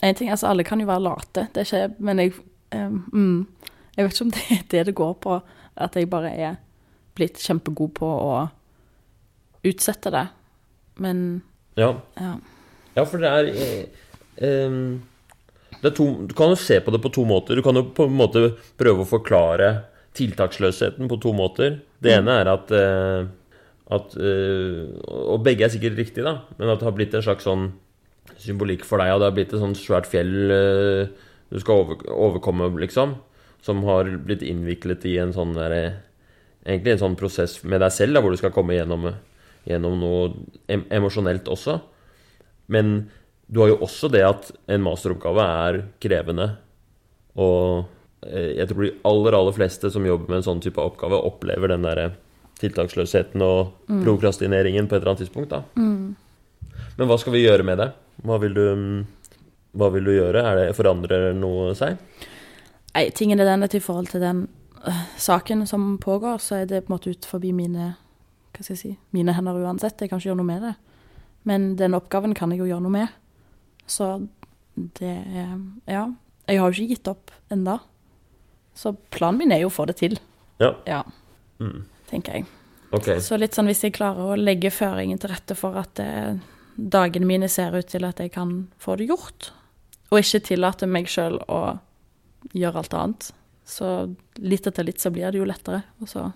En 0.02 0.16
ting, 0.16 0.30
altså 0.30 0.48
Alle 0.48 0.64
kan 0.64 0.80
jo 0.80 0.88
være 0.88 1.04
late, 1.04 1.46
det 1.54 1.66
skjer, 1.68 1.92
Men 1.98 2.18
jeg 2.22 2.32
mm, 2.72 3.46
Jeg 3.96 4.04
vet 4.06 4.14
ikke 4.14 4.24
om 4.24 4.32
det 4.32 4.44
er 4.48 4.64
det 4.70 4.86
det 4.88 4.96
går 4.96 5.14
på. 5.20 5.40
At 5.76 5.96
jeg 5.96 6.10
bare 6.10 6.32
er 6.32 6.56
blitt 7.16 7.40
kjempegod 7.40 7.92
på 7.98 8.08
å 8.08 8.32
utsette 9.64 10.12
det. 10.14 10.26
Men 11.02 11.42
Ja. 11.78 11.94
ja. 12.18 12.34
Ja, 12.96 13.04
for 13.08 13.22
det 13.22 13.30
er 13.30 13.48
eh, 13.48 14.02
em, 14.44 15.02
det 15.80 15.92
er 15.92 15.96
to, 15.96 16.26
Du 16.28 16.34
kan 16.36 16.52
jo 16.52 16.58
se 16.60 16.78
på 16.80 16.92
det 16.92 17.00
på 17.02 17.12
to 17.12 17.24
måter. 17.24 17.56
Du 17.56 17.62
kan 17.64 17.74
jo 17.74 17.86
på 17.94 18.04
en 18.06 18.18
måte 18.18 18.52
prøve 18.78 19.04
å 19.04 19.08
forklare 19.08 19.70
tiltaksløsheten 20.14 21.08
på 21.08 21.20
to 21.22 21.32
måter. 21.32 21.80
Det 22.02 22.12
ene 22.18 22.36
er 22.42 22.50
at, 22.52 22.70
eh, 22.76 23.24
at 23.90 24.16
eh, 24.20 24.92
Og 25.08 25.42
begge 25.44 25.64
er 25.64 25.72
sikkert 25.72 25.96
riktige, 25.98 26.26
da, 26.26 26.42
men 26.58 26.68
at 26.68 26.80
det 26.80 26.88
har 26.90 26.96
blitt 26.96 27.14
en 27.16 27.24
slags 27.24 27.48
sånn 27.48 27.72
symbolikk 28.42 28.84
for 28.84 29.00
deg, 29.00 29.12
og 29.14 29.20
det 29.22 29.28
har 29.30 29.36
blitt 29.36 29.52
et 29.54 29.62
sånt 29.62 29.78
svært 29.78 30.08
fjell 30.10 30.52
eh, 30.52 31.08
du 31.52 31.60
skal 31.60 31.82
over, 31.82 32.00
overkomme, 32.08 32.68
liksom. 32.80 33.16
Som 33.62 33.82
har 33.86 34.08
blitt 34.26 34.42
innviklet 34.42 35.04
i 35.06 35.18
en 35.22 35.34
sånn 35.34 35.52
derre 35.54 36.02
Egentlig 36.62 36.92
en 36.92 37.00
sånn 37.00 37.16
prosess 37.18 37.56
med 37.66 37.80
deg 37.82 37.90
selv, 37.90 38.14
da, 38.14 38.20
hvor 38.22 38.30
du 38.30 38.38
skal 38.38 38.52
komme 38.54 38.76
gjennom, 38.76 39.08
gjennom 39.68 39.98
noe 40.00 40.28
em 40.70 40.84
emosjonelt 40.90 41.48
også. 41.50 41.78
Men 42.72 43.10
du 43.46 43.60
har 43.60 43.72
jo 43.72 43.80
også 43.84 44.10
det 44.12 44.22
at 44.26 44.50
en 44.72 44.84
masteroppgave 44.84 45.46
er 45.66 45.80
krevende. 46.02 46.48
Og 47.36 47.84
eh, 48.26 48.58
jeg 48.58 48.70
tror 48.70 48.86
de 48.86 48.92
aller, 49.08 49.38
aller 49.38 49.56
fleste 49.56 49.90
som 49.92 50.06
jobber 50.06 50.30
med 50.30 50.40
en 50.40 50.48
sånn 50.50 50.62
type 50.64 50.80
oppgave, 50.80 51.20
opplever 51.20 51.74
den 51.74 51.86
derre 51.86 52.12
tiltaksløsheten 52.62 53.42
og 53.42 53.72
prokrastineringen 54.04 54.86
på 54.86 54.94
et 54.94 55.00
eller 55.02 55.14
annet 55.14 55.24
tidspunkt. 55.24 55.50
da. 55.50 55.62
Men 56.96 57.08
hva 57.10 57.18
skal 57.18 57.34
vi 57.34 57.44
gjøre 57.44 57.66
med 57.66 57.80
det? 57.80 57.88
Hva 58.22 58.38
vil 58.42 58.54
du, 58.54 58.64
hva 59.78 59.88
vil 59.94 60.06
du 60.06 60.12
gjøre? 60.14 60.44
Er 60.46 60.60
det 60.60 60.76
Forandrer 60.78 61.32
noe 61.36 61.72
seg? 61.78 61.98
Nei, 62.92 63.08
tingen 63.16 63.40
er 63.40 63.48
den 63.48 63.64
at 63.66 63.74
i 63.74 63.80
forhold 63.82 64.12
til 64.12 64.22
den 64.22 64.44
øh, 64.86 65.02
saken 65.16 65.66
som 65.66 65.96
pågår, 65.98 66.38
så 66.44 66.60
er 66.60 66.68
det 66.68 66.84
på 66.84 66.92
en 66.92 66.96
måte 66.98 67.14
ut 67.14 67.28
forbi 67.28 67.54
mine 67.56 67.94
hva 68.52 68.62
skal 68.64 68.74
jeg 68.76 68.80
si, 68.82 68.92
mine 69.12 69.32
hender 69.34 69.58
uansett. 69.64 70.00
Jeg 70.00 70.10
kan 70.10 70.18
ikke 70.20 70.30
gjøre 70.30 70.40
noe 70.42 70.48
med 70.50 70.62
det. 70.62 70.74
Men 71.48 71.74
den 71.76 71.94
oppgaven 71.98 72.34
kan 72.38 72.50
jeg 72.52 72.60
jo 72.60 72.68
gjøre 72.70 72.82
noe 72.84 72.92
med. 72.92 73.08
Så 73.86 74.28
det 74.76 75.16
er 75.34 75.58
Ja. 75.88 76.06
Jeg 76.48 76.58
har 76.58 76.70
jo 76.72 76.82
ikke 76.82 76.94
gitt 76.96 77.08
opp 77.08 77.30
enda. 77.50 77.78
Så 78.74 78.96
planen 79.10 79.38
min 79.38 79.52
er 79.52 79.60
jo 79.60 79.68
å 79.68 79.72
få 79.72 79.86
det 79.86 79.96
til. 79.96 80.18
Ja. 80.60 80.74
Ja, 80.86 81.02
Mm. 81.60 81.84
tenker 82.10 82.32
jeg. 82.34 82.46
Okay. 82.92 83.16
Så 83.20 83.38
litt 83.38 83.52
sånn 83.54 83.66
hvis 83.66 83.82
jeg 83.82 83.92
klarer 83.94 84.34
å 84.34 84.36
legge 84.36 84.70
føringen 84.70 85.18
til 85.20 85.30
rette 85.30 85.54
for 85.56 85.76
at 85.78 85.94
det, 85.94 86.40
dagene 86.76 87.24
mine 87.26 87.48
ser 87.48 87.72
ut 87.76 87.86
til 87.86 88.04
at 88.04 88.18
jeg 88.18 88.32
kan 88.32 88.68
få 88.78 88.96
det 88.98 89.08
gjort, 89.08 89.50
og 90.10 90.18
ikke 90.18 90.42
tillate 90.44 90.86
meg 90.88 91.06
sjøl 91.06 91.38
å 91.48 91.78
gjøre 92.54 92.76
alt 92.76 92.94
annet, 92.94 93.30
så 93.64 94.14
litt 94.38 94.66
etter 94.66 94.84
litt 94.84 94.98
så 95.00 95.10
blir 95.12 95.30
det 95.32 95.38
jo 95.40 95.44
lettere. 95.48 95.84
Og 96.00 96.08
så 96.08 96.32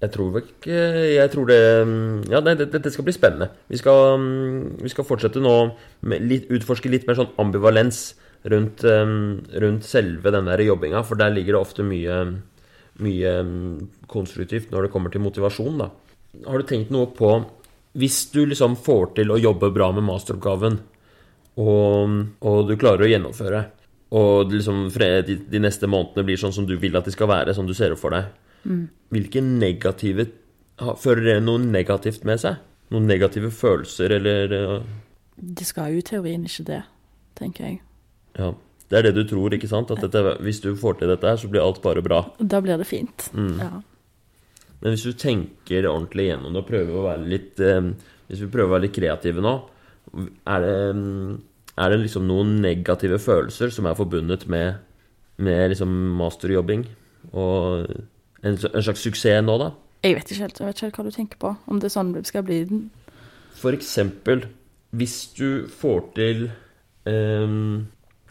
Jeg 0.00 0.12
tror 0.14 0.38
ikke 0.40 0.78
Jeg 1.14 1.30
tror 1.32 1.46
det 1.50 1.60
mm, 1.86 2.30
Ja, 2.32 2.40
nei, 2.40 2.54
det- 2.56 2.70
dette 2.72 2.90
skal 2.90 3.04
bli 3.04 3.12
spennende. 3.12 3.50
Vi 3.68 3.76
skal, 3.76 4.16
mm, 4.18 4.80
vi 4.82 4.88
skal 4.88 5.04
fortsette 5.04 5.40
nå 5.40 5.74
litt, 6.02 6.48
utforske 6.48 6.90
litt 6.90 7.06
mer 7.06 7.18
sånn 7.18 7.34
ambivalens 7.38 8.14
rundt, 8.44 8.80
mm, 8.80 9.52
rundt 9.60 9.84
selve 9.84 10.32
den 10.32 10.46
der 10.46 10.58
jobbinga, 10.64 11.04
for 11.04 11.16
der 11.16 11.30
ligger 11.30 11.52
det 11.52 11.60
ofte 11.60 11.84
mye, 11.84 12.40
mye 12.98 13.32
konstruktivt 14.08 14.70
når 14.70 14.82
det 14.86 14.92
kommer 14.92 15.10
til 15.12 15.20
motivasjon, 15.20 15.76
da. 15.78 15.90
Har 16.46 16.58
du 16.58 16.64
tenkt 16.64 16.90
noe 16.90 17.06
på 17.06 17.44
Hvis 17.92 18.30
du 18.30 18.46
liksom 18.46 18.76
får 18.76 19.16
til 19.16 19.32
å 19.32 19.40
jobbe 19.40 19.72
bra 19.74 19.90
med 19.90 20.04
masteroppgaven, 20.04 20.78
og, 21.58 22.26
og 22.40 22.68
du 22.68 22.76
klarer 22.76 23.02
å 23.02 23.10
gjennomføre, 23.10 23.64
og 24.12 24.52
liksom 24.52 24.88
de, 24.94 25.58
neste 25.58 25.88
månedene 25.90 26.24
blir 26.24 26.38
sånn 26.38 26.54
som 26.54 26.64
du 26.66 26.76
vil 26.76 26.96
at 26.96 27.04
de 27.04 27.10
skal 27.10 27.26
være, 27.26 27.52
som 27.52 27.66
du 27.66 27.74
ser 27.74 27.90
opp 27.90 27.98
for 27.98 28.14
deg, 28.14 28.24
hvilke 28.64 29.42
negative 29.44 30.30
Fører 30.96 31.26
det 31.26 31.32
noe 31.44 31.60
negativt 31.60 32.22
med 32.24 32.40
seg? 32.40 32.54
Noen 32.88 33.04
negative 33.04 33.50
følelser, 33.52 34.14
eller 34.16 34.54
uh, 34.56 34.86
det 35.40 35.66
skal 35.68 35.94
jo 35.94 36.00
i 36.00 36.04
teorien 36.04 36.42
ikke 36.44 36.66
det, 36.68 36.82
tenker 37.38 37.66
jeg. 37.66 37.80
Ja. 38.36 38.52
Det 38.90 38.98
er 38.98 39.06
det 39.06 39.12
du 39.16 39.22
tror, 39.30 39.54
ikke 39.54 39.70
sant? 39.70 39.92
At 39.94 40.02
dette, 40.02 40.34
hvis 40.44 40.60
du 40.60 40.72
får 40.76 40.98
til 40.98 41.12
dette 41.12 41.26
her, 41.26 41.38
så 41.38 41.48
blir 41.48 41.62
alt 41.62 41.80
bare 41.82 42.02
bra. 42.04 42.24
Da 42.42 42.58
blir 42.62 42.80
det 42.80 42.88
fint. 42.90 43.28
Mm. 43.32 43.54
Ja. 43.62 43.70
Men 44.80 44.96
hvis 44.96 45.06
du 45.06 45.14
tenker 45.14 45.86
ordentlig 45.88 46.26
gjennom 46.30 46.52
det 46.52 46.64
og 46.64 46.68
prøver 46.68 46.96
å 46.96 47.04
være 47.04 47.28
litt 47.28 47.60
eh, 47.60 47.90
Hvis 48.30 48.40
vi 48.40 48.48
prøver 48.48 48.70
å 48.70 48.72
være 48.72 48.84
litt 48.86 48.94
kreative 48.96 49.44
nå, 49.44 49.52
er 50.48 50.64
det, 50.64 50.76
mm, 50.96 51.34
er 51.84 51.92
det 51.92 51.98
liksom 52.00 52.24
noen 52.26 52.54
negative 52.64 53.18
følelser 53.22 53.72
som 53.74 53.86
er 53.86 53.98
forbundet 53.98 54.46
med, 54.50 54.80
med 55.38 55.74
liksom 55.74 55.92
masterjobbing? 56.18 56.86
Og 57.30 57.92
en, 58.42 58.56
en 58.56 58.84
slags 58.84 59.04
suksess 59.04 59.44
nå, 59.44 59.56
da? 59.60 59.70
Jeg 60.04 60.16
vet 60.16 60.32
ikke 60.32 60.46
helt 60.46 60.60
jeg 60.60 60.68
vet 60.68 60.78
ikke 60.78 60.86
helt 60.86 60.98
hva 60.98 61.04
du 61.06 61.14
tenker 61.14 61.40
på. 61.42 61.52
Om 61.68 61.80
det 61.80 61.90
er 61.90 61.94
sånn 61.96 62.14
det 62.16 62.24
skal 62.28 62.44
bli. 62.46 62.62
For 63.60 63.76
eksempel, 63.76 64.46
hvis 64.96 65.16
du 65.36 65.66
får 65.68 66.00
til 66.16 66.46
ehm, 67.10 67.84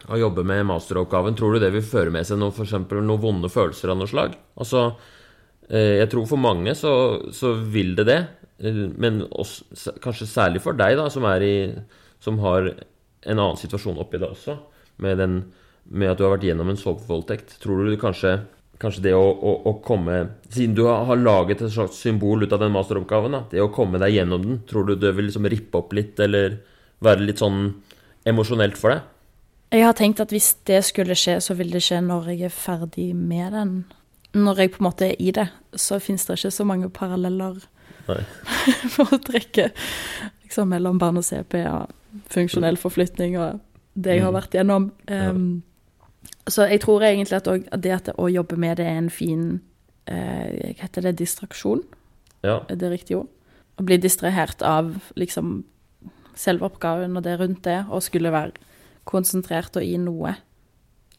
å 0.10 0.19
jobbe 0.19 0.45
med 0.48 0.65
masteroppgaven, 0.69 1.38
tror 1.38 1.56
du 1.56 1.63
det 1.63 1.72
vil 1.76 1.86
føre 1.86 2.13
med 2.13 2.28
seg 2.28 2.39
noe, 2.41 2.56
for 2.56 2.65
eksempel, 2.65 3.04
noen 3.06 3.24
vonde 3.24 3.52
følelser 3.54 3.93
av 3.93 4.00
noe 4.00 4.10
slag? 4.10 4.36
Altså, 4.60 4.88
eh, 5.69 6.00
jeg 6.02 6.10
tror 6.12 6.28
for 6.32 6.41
mange 6.41 6.74
så, 6.78 6.93
så 7.36 7.54
vil 7.54 7.93
det 8.00 8.08
det, 8.10 8.19
eh, 8.63 8.84
men 8.98 9.22
også, 9.30 9.95
kanskje 10.02 10.30
særlig 10.32 10.63
for 10.65 10.78
deg, 10.80 10.98
da, 11.00 11.08
som, 11.13 11.28
i, 11.45 11.56
som 12.24 12.41
har 12.43 12.72
en 12.74 13.38
annen 13.38 13.60
situasjon 13.60 14.00
oppi 14.02 14.22
det 14.22 14.32
også, 14.32 14.58
med, 15.04 15.22
den, 15.22 15.41
med 15.86 16.12
at 16.12 16.19
du 16.19 16.26
har 16.26 16.36
vært 16.36 16.48
gjennom 16.50 16.72
en 16.72 16.80
sovevoldtekt. 16.80 17.60
Tror 17.63 17.86
du 17.86 17.95
kanskje, 18.00 18.39
kanskje 18.80 19.04
det 19.10 19.13
å, 19.18 19.24
å, 19.28 19.54
å 19.70 19.74
komme 19.84 20.22
Siden 20.50 20.74
du 20.78 20.86
har, 20.88 21.10
laget 21.20 21.62
et 21.62 21.72
slags 21.74 22.00
symbol 22.02 22.44
ut 22.44 22.54
av 22.56 22.62
den 22.63 22.72
masteroppgaven, 22.74 23.36
da, 23.36 23.44
det 23.52 23.62
å 23.62 23.70
komme 23.74 24.00
deg 24.02 24.15
gjennom 24.15 24.42
den, 24.46 24.60
tror 24.70 24.88
du 24.88 24.96
det 24.98 25.12
vil 25.18 25.28
liksom 25.30 25.46
rippe 25.52 25.78
opp 25.78 25.94
litt, 25.94 26.20
eller 26.24 26.56
være 27.06 27.28
litt 27.28 27.44
sånn 27.44 27.60
emosjonelt 28.26 28.80
for 28.80 28.96
deg? 28.96 29.04
Jeg 29.76 29.86
har 29.86 29.94
tenkt 29.94 30.24
at 30.24 30.32
hvis 30.34 30.56
det 30.65 30.80
skulle 30.88 31.13
skje, 31.13 31.38
så 31.46 31.54
vil 31.60 31.70
det 31.76 31.84
skje 31.86 32.00
når 32.02 32.32
jeg 32.32 32.48
er 32.48 32.56
ferdig 32.56 33.12
med 33.13 33.54
den. 33.54 33.74
Når 34.34 34.63
jeg 34.63 34.72
på 34.74 34.82
en 34.82 34.88
måte 34.88 35.06
er 35.12 35.22
i 35.22 35.30
det, 35.36 35.46
så 35.78 36.00
fins 36.02 36.26
det 36.26 36.39
ikke 36.39 36.52
så 36.58 36.65
mange 36.65 36.89
paralleller 36.89 37.62
for 38.96 39.06
å 39.13 39.20
trekke 39.22 39.70
liksom, 40.42 40.72
mellom 40.74 40.98
barn 41.02 41.20
og 41.22 41.26
CP 41.28 41.60
og 41.70 41.92
funksjonell 42.34 42.78
forflytning 42.82 43.38
og 43.38 43.60
det 43.94 44.15
jeg 44.18 44.24
har 44.26 44.32
Mm. 44.34 44.38
vært 44.39 44.56
gjennom. 44.58 44.86
Um, 45.12 45.63
Så 46.49 46.65
jeg 46.67 46.82
tror 46.84 47.03
egentlig 47.05 47.38
at 47.38 47.47
også, 47.47 47.67
at 47.71 47.84
det 47.84 47.95
at 47.95 48.10
å 48.17 48.27
jobbe 48.32 48.58
med 48.60 48.79
det 48.79 48.88
er 48.89 48.97
en 48.99 49.12
fin 49.13 49.43
eh, 50.10 50.73
Hva 50.75 50.86
heter 50.86 51.05
det? 51.05 51.17
Distraksjon? 51.21 51.84
Ja. 52.43 52.62
Er 52.69 52.79
det 52.79 52.91
riktig 52.91 53.19
ord? 53.19 53.29
Å 53.79 53.86
bli 53.86 53.99
distrahert 54.01 54.63
av 54.65 54.95
liksom 55.19 55.62
selve 56.39 56.67
oppgaven 56.67 57.17
og 57.19 57.23
det 57.25 57.38
rundt 57.39 57.63
det, 57.67 57.82
og 57.91 58.03
skulle 58.03 58.32
være 58.32 58.60
konsentrert 59.10 59.75
og 59.79 59.86
i 59.86 59.97
noe. 59.99 60.36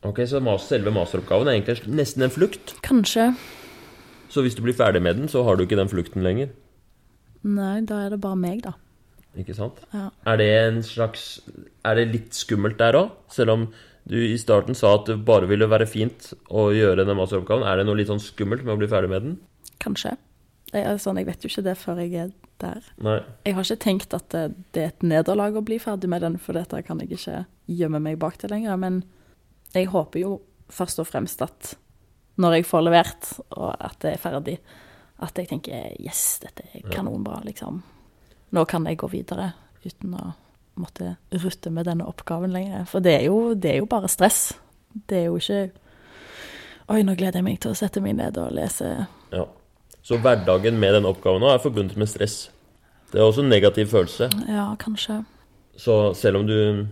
Ok, 0.06 0.22
så 0.28 0.40
selve 0.64 0.92
masteroppgaven 0.96 1.48
er 1.48 1.58
egentlig 1.58 1.92
nesten 1.92 2.24
en 2.24 2.32
flukt. 2.32 2.72
Kanskje. 2.84 3.34
Så 4.32 4.44
hvis 4.44 4.56
du 4.56 4.62
blir 4.64 4.76
ferdig 4.76 5.02
med 5.04 5.18
den, 5.18 5.28
så 5.28 5.42
har 5.44 5.56
du 5.56 5.66
ikke 5.66 5.76
den 5.76 5.90
flukten 5.92 6.24
lenger. 6.24 6.54
Nei, 7.44 7.80
da 7.88 8.06
er 8.06 8.14
det 8.14 8.20
bare 8.22 8.38
meg, 8.38 8.62
da. 8.64 8.76
Ikke 9.38 9.54
sant? 9.56 9.80
Ja. 9.94 10.08
Er 10.26 10.40
det 10.40 10.48
en 10.50 10.80
slags 10.82 11.38
Er 11.86 11.94
det 11.94 12.08
litt 12.10 12.34
skummelt 12.34 12.80
der 12.80 12.96
òg? 12.98 13.12
Selv 13.30 13.54
om 13.54 13.68
du 14.08 14.16
i 14.18 14.38
starten 14.40 14.76
sa 14.76 14.94
at 14.96 15.08
det 15.10 15.20
bare 15.26 15.48
ville 15.50 15.68
være 15.70 15.88
fint 15.88 16.32
å 16.48 16.70
gjøre 16.74 17.04
den 17.04 17.18
masteroppgaven. 17.18 17.66
Er 17.68 17.80
det 17.80 17.86
noe 17.88 17.98
litt 17.98 18.10
sånn 18.10 18.22
skummelt 18.22 18.64
med 18.64 18.74
å 18.74 18.80
bli 18.80 18.88
ferdig 18.90 19.10
med 19.12 19.26
den? 19.26 19.38
Kanskje. 19.82 20.16
Det 20.70 20.84
er 20.86 21.00
sånn, 21.02 21.18
jeg 21.18 21.26
vet 21.26 21.44
jo 21.44 21.50
ikke 21.50 21.66
det 21.66 21.76
før 21.78 22.00
jeg 22.02 22.14
er 22.14 22.32
der. 22.62 22.90
Nei. 23.02 23.18
Jeg 23.46 23.56
har 23.56 23.66
ikke 23.66 23.84
tenkt 23.84 24.14
at 24.16 24.28
det, 24.34 24.44
det 24.74 24.82
er 24.82 24.92
et 24.92 25.06
nederlag 25.06 25.56
å 25.58 25.64
bli 25.66 25.80
ferdig 25.82 26.10
med 26.12 26.22
den, 26.24 26.38
for 26.42 26.56
dette 26.58 26.82
kan 26.86 27.00
jeg 27.02 27.16
ikke 27.16 27.44
gjemme 27.70 28.02
meg 28.02 28.20
bak 28.22 28.38
til 28.40 28.52
lenger. 28.54 28.78
Men 28.80 29.02
jeg 29.74 29.90
håper 29.90 30.22
jo 30.22 30.36
først 30.70 31.02
og 31.02 31.08
fremst 31.10 31.42
at 31.44 31.74
når 32.40 32.60
jeg 32.60 32.68
får 32.70 32.86
levert, 32.86 33.32
og 33.58 33.72
at 33.74 33.98
det 34.04 34.14
er 34.14 34.22
ferdig, 34.22 34.58
at 35.20 35.36
jeg 35.36 35.50
tenker 35.50 35.96
yes, 36.00 36.38
dette 36.44 36.64
er 36.72 36.86
kanonbra, 36.88 37.42
liksom. 37.44 37.82
Nå 38.56 38.62
kan 38.70 38.86
jeg 38.88 38.98
gå 39.02 39.10
videre 39.12 39.52
uten 39.84 40.14
å 40.16 40.30
måtte 40.80 41.14
rutte 41.42 41.70
med 41.74 41.86
denne 41.88 42.06
oppgaven 42.08 42.52
lenger. 42.54 42.84
For 42.90 43.04
det 43.04 43.14
er 43.18 43.28
jo, 43.28 43.54
det 43.54 43.74
er 43.74 43.80
jo 43.82 43.88
bare 43.90 44.10
stress. 44.10 44.50
Det 44.90 45.22
er 45.22 45.30
jo 45.30 45.38
ikke 45.40 45.70
Oi, 46.90 47.04
nå 47.06 47.14
gleder 47.14 47.38
jeg 47.38 47.46
meg 47.46 47.60
til 47.62 47.70
å 47.70 47.78
sette 47.78 48.00
meg 48.02 48.16
ned 48.18 48.38
og 48.42 48.50
lese 48.56 48.88
Ja. 49.30 49.44
Så 50.02 50.16
hverdagen 50.18 50.80
med 50.80 50.96
den 50.96 51.06
oppgaven 51.06 51.44
er 51.46 51.60
forbundet 51.62 51.98
med 52.00 52.08
stress. 52.10 52.48
Det 53.12 53.20
er 53.20 53.26
også 53.26 53.44
en 53.44 53.52
negativ 53.52 53.92
følelse. 53.92 54.30
Ja, 54.48 54.64
kanskje. 54.80 55.20
Så 55.78 56.14
selv 56.18 56.40
om 56.40 56.46
du 56.48 56.86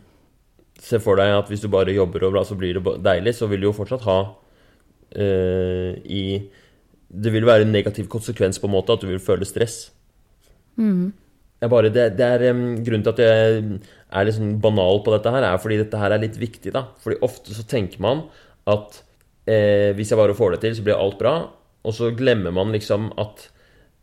ser 0.79 1.03
for 1.03 1.18
deg 1.18 1.33
at 1.35 1.48
hvis 1.51 1.64
du 1.64 1.70
bare 1.72 1.94
jobber 1.96 2.29
og 2.29 2.37
bra, 2.37 2.44
så 2.46 2.55
blir 2.59 2.79
det 2.79 2.98
deilig, 3.03 3.35
så 3.35 3.48
vil 3.51 3.64
du 3.64 3.70
jo 3.70 3.74
fortsatt 3.74 4.05
ha 4.07 4.18
eh, 5.16 5.98
i 6.05 6.22
Det 7.09 7.33
vil 7.33 7.46
være 7.48 7.64
en 7.64 7.72
negativ 7.72 8.07
konsekvens 8.12 8.61
på 8.61 8.68
en 8.68 8.77
måte 8.77 8.92
at 8.92 9.01
du 9.01 9.09
vil 9.09 9.22
føle 9.22 9.48
stress. 9.48 9.88
Jeg 10.77 11.12
bare, 11.66 11.90
det, 11.90 12.05
det 12.18 12.27
er 12.27 12.44
um, 12.55 12.77
Grunnen 12.87 13.03
til 13.03 13.16
at 13.16 13.23
jeg 13.25 13.62
er 14.09 14.27
litt 14.27 14.37
sånn 14.37 14.59
banal 14.62 15.01
på 15.03 15.11
dette 15.14 15.33
her, 15.35 15.42
er 15.42 15.61
fordi 15.61 15.81
dette 15.81 15.99
her 16.01 16.14
er 16.14 16.23
litt 16.23 16.38
viktig. 16.38 16.71
da. 16.75 16.85
Fordi 17.03 17.18
ofte 17.27 17.57
så 17.57 17.64
tenker 17.66 18.03
man 18.05 18.27
at 18.71 19.01
eh, 19.49 19.90
hvis 19.99 20.12
jeg 20.12 20.21
bare 20.21 20.37
får 20.38 20.55
det 20.55 20.61
til, 20.64 20.77
så 20.79 20.85
blir 20.87 20.99
alt 20.99 21.18
bra. 21.21 21.35
Og 21.83 21.97
så 21.97 22.12
glemmer 22.16 22.55
man 22.55 22.71
liksom 22.75 23.11
at 23.18 23.49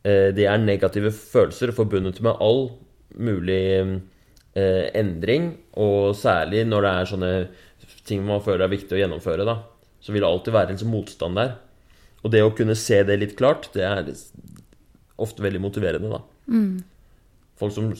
eh, 0.04 0.34
det 0.36 0.50
er 0.50 0.60
negative 0.64 1.14
følelser 1.16 1.72
forbundet 1.76 2.20
med 2.26 2.42
all 2.44 2.68
mulig 3.16 3.62
eh, 3.80 4.88
endring. 4.98 5.54
Og 5.80 6.16
særlig 6.20 6.66
når 6.68 6.88
det 6.88 6.92
er 6.92 7.12
sånne 7.14 7.32
ting 8.06 8.26
man 8.26 8.44
føler 8.46 8.68
er 8.68 8.74
viktig 8.74 8.98
å 8.98 9.00
gjennomføre, 9.00 9.48
da. 9.48 9.62
Så 10.04 10.14
vil 10.14 10.22
det 10.22 10.30
alltid 10.30 10.54
være 10.54 10.76
en 10.76 10.82
sånn 10.82 10.94
motstand 10.94 11.40
der. 11.40 11.56
Og 12.26 12.34
det 12.34 12.44
å 12.46 12.54
kunne 12.58 12.76
se 12.78 13.00
det 13.06 13.18
litt 13.22 13.38
klart, 13.40 13.72
det 13.74 13.86
er 13.86 14.12
ofte 15.22 15.46
veldig 15.46 15.62
motiverende, 15.64 16.12
da. 16.12 16.22
Folk 17.56 17.72
som 17.72 17.92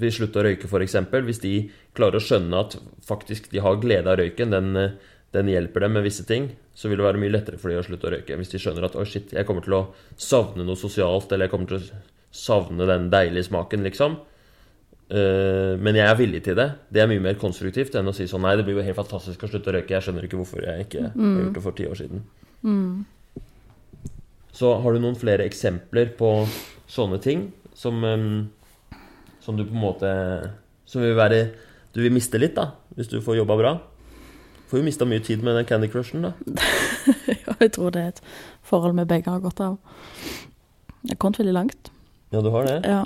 vil 0.00 0.12
slutte 0.16 0.40
å 0.40 0.44
røyke, 0.46 0.68
f.eks. 0.68 0.96
Hvis 1.26 1.42
de 1.42 1.54
klarer 1.96 2.16
å 2.16 2.24
skjønne 2.24 2.62
at 2.64 2.78
faktisk 3.04 3.50
de 3.52 3.60
har 3.60 3.80
glede 3.82 4.08
av 4.08 4.16
røyken, 4.20 4.54
den, 4.54 4.70
eh, 4.80 4.94
den 5.36 5.50
hjelper 5.52 5.84
dem 5.84 5.98
med 5.98 6.06
visse 6.06 6.24
ting, 6.24 6.48
så 6.74 6.88
vil 6.88 7.02
det 7.02 7.04
være 7.04 7.20
mye 7.20 7.34
lettere 7.34 7.60
for 7.60 7.68
dem 7.68 7.82
å 7.82 7.84
slutte 7.84 8.08
å 8.08 8.14
røyke. 8.14 8.38
Hvis 8.40 8.54
de 8.54 8.62
skjønner 8.62 8.88
at 8.88 8.96
å 8.96 9.04
shit, 9.04 9.34
jeg 9.36 9.44
kommer 9.48 9.66
til 9.66 9.76
å 9.76 9.82
savne 10.16 10.64
noe 10.64 10.80
sosialt, 10.80 11.28
eller 11.32 11.46
jeg 11.46 11.52
kommer 11.52 11.68
til 11.68 11.82
å 11.82 12.00
savne 12.32 12.88
den 12.88 13.10
deilige 13.12 13.50
smaken, 13.50 13.84
liksom. 13.84 14.16
Eh, 15.10 15.76
men 15.76 16.00
jeg 16.00 16.08
er 16.08 16.16
villig 16.16 16.42
til 16.46 16.56
det. 16.56 16.70
Det 16.88 17.04
er 17.04 17.12
mye 17.12 17.20
mer 17.20 17.36
konstruktivt 17.36 17.96
enn 17.98 18.08
å 18.08 18.16
si 18.16 18.24
sånn 18.30 18.46
Nei, 18.46 18.56
det 18.56 18.64
blir 18.64 18.78
jo 18.78 18.88
helt 18.88 18.96
fantastisk 18.96 19.44
å 19.44 19.52
slutte 19.52 19.68
å 19.68 19.76
røyke. 19.76 19.92
Jeg 19.98 20.06
skjønner 20.06 20.24
ikke 20.24 20.40
hvorfor 20.40 20.64
jeg 20.64 20.88
ikke 20.88 21.08
har 21.12 21.40
gjort 21.44 21.56
det 21.58 21.64
for 21.68 21.76
ti 21.76 21.88
år 21.90 21.98
siden. 21.98 22.24
Så 24.56 24.72
har 24.80 24.92
du 24.94 25.02
noen 25.02 25.18
flere 25.18 25.44
eksempler 25.44 26.14
på 26.16 26.30
sånne 26.90 27.20
ting 27.22 27.50
som, 27.80 28.02
som 29.40 29.56
du 29.56 29.62
på 29.64 29.72
en 29.72 29.80
måte 29.84 30.10
Som 30.90 31.00
vil 31.04 31.14
være 31.16 31.38
Du 31.94 32.00
vil 32.04 32.12
miste 32.12 32.38
litt, 32.38 32.54
da, 32.58 32.68
hvis 32.98 33.08
du 33.08 33.20
får 33.24 33.38
jobba 33.40 33.56
bra? 33.60 33.72
Får 34.70 34.78
jo 34.80 34.84
mista 34.86 35.06
mye 35.08 35.22
tid 35.26 35.40
med 35.42 35.56
den 35.58 35.66
Candy 35.66 35.88
Crushen, 35.90 36.22
da. 36.28 36.32
Ja, 37.46 37.54
jeg 37.64 37.72
tror 37.74 37.90
det 37.94 38.02
er 38.04 38.12
et 38.12 38.20
forhold 38.62 38.94
vi 39.00 39.04
begge 39.10 39.32
har 39.32 39.40
godt 39.42 39.60
av. 39.64 39.78
Jeg 41.02 41.16
har 41.16 41.18
kommet 41.22 41.40
veldig 41.40 41.54
langt. 41.56 41.90
Ja, 42.30 42.42
du 42.44 42.50
har 42.54 42.68
det. 42.68 42.76
Ja. 42.86 43.00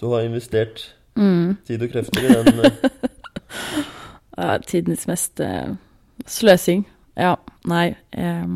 Du 0.00 0.08
har 0.12 0.26
investert 0.26 0.90
Mm. 1.16 1.58
tid 1.68 1.82
og 1.84 1.90
krefter 1.92 2.24
i 2.24 2.28
den. 2.32 2.60
eh, 2.64 2.72
Ja, 4.38 4.58
tidens 4.64 5.06
mest 5.06 5.40
uh, 5.44 5.74
sløsing. 6.26 6.86
Ja, 7.20 7.34
nei. 7.68 7.94
eh, 8.16 8.46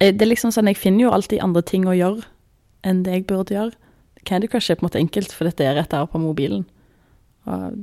det 0.00 0.20
er 0.20 0.28
liksom 0.28 0.52
sånn, 0.52 0.68
jeg 0.68 0.76
finner 0.76 1.06
jo 1.06 1.12
alltid 1.16 1.40
andre 1.40 1.62
ting 1.64 1.86
å 1.88 1.94
gjøre 1.96 2.24
enn 2.84 3.00
det 3.06 3.14
jeg 3.14 3.26
burde 3.30 3.56
gjøre. 3.56 3.72
Candy 4.26 4.50
Crush 4.50 4.70
er 4.70 4.78
på 4.78 4.84
en 4.84 4.88
måte 4.88 5.00
enkelt, 5.02 5.32
for 5.34 5.48
dette 5.48 5.64
er 5.64 5.76
rett 5.78 5.92
der 5.92 6.08
på 6.10 6.20
mobilen. 6.22 6.66
Og 7.46 7.78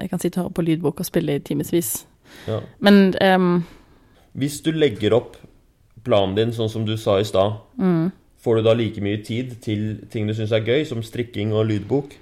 jeg 0.00 0.10
kan 0.12 0.20
sitte 0.20 0.40
og 0.40 0.46
høre 0.46 0.56
på 0.58 0.66
lydbok 0.66 1.00
og 1.00 1.08
spille 1.08 1.38
i 1.38 1.42
timevis. 1.44 2.06
ja. 2.46 2.60
Men 2.80 3.14
um, 3.22 3.64
Hvis 4.32 4.60
du 4.60 4.70
legger 4.70 5.16
opp 5.16 5.36
planen 6.04 6.36
din 6.36 6.52
sånn 6.52 6.70
som 6.70 6.84
du 6.86 6.96
sa 7.00 7.18
i 7.20 7.26
stad, 7.26 7.56
mm. 7.80 8.12
får 8.44 8.58
du 8.58 8.68
da 8.68 8.76
like 8.76 9.00
mye 9.02 9.22
tid 9.24 9.56
til 9.64 10.04
ting 10.12 10.28
du 10.28 10.34
syns 10.36 10.52
er 10.52 10.66
gøy, 10.66 10.84
som 10.84 11.02
strikking 11.02 11.56
og 11.56 11.66
lydbok? 11.70 12.18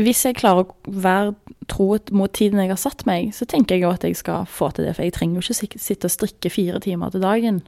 hvis 0.00 0.22
jeg 0.24 0.38
klarer 0.40 0.64
å 0.64 0.92
være 1.04 1.34
tro 1.68 1.90
mot 2.16 2.32
tiden 2.32 2.60
jeg 2.62 2.72
har 2.72 2.80
satt 2.80 3.04
meg, 3.08 3.32
så 3.36 3.44
tenker 3.48 3.76
jeg 3.76 3.84
jo 3.84 3.92
at 3.92 4.04
jeg 4.06 4.16
skal 4.16 4.46
få 4.48 4.70
til 4.72 4.86
det. 4.88 4.94
For 4.96 5.04
jeg 5.04 5.14
trenger 5.16 5.40
jo 5.40 5.44
ikke 5.44 5.80
sitte 5.84 6.08
og 6.08 6.14
strikke 6.14 6.52
fire 6.52 6.80
timer 6.80 7.12
til 7.12 7.24
dagen. 7.24 7.60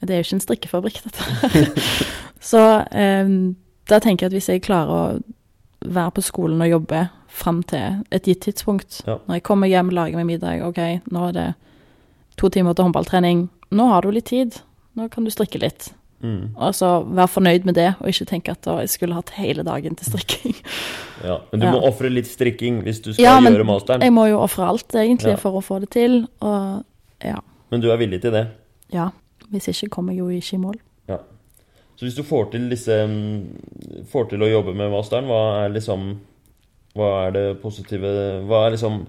Det 0.00 0.10
er 0.10 0.20
jo 0.20 0.26
ikke 0.26 0.38
en 0.38 0.44
strikkefabrikk, 0.44 1.00
dette. 1.06 1.62
så 2.50 2.64
ehm, 2.90 3.54
da 3.88 3.98
tenker 4.04 4.26
jeg 4.26 4.32
at 4.32 4.36
hvis 4.36 4.48
jeg 4.52 4.62
klarer 4.66 4.90
å 4.92 5.22
være 5.88 6.10
på 6.16 6.22
skolen 6.26 6.60
og 6.64 6.68
jobbe 6.72 7.04
fram 7.28 7.62
til 7.62 8.02
et 8.10 8.24
gitt 8.26 8.40
tidspunkt 8.48 9.02
Ja. 9.06 9.18
Når 9.28 9.34
jeg 9.38 9.42
kommer 9.46 9.68
hjem, 9.70 9.90
lager 9.94 10.16
meg 10.18 10.26
middag, 10.26 10.62
OK, 10.66 10.80
nå 11.12 11.28
er 11.28 11.32
det 11.36 11.46
to 12.36 12.48
timer 12.50 12.74
til 12.74 12.84
håndballtrening. 12.88 13.48
Nå 13.70 13.86
har 13.90 14.02
du 14.02 14.10
litt 14.14 14.26
tid. 14.30 14.60
Nå 14.96 15.08
kan 15.10 15.24
du 15.24 15.30
strikke 15.30 15.60
litt. 15.62 15.90
Mm. 16.22 16.50
Og 16.56 16.74
så 16.74 17.04
være 17.06 17.28
fornøyd 17.30 17.64
med 17.68 17.74
det, 17.78 17.92
og 18.00 18.08
ikke 18.10 18.26
tenke 18.26 18.50
at 18.50 18.66
jeg 18.66 18.88
skulle 18.90 19.14
hatt 19.14 19.30
hele 19.38 19.62
dagen 19.66 19.94
til 19.98 20.06
strikking. 20.12 20.56
Ja. 21.24 21.40
Men 21.50 21.60
du 21.60 21.66
Ja. 21.66 21.72
må 21.74 21.80
ofre 21.82 22.06
litt 22.10 22.26
strikking 22.30 22.82
hvis 22.84 23.00
du 23.02 23.12
skal 23.12 23.24
Ja, 23.24 23.40
men 23.40 23.52
gjøre 23.54 23.64
masteren. 23.66 24.02
Jeg 24.02 24.12
må 24.14 24.28
jo 24.30 24.38
ofre 24.38 24.66
alt, 24.68 24.86
egentlig, 24.94 25.32
Ja. 25.34 25.36
for 25.36 25.50
å 25.58 25.62
få 25.62 25.80
det 25.80 25.90
til. 25.90 26.28
Og 26.40 26.84
ja. 27.24 27.40
Men 27.72 27.80
du 27.80 27.90
er 27.90 27.96
villig 27.98 28.20
til 28.22 28.30
det? 28.32 28.48
ja. 28.92 29.10
Hvis 29.50 29.66
ikke 29.68 29.88
kommer 29.90 30.12
jeg 30.12 30.18
jo 30.20 30.28
ikke 30.28 30.54
i 30.54 30.58
mål. 30.60 30.74
Så 31.98 32.06
hvis 32.06 32.14
du 32.14 32.22
får 32.22 32.52
til 32.52 32.68
disse 32.70 32.94
mm, 33.10 34.04
Får 34.10 34.28
til 34.30 34.44
å 34.44 34.50
jobbe 34.50 34.74
med 34.78 34.92
masteren, 34.92 35.26
hva 35.26 35.64
er 35.64 35.72
liksom 35.74 36.12
Hva 36.94 37.08
er 37.26 37.34
det 37.34 37.46
positive 37.62 38.12
Hva 38.46 38.66
er 38.66 38.76
liksom 38.76 39.00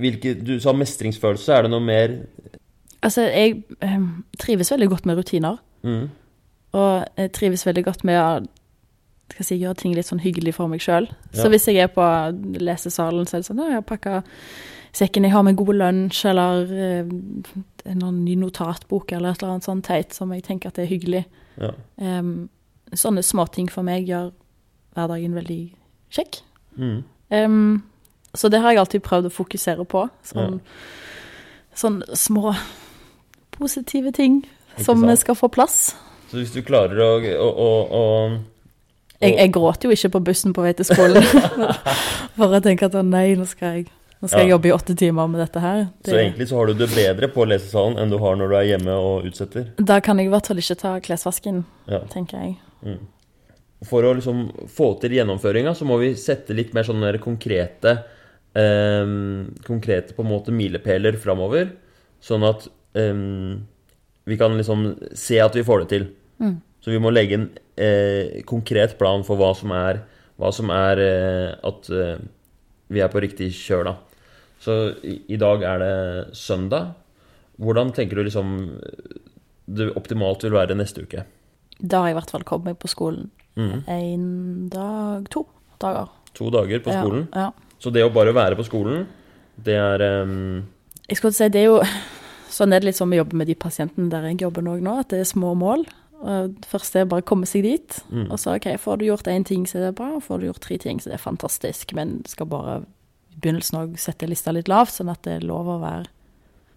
hvilke, 0.00 0.36
Du 0.40 0.54
sa 0.62 0.72
mestringsfølelse. 0.72 1.50
Er 1.52 1.66
det 1.66 1.72
noe 1.74 1.84
mer 1.84 2.14
Altså, 2.98 3.28
jeg 3.30 3.60
eh, 3.84 4.06
trives 4.42 4.72
veldig 4.72 4.88
godt 4.90 5.04
med 5.06 5.20
rutiner. 5.20 5.58
mm. 5.86 6.08
Og 6.72 7.04
jeg 7.16 7.30
trives 7.32 7.62
veldig 7.66 7.84
godt 7.84 8.02
med 8.04 8.18
å 8.18 8.30
skal 9.28 9.44
jeg 9.44 9.46
si, 9.46 9.58
gjøre 9.60 9.78
ting 9.82 9.94
litt 9.94 10.08
sånn 10.08 10.22
hyggelig 10.22 10.54
for 10.56 10.70
meg 10.72 10.80
sjøl. 10.82 11.06
Så 11.36 11.50
hvis 11.52 11.68
jeg 11.68 11.82
er 11.84 11.90
på 11.92 12.04
lesesalen, 12.58 13.28
så 13.28 13.36
er 13.36 13.42
det 13.42 13.48
sånn 13.50 13.60
ja, 13.60 13.68
jeg 13.74 13.80
har 13.80 13.86
pakka 13.86 14.22
sekken, 14.96 15.26
jeg 15.28 15.34
har 15.34 15.44
med 15.44 15.58
god 15.60 15.74
lunsj, 15.76 16.22
eller 16.30 16.72
eh, 16.72 17.10
en 17.88 18.02
annen 18.02 18.24
ny 18.24 18.36
notatbok, 18.38 19.12
eller 19.12 19.32
et 19.32 19.42
eller 19.42 19.56
annet 19.56 19.68
sånt 19.68 19.86
teit 19.88 20.16
som 20.16 20.32
jeg 20.34 20.44
tenker 20.46 20.70
at 20.70 20.78
det 20.78 20.86
er 20.86 20.92
hyggelig. 20.92 21.24
Ja. 21.58 21.72
Um, 21.96 22.48
sånne 22.96 23.24
småting 23.24 23.68
for 23.72 23.86
meg 23.86 24.08
gjør 24.08 24.30
hverdagen 24.96 25.36
veldig 25.36 25.60
kjekk. 26.14 26.40
Mm. 26.78 26.98
Um, 27.32 27.82
så 28.36 28.50
det 28.52 28.60
har 28.62 28.74
jeg 28.74 28.82
alltid 28.82 29.04
prøvd 29.06 29.30
å 29.30 29.34
fokusere 29.34 29.86
på. 29.88 30.04
Sånn, 30.26 30.60
sånn 31.76 32.02
små 32.16 32.52
positive 33.58 34.12
ting 34.14 34.42
Ikke 34.44 34.84
som 34.86 35.02
sant? 35.02 35.24
skal 35.24 35.38
få 35.38 35.50
plass. 35.52 35.96
Så 36.28 36.42
hvis 36.42 36.52
du 36.54 36.60
klarer 36.62 37.00
å, 37.02 37.12
å, 37.18 37.48
å, 37.48 37.70
å 37.98 38.02
Jeg, 39.18 39.34
jeg 39.34 39.52
gråter 39.56 39.88
jo 39.88 39.96
ikke 39.96 40.12
på 40.18 40.24
bussen 40.28 40.54
på 40.54 40.62
vei 40.62 40.74
til 40.78 40.86
skolen. 40.86 41.24
For 42.36 42.54
jeg 42.54 42.66
tenker 42.68 42.90
at 42.92 42.98
nei, 43.06 43.32
nå 43.38 43.48
skal 43.48 43.80
jeg, 43.80 43.88
nå 44.18 44.28
skal 44.28 44.42
jeg 44.44 44.50
jobbe 44.50 44.68
i 44.70 44.74
åtte 44.74 44.94
timer 44.98 45.28
med 45.30 45.40
dette 45.44 45.60
her. 45.62 45.84
Så 46.06 46.16
egentlig 46.18 46.48
så 46.50 46.58
har 46.58 46.70
du 46.70 46.80
det 46.80 46.88
bedre 46.90 47.28
på 47.30 47.44
lesesalen 47.46 48.00
enn 48.02 48.10
du 48.10 48.18
har 48.18 48.34
når 48.38 48.50
du 48.50 48.56
er 48.58 48.66
hjemme 48.72 48.96
og 48.98 49.28
utsetter. 49.28 49.68
Da 49.78 50.00
kan 50.04 50.18
jeg 50.18 50.26
i 50.26 50.32
hvert 50.32 50.50
fall 50.50 50.58
ikke 50.62 50.78
ta 50.80 50.96
klesvasken, 51.04 51.64
Ja. 51.86 52.00
tenker 52.10 52.42
jeg. 52.42 52.56
Mm. 52.82 52.98
For 53.86 54.02
å 54.02 54.14
liksom 54.18 54.68
få 54.74 54.92
til 55.00 55.14
gjennomføringa, 55.14 55.74
så 55.78 55.86
må 55.86 56.00
vi 56.02 56.14
sette 56.18 56.54
litt 56.56 56.74
mer 56.74 56.82
sånne 56.82 57.12
konkrete 57.22 57.92
eh, 58.58 59.06
Konkrete 59.66 60.14
på 60.16 60.24
en 60.24 60.32
måte 60.32 60.54
milepæler 60.54 61.18
framover. 61.22 61.70
Sånn 62.20 62.42
at 62.42 62.66
eh, 62.98 63.14
vi 64.28 64.36
kan 64.36 64.56
liksom 64.58 64.96
se 65.14 65.38
at 65.40 65.54
vi 65.54 65.62
får 65.62 65.84
det 65.84 65.88
til. 65.94 66.08
Mm. 66.42 66.56
Så 66.82 66.90
vi 66.90 66.98
må 67.02 67.10
legge 67.14 67.38
en 67.38 67.46
eh, 67.78 68.42
konkret 68.48 68.98
plan 68.98 69.22
for 69.26 69.38
hva 69.38 69.52
som 69.54 69.70
er, 69.76 70.02
hva 70.38 70.50
som 70.54 70.70
er 70.74 71.02
eh, 71.02 71.54
at 71.70 71.88
eh, 71.94 72.18
vi 72.88 73.02
er 73.04 73.10
på 73.12 73.22
riktig 73.22 73.50
kjør, 73.54 73.90
da. 73.92 73.94
Så 74.60 74.74
i, 75.06 75.20
i 75.28 75.36
dag 75.40 75.62
er 75.62 75.78
det 75.82 76.36
søndag. 76.36 76.94
Hvordan 77.58 77.92
tenker 77.94 78.16
du 78.18 78.24
liksom 78.26 78.56
det 79.68 79.90
optimalt 79.98 80.42
vil 80.46 80.54
være 80.56 80.76
neste 80.78 81.02
uke? 81.04 81.24
Da 81.78 82.00
har 82.02 82.08
jeg 82.10 82.16
i 82.16 82.18
hvert 82.18 82.32
fall 82.34 82.46
kommet 82.48 82.72
meg 82.72 82.78
på 82.82 82.90
skolen 82.90 83.30
Mhm. 83.58 83.80
en 83.90 84.68
dag, 84.70 85.24
to 85.30 85.40
dager. 85.82 86.06
To 86.34 86.50
dager 86.50 86.78
på 86.78 86.92
skolen. 86.94 87.24
Ja, 87.34 87.48
ja. 87.48 87.50
Så 87.78 87.90
det 87.92 88.04
å 88.06 88.12
bare 88.14 88.30
være 88.34 88.54
på 88.54 88.62
skolen, 88.66 89.06
det 89.58 89.74
er 89.74 90.22
um... 90.22 90.62
Jeg 91.08 91.16
skulle 91.18 91.34
si, 91.34 91.48
det 91.48 91.64
er 91.64 91.66
jo 91.72 91.80
Sånn 92.54 92.72
er 92.72 92.80
det 92.80 92.86
litt 92.88 92.96
som 92.96 93.10
vi 93.10 93.18
jobber 93.18 93.36
med 93.36 93.46
de 93.50 93.54
pasientene 93.54 94.08
der 94.10 94.22
jeg 94.30 94.38
jobber 94.40 94.62
nå, 94.62 94.76
at 94.98 95.08
det 95.10 95.18
er 95.20 95.24
små 95.28 95.50
mål. 95.58 95.82
Det 96.22 96.64
første 96.70 97.00
er 97.02 97.04
bare 97.10 97.20
å 97.20 97.26
komme 97.28 97.46
seg 97.46 97.62
dit. 97.66 97.98
Mm. 98.10 98.30
Og 98.32 98.38
så 98.40 98.54
OK, 98.56 98.70
får 98.80 98.98
du 98.98 99.04
gjort 99.04 99.28
én 99.28 99.44
ting, 99.44 99.66
så 99.68 99.76
er 99.78 99.84
det 99.88 99.96
bra. 99.98 100.14
Får 100.24 100.38
du 100.40 100.46
gjort 100.48 100.62
tre 100.64 100.78
ting, 100.78 100.98
så 100.98 101.10
er 101.10 101.16
det 101.18 101.20
fantastisk. 101.20 101.92
Men 101.94 102.22
skal 102.26 102.46
bare 102.48 102.78
begynnelsen 103.40 103.78
òg 103.80 103.98
sette 103.98 104.28
lista 104.28 104.52
litt 104.52 104.68
lavt, 104.68 104.92
sånn 104.92 105.10
at 105.10 105.22
det 105.22 105.36
er 105.42 105.46
lov 105.46 105.66
å 105.66 105.80
være 105.80 106.06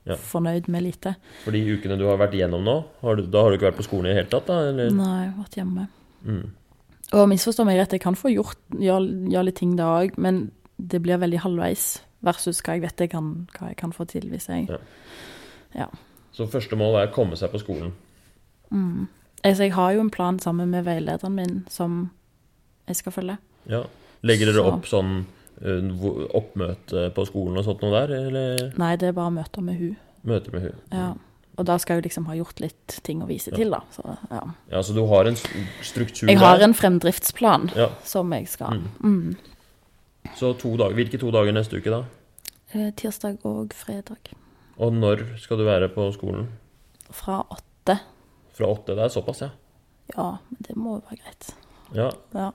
Ja. 0.05 0.15
fornøyd 0.15 0.67
med 0.67 0.83
lite. 0.83 1.15
For 1.43 1.51
de 1.51 1.59
ukene 1.77 1.97
du 1.97 2.07
har 2.07 2.17
vært 2.17 2.33
igjennom 2.33 2.63
nå, 2.63 2.85
har 3.01 3.15
du, 3.15 3.27
da 3.27 3.41
har 3.43 3.51
du 3.51 3.57
ikke 3.57 3.71
vært 3.71 3.77
på 3.77 3.87
skolen 3.89 4.05
i 4.05 4.13
det 4.13 4.15
hele 4.23 4.29
tatt? 4.29 4.47
da? 4.47 4.59
Eller? 4.69 4.89
Nei, 4.91 5.25
jeg 5.25 5.33
har 5.33 5.43
vært 5.43 5.57
hjemme. 5.59 5.87
Mm. 6.25 6.51
Og 7.13 7.27
misforstå 7.29 7.65
meg 7.65 7.77
rett, 7.77 7.91
jeg 7.91 8.01
kan 8.01 8.15
få 8.15 8.31
gjort 8.33 8.57
gjøre, 8.71 9.29
gjøre 9.29 9.45
litt 9.45 9.55
ting 9.55 9.75
da 9.75 9.89
òg, 10.01 10.17
men 10.17 10.51
det 10.79 11.01
blir 11.03 11.17
veldig 11.19 11.39
halvveis 11.43 11.99
versus 12.23 12.61
hva 12.61 12.73
jeg 12.77 12.81
vet 12.81 12.97
jeg 12.97 13.09
kan, 13.11 13.47
hva 13.57 13.67
jeg 13.69 13.77
kan 13.77 13.91
få 13.91 14.07
til 14.07 14.21
hvis 14.29 14.47
jeg 14.47 14.69
Ja. 15.75 15.87
Så 16.33 16.47
første 16.47 16.75
mål 16.77 16.95
er 17.01 17.07
å 17.07 17.13
komme 17.13 17.35
seg 17.37 17.51
på 17.51 17.59
skolen. 17.59 17.91
mm. 18.71 19.07
Altså, 19.43 19.63
jeg 19.63 19.71
har 19.73 19.93
jo 19.93 20.01
en 20.01 20.09
plan 20.11 20.37
sammen 20.39 20.69
med 20.69 20.85
veilederen 20.85 21.33
min 21.33 21.65
som 21.67 22.11
jeg 22.87 22.95
skal 22.95 23.11
følge. 23.11 23.37
Ja. 23.67 23.83
Legger 24.23 24.45
dere 24.45 24.53
Så- 24.63 24.73
opp 24.73 24.83
sånn 24.85 25.25
oppmøte 25.61 27.09
på 27.15 27.25
skolen 27.29 27.57
og 27.61 27.65
sånt 27.67 27.81
noe 27.85 27.91
der, 27.93 28.13
eller 28.27 28.71
Nei, 28.81 28.95
det 28.99 29.11
er 29.11 29.17
bare 29.17 29.33
møter 29.35 29.61
med 29.65 29.77
hun. 29.79 29.97
Møter 30.27 30.51
med 30.55 30.61
hun? 30.67 30.79
Ja. 30.91 31.11
Og 31.59 31.65
da 31.67 31.75
skal 31.77 31.99
jeg 31.99 32.07
liksom 32.07 32.25
ha 32.29 32.35
gjort 32.37 32.61
litt 32.63 32.99
ting 33.05 33.21
å 33.21 33.27
vise 33.29 33.51
Ja. 33.51 33.57
til, 33.57 33.69
da. 33.73 33.81
Så, 33.91 34.17
ja. 34.31 34.41
Ja, 34.71 34.81
så 34.81 34.93
du 34.95 35.01
har 35.05 35.25
en 35.27 35.35
struktur 35.35 35.83
struktur 35.83 36.27
Jeg 36.31 36.39
har 36.39 36.59
en 36.63 36.73
fremdriftsplan 36.73 37.69
Ja, 37.75 37.89
som 38.03 38.31
jeg 38.33 38.47
skal 38.47 38.79
Mm. 38.79 38.87
mm. 39.03 39.35
så 40.35 40.53
to 40.57 40.75
dager. 40.77 40.95
Hvilke 40.95 41.19
to 41.19 41.29
dager 41.31 41.51
neste 41.51 41.77
uke, 41.77 41.89
da? 41.91 42.03
Eh, 42.73 42.91
Tirsdag 42.95 43.39
og 43.45 43.73
fredag. 43.73 44.31
Og 44.79 44.93
når 44.93 45.37
skal 45.37 45.57
du 45.57 45.63
være 45.65 45.89
på 45.89 46.11
skolen? 46.13 46.47
Fra 47.11 47.43
åtte. 47.51 47.99
Fra 48.53 48.65
åtte? 48.67 48.95
Det 48.95 49.03
er 49.03 49.09
såpass, 49.09 49.41
ja. 49.41 49.49
Ja, 50.15 50.37
men 50.49 50.57
det 50.67 50.75
må 50.77 50.95
jo 50.95 51.03
være 51.09 51.19
greit. 51.21 51.53
ja. 51.93 52.09
Ja. 52.33 52.51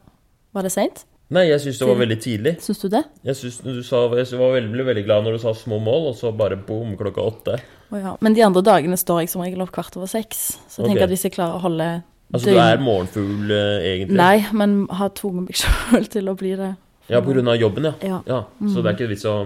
Var 0.54 0.62
det 0.62 0.72
seint? 0.72 1.04
Nei, 1.34 1.48
jeg 1.48 1.58
syns 1.64 1.80
det 1.80 1.86
var 1.88 1.96
veldig 1.98 2.16
tidlig. 2.22 2.52
Syns 2.62 2.78
du 2.84 2.86
det? 2.92 3.00
Jeg, 3.26 3.34
synes, 3.40 3.56
du 3.64 3.80
sa, 3.82 4.04
jeg 4.14 4.38
var 4.38 4.52
veldig, 4.54 4.70
ble 4.70 4.84
veldig 4.86 5.02
glad 5.08 5.24
når 5.26 5.38
du 5.38 5.42
sa 5.42 5.54
små 5.58 5.80
mål, 5.82 6.12
og 6.12 6.18
så 6.18 6.30
bare 6.36 6.58
boom, 6.68 6.92
klokka 6.98 7.24
åtte. 7.24 7.56
Oh, 7.90 7.98
ja. 7.98 8.12
Men 8.22 8.36
de 8.36 8.44
andre 8.46 8.62
dagene 8.66 8.98
står 9.00 9.24
jeg 9.24 9.32
som 9.32 9.42
regel 9.42 9.64
opp 9.64 9.72
kvart 9.74 9.96
over 9.98 10.10
seks. 10.10 10.44
Så 10.70 10.82
jeg 10.82 10.84
Ok. 10.84 10.90
tenker 10.92 11.08
at 11.08 11.14
hvis 11.14 11.26
jeg 11.26 11.34
klarer 11.34 11.58
å 11.58 11.64
holde 11.64 11.88
Altså, 12.34 12.50
du 12.50 12.58
er 12.58 12.80
morgenfugl, 12.82 13.50
eh, 13.54 13.84
egentlig? 13.86 14.16
Nei, 14.18 14.46
men 14.52 14.86
har 14.90 15.10
tvunget 15.14 15.46
meg 15.46 15.58
sjøl 15.62 16.08
til 16.10 16.30
å 16.30 16.34
bli 16.38 16.54
det. 16.58 16.72
Ja, 17.10 17.20
på 17.22 17.34
grunn 17.34 17.48
av 17.50 17.58
jobben, 17.58 17.86
ja. 17.86 17.94
Ja. 18.02 18.22
ja. 18.26 18.40
Så 18.66 18.82
det 18.82 18.90
er 18.90 18.96
ikke 18.98 19.10
vits 19.12 19.26
å 19.30 19.36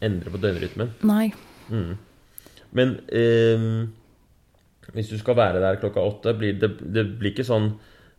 endre 0.00 0.32
på 0.32 0.40
døgnrytmen. 0.40 0.94
Nei. 1.04 1.26
Mm. 1.68 1.98
Men 2.76 2.94
ehm, 3.12 3.90
hvis 4.94 5.10
du 5.12 5.18
skal 5.20 5.36
være 5.36 5.60
der 5.60 5.80
klokka 5.82 6.00
åtte, 6.00 6.32
blir 6.38 6.56
det, 6.60 6.72
det 6.80 7.04
blir 7.20 7.34
ikke 7.34 7.44
sånn 7.48 7.74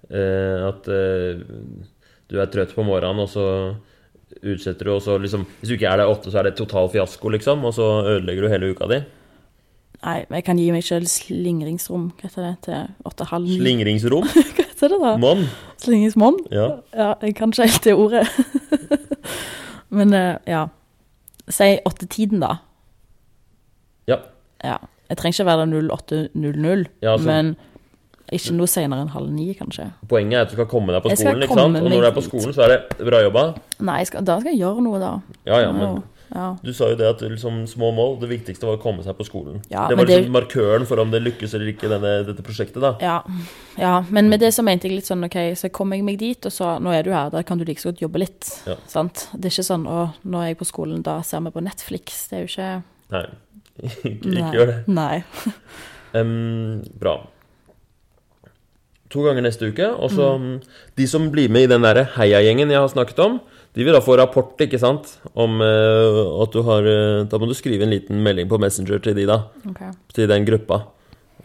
eh, 0.10 0.68
at 0.70 0.90
eh, 0.92 1.42
du 2.32 2.40
er 2.40 2.50
trøtt 2.52 2.74
på 2.76 2.84
morgenen, 2.88 3.24
og 3.26 3.30
så 3.32 3.46
utsetter 4.48 4.88
du, 4.88 4.94
og 4.96 5.02
så 5.04 5.18
liksom 5.20 5.44
Hvis 5.60 5.70
du 5.70 5.76
ikke 5.76 5.90
er 5.92 6.00
der 6.00 6.10
åtte, 6.12 6.32
så 6.32 6.40
er 6.40 6.48
det 6.48 6.56
total 6.60 6.88
fiasko, 6.94 7.30
liksom, 7.36 7.66
og 7.68 7.74
så 7.76 7.88
ødelegger 8.16 8.48
du 8.48 8.54
hele 8.54 8.70
uka 8.72 8.88
di. 8.92 9.02
Nei, 10.02 10.16
men 10.30 10.40
jeg 10.40 10.46
kan 10.48 10.58
gi 10.58 10.70
meg 10.74 10.86
sjøl 10.86 11.04
slingringsrom, 11.06 12.08
hva 12.18 12.30
heter 12.30 12.46
det, 12.48 12.54
til 12.66 13.10
åtte-halv 13.12 13.46
ni. 13.46 13.58
Slingringsrom. 13.60 14.30
Hva 14.56 14.64
heter 14.66 14.96
det 14.96 14.98
da? 15.04 15.12
Monn. 15.22 15.44
Slingringsmonn? 15.84 16.40
Ja. 16.50 16.68
Ja, 16.98 17.10
jeg 17.22 17.36
kan 17.38 17.52
ikke 17.54 17.68
helt 17.70 17.86
det 17.86 17.94
ordet. 17.94 18.24
men 19.98 20.16
eh, 20.18 20.40
ja. 20.50 20.64
Si 21.52 21.68
åttetiden, 21.86 22.42
da. 22.42 22.56
Ja. 24.10 24.18
Ja. 24.66 24.80
Jeg 25.12 25.20
trenger 25.20 25.38
ikke 25.38 25.50
være 25.52 25.68
der 25.68 25.92
08.00, 25.92 26.88
Ja, 27.04 27.14
altså- 27.14 27.28
men 27.28 27.54
Ikke 28.32 28.54
noe 28.56 28.70
senere 28.72 29.04
enn 29.04 29.12
halv 29.12 29.28
ni, 29.36 29.50
kanskje. 29.60 29.90
Poenget 30.08 30.38
er 30.38 30.46
at 30.46 30.54
du 30.54 30.56
skal 30.56 30.70
komme 30.72 30.94
deg 30.96 31.04
på 31.04 31.12
skolen, 31.18 31.44
ikke 31.44 31.58
sant? 31.60 31.76
Og 31.82 31.90
når 31.92 32.00
du 32.00 32.08
er 32.08 32.16
på 32.16 32.24
skolen, 32.24 32.54
så 32.56 32.64
er 32.64 32.72
det 32.78 33.06
bra 33.10 33.20
jobba. 33.26 33.44
Nei, 33.84 34.00
skal, 34.08 34.24
da 34.24 34.38
skal 34.40 34.54
jeg 34.54 34.62
gjøre 34.62 34.86
noe, 34.86 35.02
da. 35.02 35.10
Ja, 35.50 35.58
ja, 35.66 35.74
men 35.76 35.98
ja. 36.32 36.46
du 36.64 36.70
sa 36.72 36.88
jo 36.94 36.96
det 36.96 37.10
at 37.10 37.24
liksom, 37.28 37.66
små 37.68 37.90
mål, 37.98 38.14
det 38.22 38.30
viktigste 38.32 38.70
var 38.70 38.78
å 38.78 38.82
komme 38.86 39.04
seg 39.04 39.18
på 39.20 39.26
skolen. 39.28 39.58
Ja, 39.68 39.84
det 39.92 39.98
var 40.00 40.08
liksom 40.08 40.30
det- 40.30 40.36
markøren 40.38 40.88
for 40.88 41.04
om 41.04 41.12
det 41.12 41.20
lykkes 41.26 41.58
eller 41.58 41.74
ikke, 41.74 41.90
denne, 41.92 42.14
dette 42.30 42.46
prosjektet, 42.48 42.80
da. 42.80 42.94
Ja, 43.04 43.18
ja, 43.76 43.98
men 44.10 44.32
med 44.32 44.40
det 44.40 44.54
så 44.56 44.64
mente 44.64 44.88
jeg 44.88 45.02
litt 45.02 45.12
sånn 45.12 45.28
OK, 45.28 45.36
så 45.60 45.68
kommer 45.76 46.00
jeg 46.00 46.08
meg 46.08 46.22
dit, 46.24 46.48
og 46.48 46.56
så 46.56 46.78
Nå 46.80 46.96
er 46.96 47.04
du 47.04 47.12
her, 47.12 47.30
da 47.36 47.44
kan 47.44 47.60
du 47.60 47.66
like 47.68 47.84
så 47.84 47.92
godt 47.92 48.06
jobbe 48.06 48.24
litt. 48.24 48.48
Sant? 48.88 49.28
Det 49.36 49.52
er 49.52 49.58
ikke 49.58 49.68
sånn 49.74 49.84
Å, 49.92 50.08
nå 50.24 50.40
er 50.40 50.54
jeg 50.54 50.62
på 50.64 50.70
skolen, 50.72 51.04
da 51.04 51.20
ser 51.28 51.44
vi 51.44 51.52
på 51.52 51.68
Netflix. 51.68 52.24
Det 52.32 52.40
er 52.40 52.48
jo 52.48 52.54
ikke 52.54 52.72
Nei, 53.12 53.26
ikke, 53.92 54.16
ikke 54.40 54.56
gjør 54.56 54.72
det. 54.72 54.80
Nei. 54.88 55.20
um, 56.16 56.80
bra. 56.96 57.20
To 59.12 59.26
ganger 59.26 59.44
neste 59.44 59.68
uke. 59.72 59.88
Og 60.00 60.12
så 60.14 60.38
Mm. 60.38 60.46
mm, 60.46 60.62
De 60.98 61.08
som 61.08 61.30
blir 61.32 61.50
med 61.50 61.64
i 61.68 61.72
den 61.74 61.82
derre 61.84 62.06
heiagjengen 62.16 62.70
jeg 62.72 62.80
har 62.80 62.88
snakket 62.92 63.20
om, 63.20 63.40
de 63.76 63.84
vil 63.84 63.94
da 63.96 64.02
få 64.04 64.18
rapport, 64.20 64.58
ikke 64.60 64.80
sant? 64.80 65.18
Om 65.36 65.62
uh, 65.64 66.42
at 66.44 66.52
du 66.52 66.62
har 66.68 66.84
uh, 66.84 67.24
Da 67.24 67.38
må 67.40 67.48
du 67.48 67.54
skrive 67.56 67.84
en 67.84 67.94
liten 67.94 68.20
melding 68.24 68.50
på 68.52 68.60
Messenger 68.60 69.00
til 69.04 69.16
de, 69.16 69.26
da. 69.30 69.46
Okay. 69.70 69.92
Til 70.14 70.28
den 70.28 70.46
gruppa. 70.46 70.82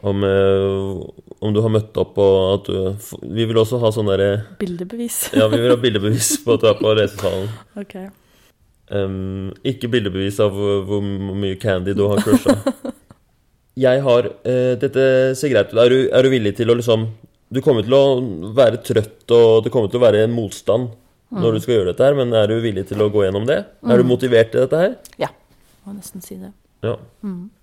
Om, 0.03 0.23
uh, 0.27 1.07
om 1.41 1.55
du 1.55 1.61
har 1.63 1.71
møtt 1.73 1.97
opp, 1.97 2.19
og 2.19 2.61
at 2.61 2.67
du 2.67 3.31
Vi 3.35 3.47
vil 3.47 3.57
også 3.57 3.79
ha 3.81 3.91
sånn 3.95 4.11
derre 4.11 4.45
Bildebevis. 4.59 5.31
Ja, 5.35 5.47
vi 5.49 5.61
vil 5.63 5.71
ha 5.73 5.77
bildebevis 5.81 6.37
på 6.45 6.55
at 6.59 6.61
du 6.61 6.69
er 6.69 6.79
på 6.81 6.95
lesesalen. 6.99 7.49
OK. 7.79 7.97
Um, 8.91 9.53
ikke 9.67 9.89
bildebevis 9.91 10.39
av 10.43 10.53
hvor, 10.55 10.83
hvor 10.87 11.01
mye 11.03 11.57
candy 11.59 11.95
du 11.97 12.05
har 12.11 12.21
crusha. 12.23 12.59
Jeg 13.87 14.03
har 14.03 14.29
uh, 14.31 14.75
Dette 14.81 15.07
ser 15.37 15.51
greit 15.55 15.73
ut. 15.73 15.79
Er 15.85 16.23
du 16.23 16.29
villig 16.33 16.55
til 16.57 16.71
å 16.71 16.77
liksom 16.79 17.09
Du 17.53 17.61
kommer 17.63 17.87
til 17.87 17.95
å 17.95 18.05
være 18.57 18.81
trøtt, 18.83 19.25
og 19.31 19.65
det 19.65 19.71
kommer 19.75 19.91
til 19.91 20.01
å 20.01 20.07
være 20.07 20.25
en 20.27 20.35
motstand 20.35 20.91
når 21.35 21.57
du 21.57 21.63
skal 21.63 21.75
gjøre 21.77 21.91
dette 21.93 22.07
her, 22.07 22.15
men 22.19 22.35
er 22.39 22.49
du 22.51 22.61
villig 22.63 22.87
til 22.89 23.03
å 23.03 23.11
gå 23.13 23.25
gjennom 23.25 23.47
det? 23.49 23.59
Er 23.87 23.99
du 23.99 24.07
motivert 24.07 24.53
til 24.53 24.63
dette 24.65 24.81
her? 24.81 24.95
Ja. 25.21 25.31
Må 25.87 25.95
nesten 25.95 26.23
si 26.23 26.39
det. 26.39 26.53
Ja. 26.87 26.97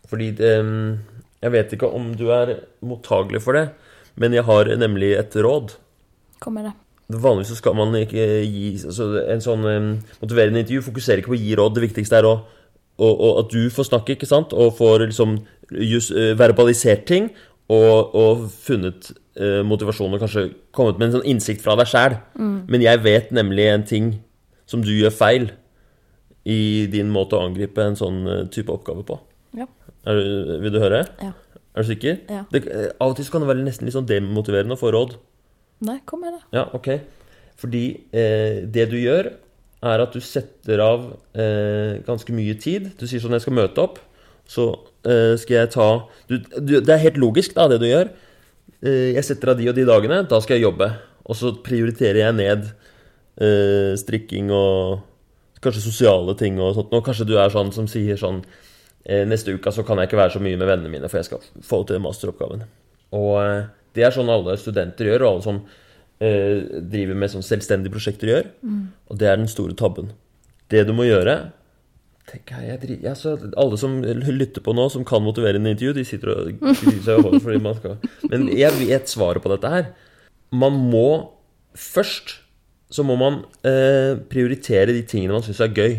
Fordi 0.10 0.30
em, 0.44 1.00
Jeg 1.44 1.52
vet 1.52 1.74
ikke 1.76 1.90
om 1.92 2.14
du 2.16 2.30
er 2.32 2.54
mottagelig 2.84 3.42
for 3.44 3.58
det, 3.58 3.66
men 4.16 4.36
jeg 4.36 4.46
har 4.48 4.70
nemlig 4.80 5.12
et 5.20 5.36
råd. 5.36 5.76
Kom 6.44 6.56
med 6.56 6.70
det. 6.70 6.76
Vanligvis 7.14 7.52
så 7.52 7.60
skal 7.60 7.76
man 7.76 7.92
ikke 8.00 8.24
gi 8.48 8.70
altså 8.80 9.10
En 9.30 9.42
sånn 9.44 9.66
um, 9.68 9.90
motiverende 10.22 10.64
intervju 10.64 10.86
fokuserer 10.86 11.20
ikke 11.20 11.34
på 11.34 11.36
å 11.36 11.42
gi 11.42 11.58
råd. 11.60 11.76
Det 11.76 11.84
viktigste 11.84 12.22
er 12.22 12.28
å, 12.30 12.38
å, 12.96 13.10
å, 13.10 13.34
at 13.44 13.52
du 13.52 13.68
får 13.74 13.90
snakke, 13.90 14.16
ikke 14.16 14.30
sant? 14.30 14.56
Og 14.56 14.72
får 14.80 15.10
liksom 15.10 15.36
just, 15.84 16.14
eh, 16.16 16.32
verbalisert 16.40 17.04
ting. 17.10 17.28
Og, 17.72 18.16
og 18.16 18.48
funnet 18.64 19.12
eh, 19.40 19.62
motivasjon 19.68 20.14
og 20.16 20.24
kanskje 20.24 20.48
kommet 20.76 21.00
med 21.00 21.10
en 21.10 21.18
sånn 21.18 21.28
innsikt 21.34 21.64
fra 21.64 21.76
deg 21.80 21.90
sjæl. 21.90 22.18
Men 22.38 22.86
jeg 22.86 23.04
vet 23.04 23.34
nemlig 23.36 23.68
en 23.72 23.86
ting 23.88 24.14
som 24.70 24.84
du 24.84 24.94
gjør 24.96 25.14
feil 25.14 25.52
i 26.50 26.88
din 26.92 27.12
måte 27.14 27.38
å 27.38 27.46
angripe 27.48 27.84
en 27.84 27.98
sånn 28.00 28.24
eh, 28.28 28.44
type 28.54 28.74
oppgave 28.74 29.06
på. 29.08 29.20
Ja. 29.58 29.68
Er, 30.10 30.20
vil 30.64 30.74
du 30.74 30.80
høre? 30.84 31.06
Ja. 31.24 31.32
Er 31.74 31.86
du 31.86 31.90
sikker? 31.90 32.18
Ja. 32.30 32.44
Det, 32.52 32.66
eh, 32.68 32.90
av 33.00 33.14
og 33.14 33.18
til 33.18 33.30
kan 33.32 33.44
det 33.44 33.52
være 33.52 33.66
nesten 33.66 33.88
litt 33.88 33.96
sånn 33.96 34.10
demotiverende 34.10 34.76
å 34.76 34.82
få 34.82 34.92
råd. 34.94 35.16
Nei, 35.88 36.00
kom 36.08 36.24
med 36.24 36.36
det. 36.36 36.44
Ja, 36.56 36.68
ok. 36.76 36.92
Fordi 37.60 37.86
eh, 38.12 38.64
det 38.68 38.90
du 38.92 38.98
gjør, 39.00 39.32
er 39.84 40.04
at 40.04 40.16
du 40.16 40.24
setter 40.24 40.80
av 40.84 41.10
eh, 41.36 42.00
ganske 42.08 42.36
mye 42.36 42.56
tid. 42.60 42.92
Du 43.00 43.08
sier 43.08 43.24
sånn 43.24 43.36
'Jeg 43.36 43.46
skal 43.46 43.58
møte 43.58 43.84
opp', 43.84 44.00
så 44.48 44.70
eh, 45.08 45.36
skal 45.40 45.58
jeg 45.58 45.72
ta 45.76 45.88
du, 46.30 46.38
du, 46.60 46.80
Det 46.80 46.94
er 46.94 47.04
helt 47.04 47.20
logisk, 47.20 47.56
da, 47.56 47.68
det 47.72 47.82
du 47.84 47.88
gjør. 47.88 48.12
Eh, 48.84 49.14
jeg 49.16 49.24
setter 49.24 49.54
av 49.54 49.60
de 49.60 49.70
og 49.72 49.78
de 49.78 49.86
dagene, 49.88 50.24
da 50.28 50.40
skal 50.44 50.60
jeg 50.60 50.68
jobbe. 50.68 50.90
Og 51.24 51.40
så 51.40 51.54
prioriterer 51.64 52.20
jeg 52.26 52.36
ned 52.36 52.68
eh, 53.40 53.94
strikking 54.00 54.52
og 54.52 55.04
kanskje 55.64 55.86
sosiale 55.86 56.36
ting 56.40 56.60
og 56.60 56.76
sånt. 56.78 56.92
Og 56.92 57.06
kanskje 57.06 57.28
du 57.30 57.38
er 57.40 57.54
sånn 57.54 57.72
som 57.76 57.88
sier 57.88 58.20
sånn 58.20 58.42
eh, 59.06 59.24
Neste 59.30 59.56
uke 59.56 59.72
så 59.72 59.86
kan 59.88 60.02
jeg 60.02 60.12
ikke 60.12 60.20
være 60.20 60.36
så 60.36 60.44
mye 60.44 60.60
med 60.60 60.68
vennene 60.68 60.92
mine, 60.92 61.12
for 61.12 61.22
jeg 61.22 61.30
skal 61.30 61.48
få 61.64 61.84
til 61.88 62.04
masteroppgaven. 62.04 62.66
Og 63.16 63.32
eh, 63.40 63.72
det 63.96 64.08
er 64.08 64.16
sånn 64.16 64.32
alle 64.34 64.58
studenter 64.60 65.12
gjør, 65.12 65.24
og 65.24 65.32
alle 65.32 65.48
som 65.48 65.64
eh, 66.20 66.84
driver 66.92 67.20
med 67.24 67.32
sånn 67.32 67.46
selvstendige 67.46 67.94
prosjekter 67.94 68.34
gjør. 68.34 68.52
Og 69.14 69.20
det 69.22 69.32
er 69.32 69.40
den 69.40 69.52
store 69.52 69.78
tabben. 69.80 70.12
Det 70.74 70.84
du 70.90 70.94
må 70.98 71.08
gjøre 71.08 71.38
jeg, 72.32 72.44
jeg 72.50 72.80
driver, 72.80 73.02
ja, 73.04 73.14
så 73.20 73.34
Alle 73.60 73.78
som 73.78 73.98
lytter 74.04 74.64
på 74.64 74.74
nå, 74.76 74.88
som 74.90 75.04
kan 75.08 75.24
motivere 75.26 75.60
en 75.60 75.68
intervju, 75.68 75.94
de 75.98 76.06
sitter 76.08 76.32
og 76.34 76.54
griser 76.62 77.04
seg 77.04 77.20
i 77.20 77.26
håret 77.26 77.44
fordi 77.44 77.60
man 77.62 77.76
skal 77.78 77.98
Men 78.32 78.48
jeg 78.56 78.80
vet 78.80 79.12
svaret 79.12 79.44
på 79.44 79.52
dette 79.52 79.74
her. 79.74 79.92
Man 80.54 80.78
må 80.94 81.08
først 81.74 82.38
så 82.94 83.02
må 83.06 83.16
man 83.18 83.42
eh, 83.66 84.20
prioritere 84.30 84.94
de 84.94 85.02
tingene 85.10 85.34
man 85.34 85.46
syns 85.46 85.62
er 85.64 85.74
gøy. 85.74 85.96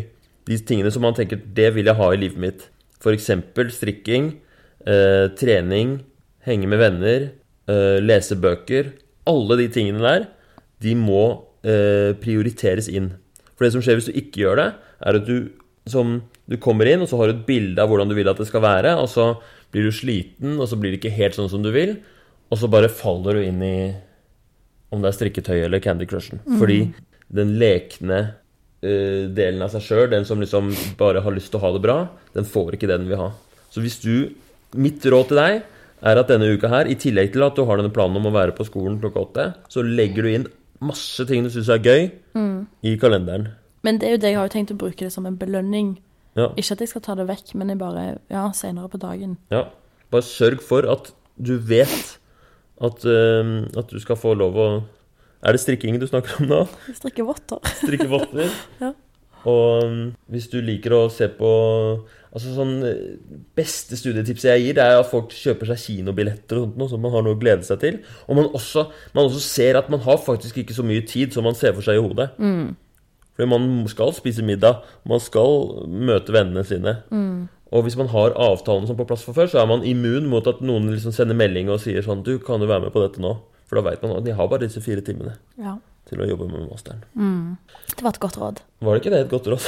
De 0.47 0.57
tingene 0.63 0.91
som 0.93 1.03
man 1.03 1.15
tenker 1.17 1.41
'det 1.41 1.73
vil 1.75 1.89
jeg 1.89 1.99
ha 1.99 2.07
i 2.13 2.19
livet 2.21 2.39
mitt'. 2.39 2.67
F.eks. 3.01 3.29
strikking, 3.75 4.39
eh, 4.87 5.27
trening, 5.35 5.99
henge 6.45 6.67
med 6.67 6.79
venner, 6.79 7.31
eh, 7.67 7.99
lese 7.99 8.35
bøker. 8.35 8.93
Alle 9.27 9.57
de 9.57 9.67
tingene 9.67 9.99
der, 9.99 10.27
de 10.81 10.95
må 10.95 11.43
eh, 11.63 12.13
prioriteres 12.13 12.87
inn. 12.87 13.11
For 13.55 13.65
det 13.65 13.73
som 13.73 13.81
skjer 13.81 13.99
hvis 13.99 14.09
du 14.09 14.15
ikke 14.15 14.45
gjør 14.45 14.55
det, 14.55 14.69
er 15.01 15.19
at 15.19 15.27
du, 15.27 15.51
som, 15.89 16.17
du 16.45 16.57
kommer 16.61 16.89
inn, 16.89 17.03
og 17.03 17.09
så 17.09 17.19
har 17.19 17.29
du 17.29 17.35
et 17.35 17.45
bilde 17.47 17.81
av 17.81 17.89
hvordan 17.89 18.09
du 18.09 18.15
vil 18.17 18.29
at 18.29 18.39
det 18.41 18.47
skal 18.49 18.63
være, 18.65 18.95
og 19.01 19.09
så 19.11 19.31
blir 19.73 19.87
du 19.87 19.95
sliten, 19.95 20.57
og 20.59 20.69
så 20.69 20.77
blir 20.79 20.93
det 20.93 21.01
ikke 21.01 21.17
helt 21.17 21.37
sånn 21.37 21.51
som 21.51 21.65
du 21.65 21.71
vil, 21.73 21.97
og 22.49 22.61
så 22.61 22.69
bare 22.71 22.91
faller 22.91 23.39
du 23.39 23.45
inn 23.47 23.61
i 23.65 23.77
om 24.93 25.01
det 25.01 25.11
er 25.11 25.17
strikketøy 25.17 25.57
eller 25.65 25.81
Candy 25.83 26.07
Crushen. 26.09 26.41
Fordi 26.59 26.79
den 27.35 27.55
lekne 27.59 28.19
uh, 28.85 29.25
delen 29.35 29.63
av 29.65 29.73
seg 29.73 29.83
sjøl, 29.83 30.07
den 30.13 30.27
som 30.29 30.41
liksom 30.41 30.69
bare 30.99 31.23
har 31.25 31.35
lyst 31.35 31.51
til 31.51 31.59
å 31.59 31.65
ha 31.65 31.73
det 31.75 31.83
bra, 31.83 31.97
den 32.37 32.47
får 32.47 32.77
ikke 32.77 32.89
det 32.91 32.99
den 33.01 33.09
vil 33.09 33.23
ha. 33.25 33.31
Så 33.73 33.83
hvis 33.83 34.01
du 34.03 34.33
Mitt 34.75 35.05
råd 35.07 35.29
til 35.29 35.37
deg 35.39 35.61
er 36.03 36.19
at 36.19 36.27
denne 36.27 36.49
uka 36.51 36.67
her, 36.67 36.89
i 36.91 36.97
tillegg 36.99 37.29
til 37.31 37.45
at 37.45 37.55
du 37.55 37.61
har 37.63 37.79
denne 37.79 37.93
planen 37.95 38.17
om 38.19 38.25
å 38.27 38.33
være 38.33 38.51
på 38.57 38.65
skolen 38.67 38.97
klokka 38.99 39.21
åtte, 39.21 39.45
så 39.71 39.83
legger 39.85 40.25
du 40.25 40.31
inn 40.33 40.47
masse 40.83 41.23
ting 41.29 41.45
du 41.45 41.51
syns 41.53 41.69
er 41.71 41.79
gøy, 41.85 42.09
i 42.83 42.95
kalenderen. 42.99 43.53
Men 43.85 44.01
det 44.01 44.09
er 44.09 44.15
jo 44.15 44.21
det 44.23 44.31
jeg 44.33 44.39
har 44.39 44.49
jo 44.49 44.53
tenkt 44.55 44.73
å 44.73 44.79
bruke 44.81 45.05
det 45.05 45.13
som 45.13 45.27
en 45.29 45.37
belønning. 45.39 45.95
Ja. 46.35 46.49
Ikke 46.59 46.75
at 46.75 46.83
jeg 46.83 46.91
skal 46.91 47.03
ta 47.05 47.15
det 47.15 47.27
vekk, 47.29 47.53
men 47.55 47.71
jeg 47.71 47.79
bare 47.79 48.05
Ja, 48.33 48.49
senere 48.57 48.89
på 48.91 48.99
dagen. 49.01 49.37
ja. 49.53 49.67
Bare 50.13 50.21
sørg 50.25 50.61
for 50.61 50.85
at 50.89 51.09
du 51.41 51.55
vet 51.57 52.17
at, 52.81 53.05
uh, 53.07 53.63
at 53.77 53.89
du 53.89 53.97
skal 53.99 54.15
få 54.19 54.35
lov 54.37 54.59
å 54.59 54.67
Er 55.45 55.55
det 55.55 55.61
strikking 55.63 55.97
du 55.99 56.05
snakker 56.07 56.41
om 56.41 56.47
nå? 56.49 56.59
Strikke 56.93 57.25
votter. 57.25 57.59
Strikke 57.81 58.07
votter. 58.11 58.51
Ja. 58.83 58.93
Og 59.45 59.83
um, 59.85 59.97
hvis 60.33 60.47
du 60.49 60.57
liker 60.65 60.93
å 60.97 61.01
se 61.13 61.27
på 61.29 61.49
Altså 62.35 62.51
sånn 62.55 62.71
eh, 62.83 63.11
Beste 63.55 63.95
studietipset 63.95 64.49
jeg 64.49 64.63
gir, 64.63 64.77
det 64.79 64.83
er 64.83 64.97
at 64.99 65.07
folk 65.11 65.29
kjøper 65.31 65.69
seg 65.69 65.83
kinobilletter 65.83 66.57
og 66.59 66.65
sånt 66.65 66.79
noe, 66.81 66.89
så 66.91 66.97
man 66.99 67.13
har 67.13 67.23
noe 67.23 67.37
å 67.37 67.39
glede 67.39 67.63
seg 67.67 67.79
til. 67.83 67.99
Og 68.27 68.39
man 68.39 68.49
også, 68.57 68.87
man 69.15 69.29
også 69.29 69.39
ser 69.45 69.77
at 69.79 69.87
man 69.93 70.01
har 70.03 70.17
faktisk 70.19 70.57
ikke 70.63 70.75
så 70.75 70.83
mye 70.83 71.05
tid 71.07 71.31
som 71.35 71.45
man 71.47 71.55
ser 71.55 71.71
for 71.77 71.85
seg 71.85 71.99
i 71.99 72.03
hodet. 72.03 72.31
Fordi 73.35 73.49
man 73.51 73.65
skal 73.91 74.13
spise 74.15 74.43
middag, 74.47 74.81
man 75.07 75.19
skal 75.19 75.83
møte 75.91 76.31
vennene 76.35 76.63
sine. 76.67 76.93
Og 77.75 77.83
hvis 77.83 77.97
man 77.99 78.07
har 78.13 78.35
avtalen 78.39 78.85
som 78.87 78.95
på 78.95 79.03
plass 79.09 79.25
fra 79.27 79.33
før, 79.35 79.49
så 79.51 79.59
er 79.59 79.67
man 79.67 79.83
immun 79.83 80.29
mot 80.31 80.45
at 80.47 80.61
noen 80.63 80.87
liksom 80.93 81.11
sender 81.15 81.35
melding 81.35 81.67
og 81.73 81.81
sier 81.83 82.05
sånn 82.05 82.21
Du, 82.23 82.37
kan 82.39 82.61
du 82.61 82.67
være 82.69 82.85
med 82.85 82.93
på 82.95 83.01
dette 83.03 83.19
nå? 83.23 83.33
For 83.65 83.79
da 83.79 83.83
vet 83.89 84.03
man 84.05 84.13
at 84.19 84.23
de 84.27 84.35
har 84.37 84.47
bare 84.47 84.63
disse 84.67 84.79
fire 84.85 85.01
timene 85.03 85.33
Ja. 85.59 85.73
til 86.07 86.21
å 86.21 86.27
jobbe 86.29 86.47
med 86.51 86.67
masteren. 86.69 87.01
Det 87.91 88.05
var 88.05 88.13
et 88.13 88.21
godt 88.21 88.37
råd. 88.39 88.61
Var 88.85 88.93
det 88.95 89.01
ikke 89.03 89.13
det 89.15 89.21
et 89.25 89.33
godt 89.33 89.47
råd? 89.51 89.65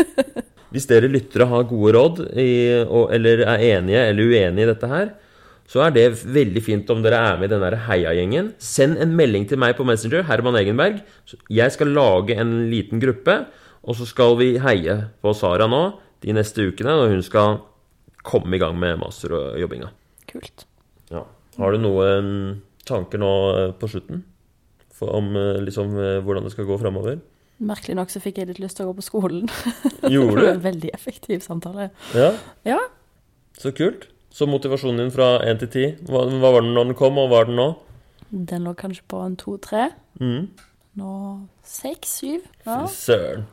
Hvis 0.74 0.86
dere 0.90 1.08
lyttere 1.10 1.46
har 1.50 1.64
gode 1.70 1.92
råd, 1.96 2.20
i, 2.38 2.48
og, 2.84 3.08
eller 3.14 3.40
er 3.46 3.64
enige 3.72 4.02
eller 4.10 4.28
uenige 4.34 4.66
i 4.66 4.70
dette 4.74 4.90
her, 4.90 5.08
så 5.70 5.84
er 5.84 5.92
det 5.94 6.06
veldig 6.26 6.62
fint 6.66 6.88
om 6.90 7.02
dere 7.04 7.20
er 7.28 7.36
med 7.38 7.52
i 7.52 7.54
den 7.54 7.76
heiagjengen. 7.86 8.48
Send 8.58 8.98
en 8.98 9.12
melding 9.14 9.44
til 9.46 9.60
meg 9.62 9.76
på 9.78 9.86
Messenger, 9.86 10.24
Herman 10.26 10.58
Egenberg. 10.58 10.98
Jeg 11.46 11.74
skal 11.76 11.92
lage 11.94 12.34
en 12.42 12.56
liten 12.72 13.02
gruppe, 13.02 13.36
og 13.86 13.94
så 13.96 14.08
skal 14.08 14.34
vi 14.40 14.56
heie 14.58 14.96
på 15.22 15.34
Sara 15.36 15.70
nå 15.70 15.84
de 16.24 16.34
neste 16.34 16.66
ukene 16.66 16.96
når 16.98 17.14
hun 17.14 17.22
skal 17.24 17.60
komme 18.26 18.58
i 18.58 18.60
gang 18.60 18.74
med 18.82 18.98
masterjobbinga. 19.00 19.92
Kult. 20.32 20.66
Ja. 21.14 21.24
Har 21.60 21.72
du 21.74 21.80
noen 21.86 22.28
tanker 22.88 23.22
nå 23.22 23.32
eh, 23.54 23.72
på 23.78 23.94
slutten? 23.94 24.24
For 24.96 25.14
om 25.16 25.32
eh, 25.38 25.62
liksom 25.64 25.94
eh, 25.96 26.18
hvordan 26.24 26.50
det 26.50 26.54
skal 26.56 26.68
gå 26.68 26.82
framover? 26.82 27.22
Merkelig 27.62 27.94
nok 27.94 28.10
så 28.12 28.20
fikk 28.22 28.42
jeg 28.42 28.50
litt 28.50 28.60
lyst 28.62 28.80
til 28.80 28.88
å 28.88 28.90
gå 28.90 28.98
på 28.98 29.06
skolen. 29.06 29.46
Gjorde 30.02 30.34
Det 30.40 30.46
var 30.48 30.54
en 30.58 30.64
veldig 30.66 30.94
effektiv 30.96 31.44
samtale. 31.46 31.92
Ja. 32.16 32.32
Ja. 32.66 32.80
Så 33.60 33.72
kult. 33.76 34.10
Så 34.30 34.46
motivasjonen 34.46 35.04
din 35.04 35.14
fra 35.14 35.36
1 35.42 35.62
til 35.64 35.70
10, 35.70 36.10
hva, 36.10 36.24
hva 36.30 36.52
var 36.54 36.64
den 36.64 36.74
når 36.76 36.90
den 36.90 36.98
kom, 36.98 37.18
og 37.18 37.32
hva 37.32 37.42
er 37.42 37.50
den 37.50 37.58
nå? 37.58 37.70
Den 38.30 38.66
lå 38.68 38.74
kanskje 38.78 39.02
på 39.10 39.22
en 39.24 39.34
to-tre. 39.38 39.88
Mm. 40.22 40.50
Nå 41.00 41.14
seks-syv. 41.66 42.46
Ja. 42.66 42.84
Fy 42.86 42.94
søren. 42.94 43.48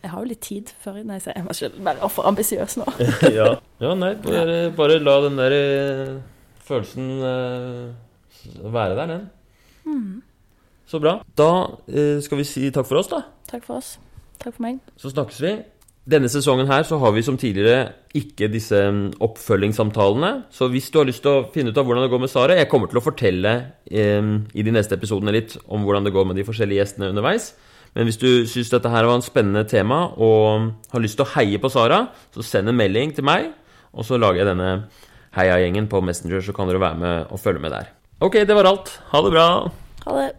Jeg 0.00 0.10
har 0.14 0.22
jo 0.22 0.30
litt 0.30 0.40
tid 0.40 0.70
før 0.80 1.02
Nei, 1.04 1.18
jeg 1.20 1.44
må 1.44 1.52
ikke 1.52 1.84
være 1.84 2.08
for 2.08 2.28
ambisiøs 2.30 2.78
nå. 2.80 2.86
ja. 3.38 3.50
ja, 3.82 3.90
nei, 4.00 4.14
bare, 4.24 4.54
bare 4.76 4.96
la 5.02 5.16
den 5.26 5.36
der 5.36 5.56
eh, 5.56 6.14
følelsen 6.64 7.10
uh, 7.20 8.70
være 8.72 8.96
der, 8.96 9.12
den. 9.12 9.26
Så 10.88 10.98
bra. 11.02 11.18
Da 11.36 11.50
uh, 11.68 12.16
skal 12.24 12.40
vi 12.40 12.48
si 12.48 12.70
takk 12.72 12.88
for 12.88 13.02
oss, 13.02 13.12
da. 13.12 13.20
Takk 13.50 13.66
for 13.68 13.76
oss. 13.76 13.98
Takk 14.40 14.56
for 14.56 14.64
meg. 14.64 14.80
Så 14.96 15.12
snakkes 15.12 15.42
vi. 15.44 15.52
Denne 16.08 16.30
sesongen 16.32 16.68
her 16.70 16.84
så 16.88 16.96
har 17.02 17.12
vi 17.12 17.22
som 17.22 17.36
tidligere 17.38 17.90
ikke 18.16 18.48
disse 18.50 18.78
mm, 18.88 19.20
oppfølgingssamtalene. 19.20 20.46
Så 20.50 20.70
hvis 20.72 20.88
du 20.90 20.96
har 20.98 21.08
lyst 21.08 21.22
til 21.26 21.34
å 21.34 21.48
finne 21.52 21.74
ut 21.74 21.80
av 21.80 21.84
hvordan 21.84 22.06
det 22.06 22.12
går 22.12 22.22
med 22.22 22.32
Sara 22.32 22.56
Jeg 22.56 22.70
kommer 22.72 22.88
til 22.88 23.02
å 23.02 23.04
fortelle 23.04 23.52
eh, 23.84 24.30
i 24.56 24.64
de 24.64 24.72
neste 24.72 24.96
episodene 24.96 25.34
litt 25.36 25.58
om 25.68 25.84
hvordan 25.84 26.08
det 26.08 26.14
går 26.16 26.30
med 26.30 26.40
de 26.40 26.46
forskjellige 26.48 26.80
gjestene 26.80 27.12
underveis. 27.12 27.52
Men 27.94 28.06
hvis 28.06 28.20
du 28.22 28.46
syns 28.48 28.70
dette 28.72 28.90
her 28.90 29.06
var 29.06 29.18
en 29.18 29.26
spennende 29.26 29.66
tema 29.68 30.04
og 30.14 30.70
har 30.92 31.02
lyst 31.02 31.18
til 31.18 31.26
å 31.26 31.32
heie 31.34 31.60
på 31.60 31.70
Sara, 31.72 32.04
så 32.34 32.46
send 32.46 32.70
en 32.70 32.78
melding 32.78 33.14
til 33.16 33.26
meg, 33.26 33.50
og 33.90 34.06
så 34.06 34.18
lager 34.20 34.44
jeg 34.44 34.52
denne 34.52 34.70
heiagjengen 35.34 35.90
på 35.90 36.02
Messenger, 36.06 36.42
så 36.42 36.54
kan 36.54 36.70
dere 36.70 36.82
være 36.82 37.00
med 37.02 37.34
og 37.34 37.42
følge 37.42 37.62
med 37.62 37.74
der. 37.74 37.90
Ok, 38.22 38.42
det 38.46 38.56
var 38.56 38.68
alt. 38.70 38.94
Ha 39.10 39.24
det 39.26 39.34
bra. 39.34 39.48
Ha 40.06 40.16
det. 40.20 40.28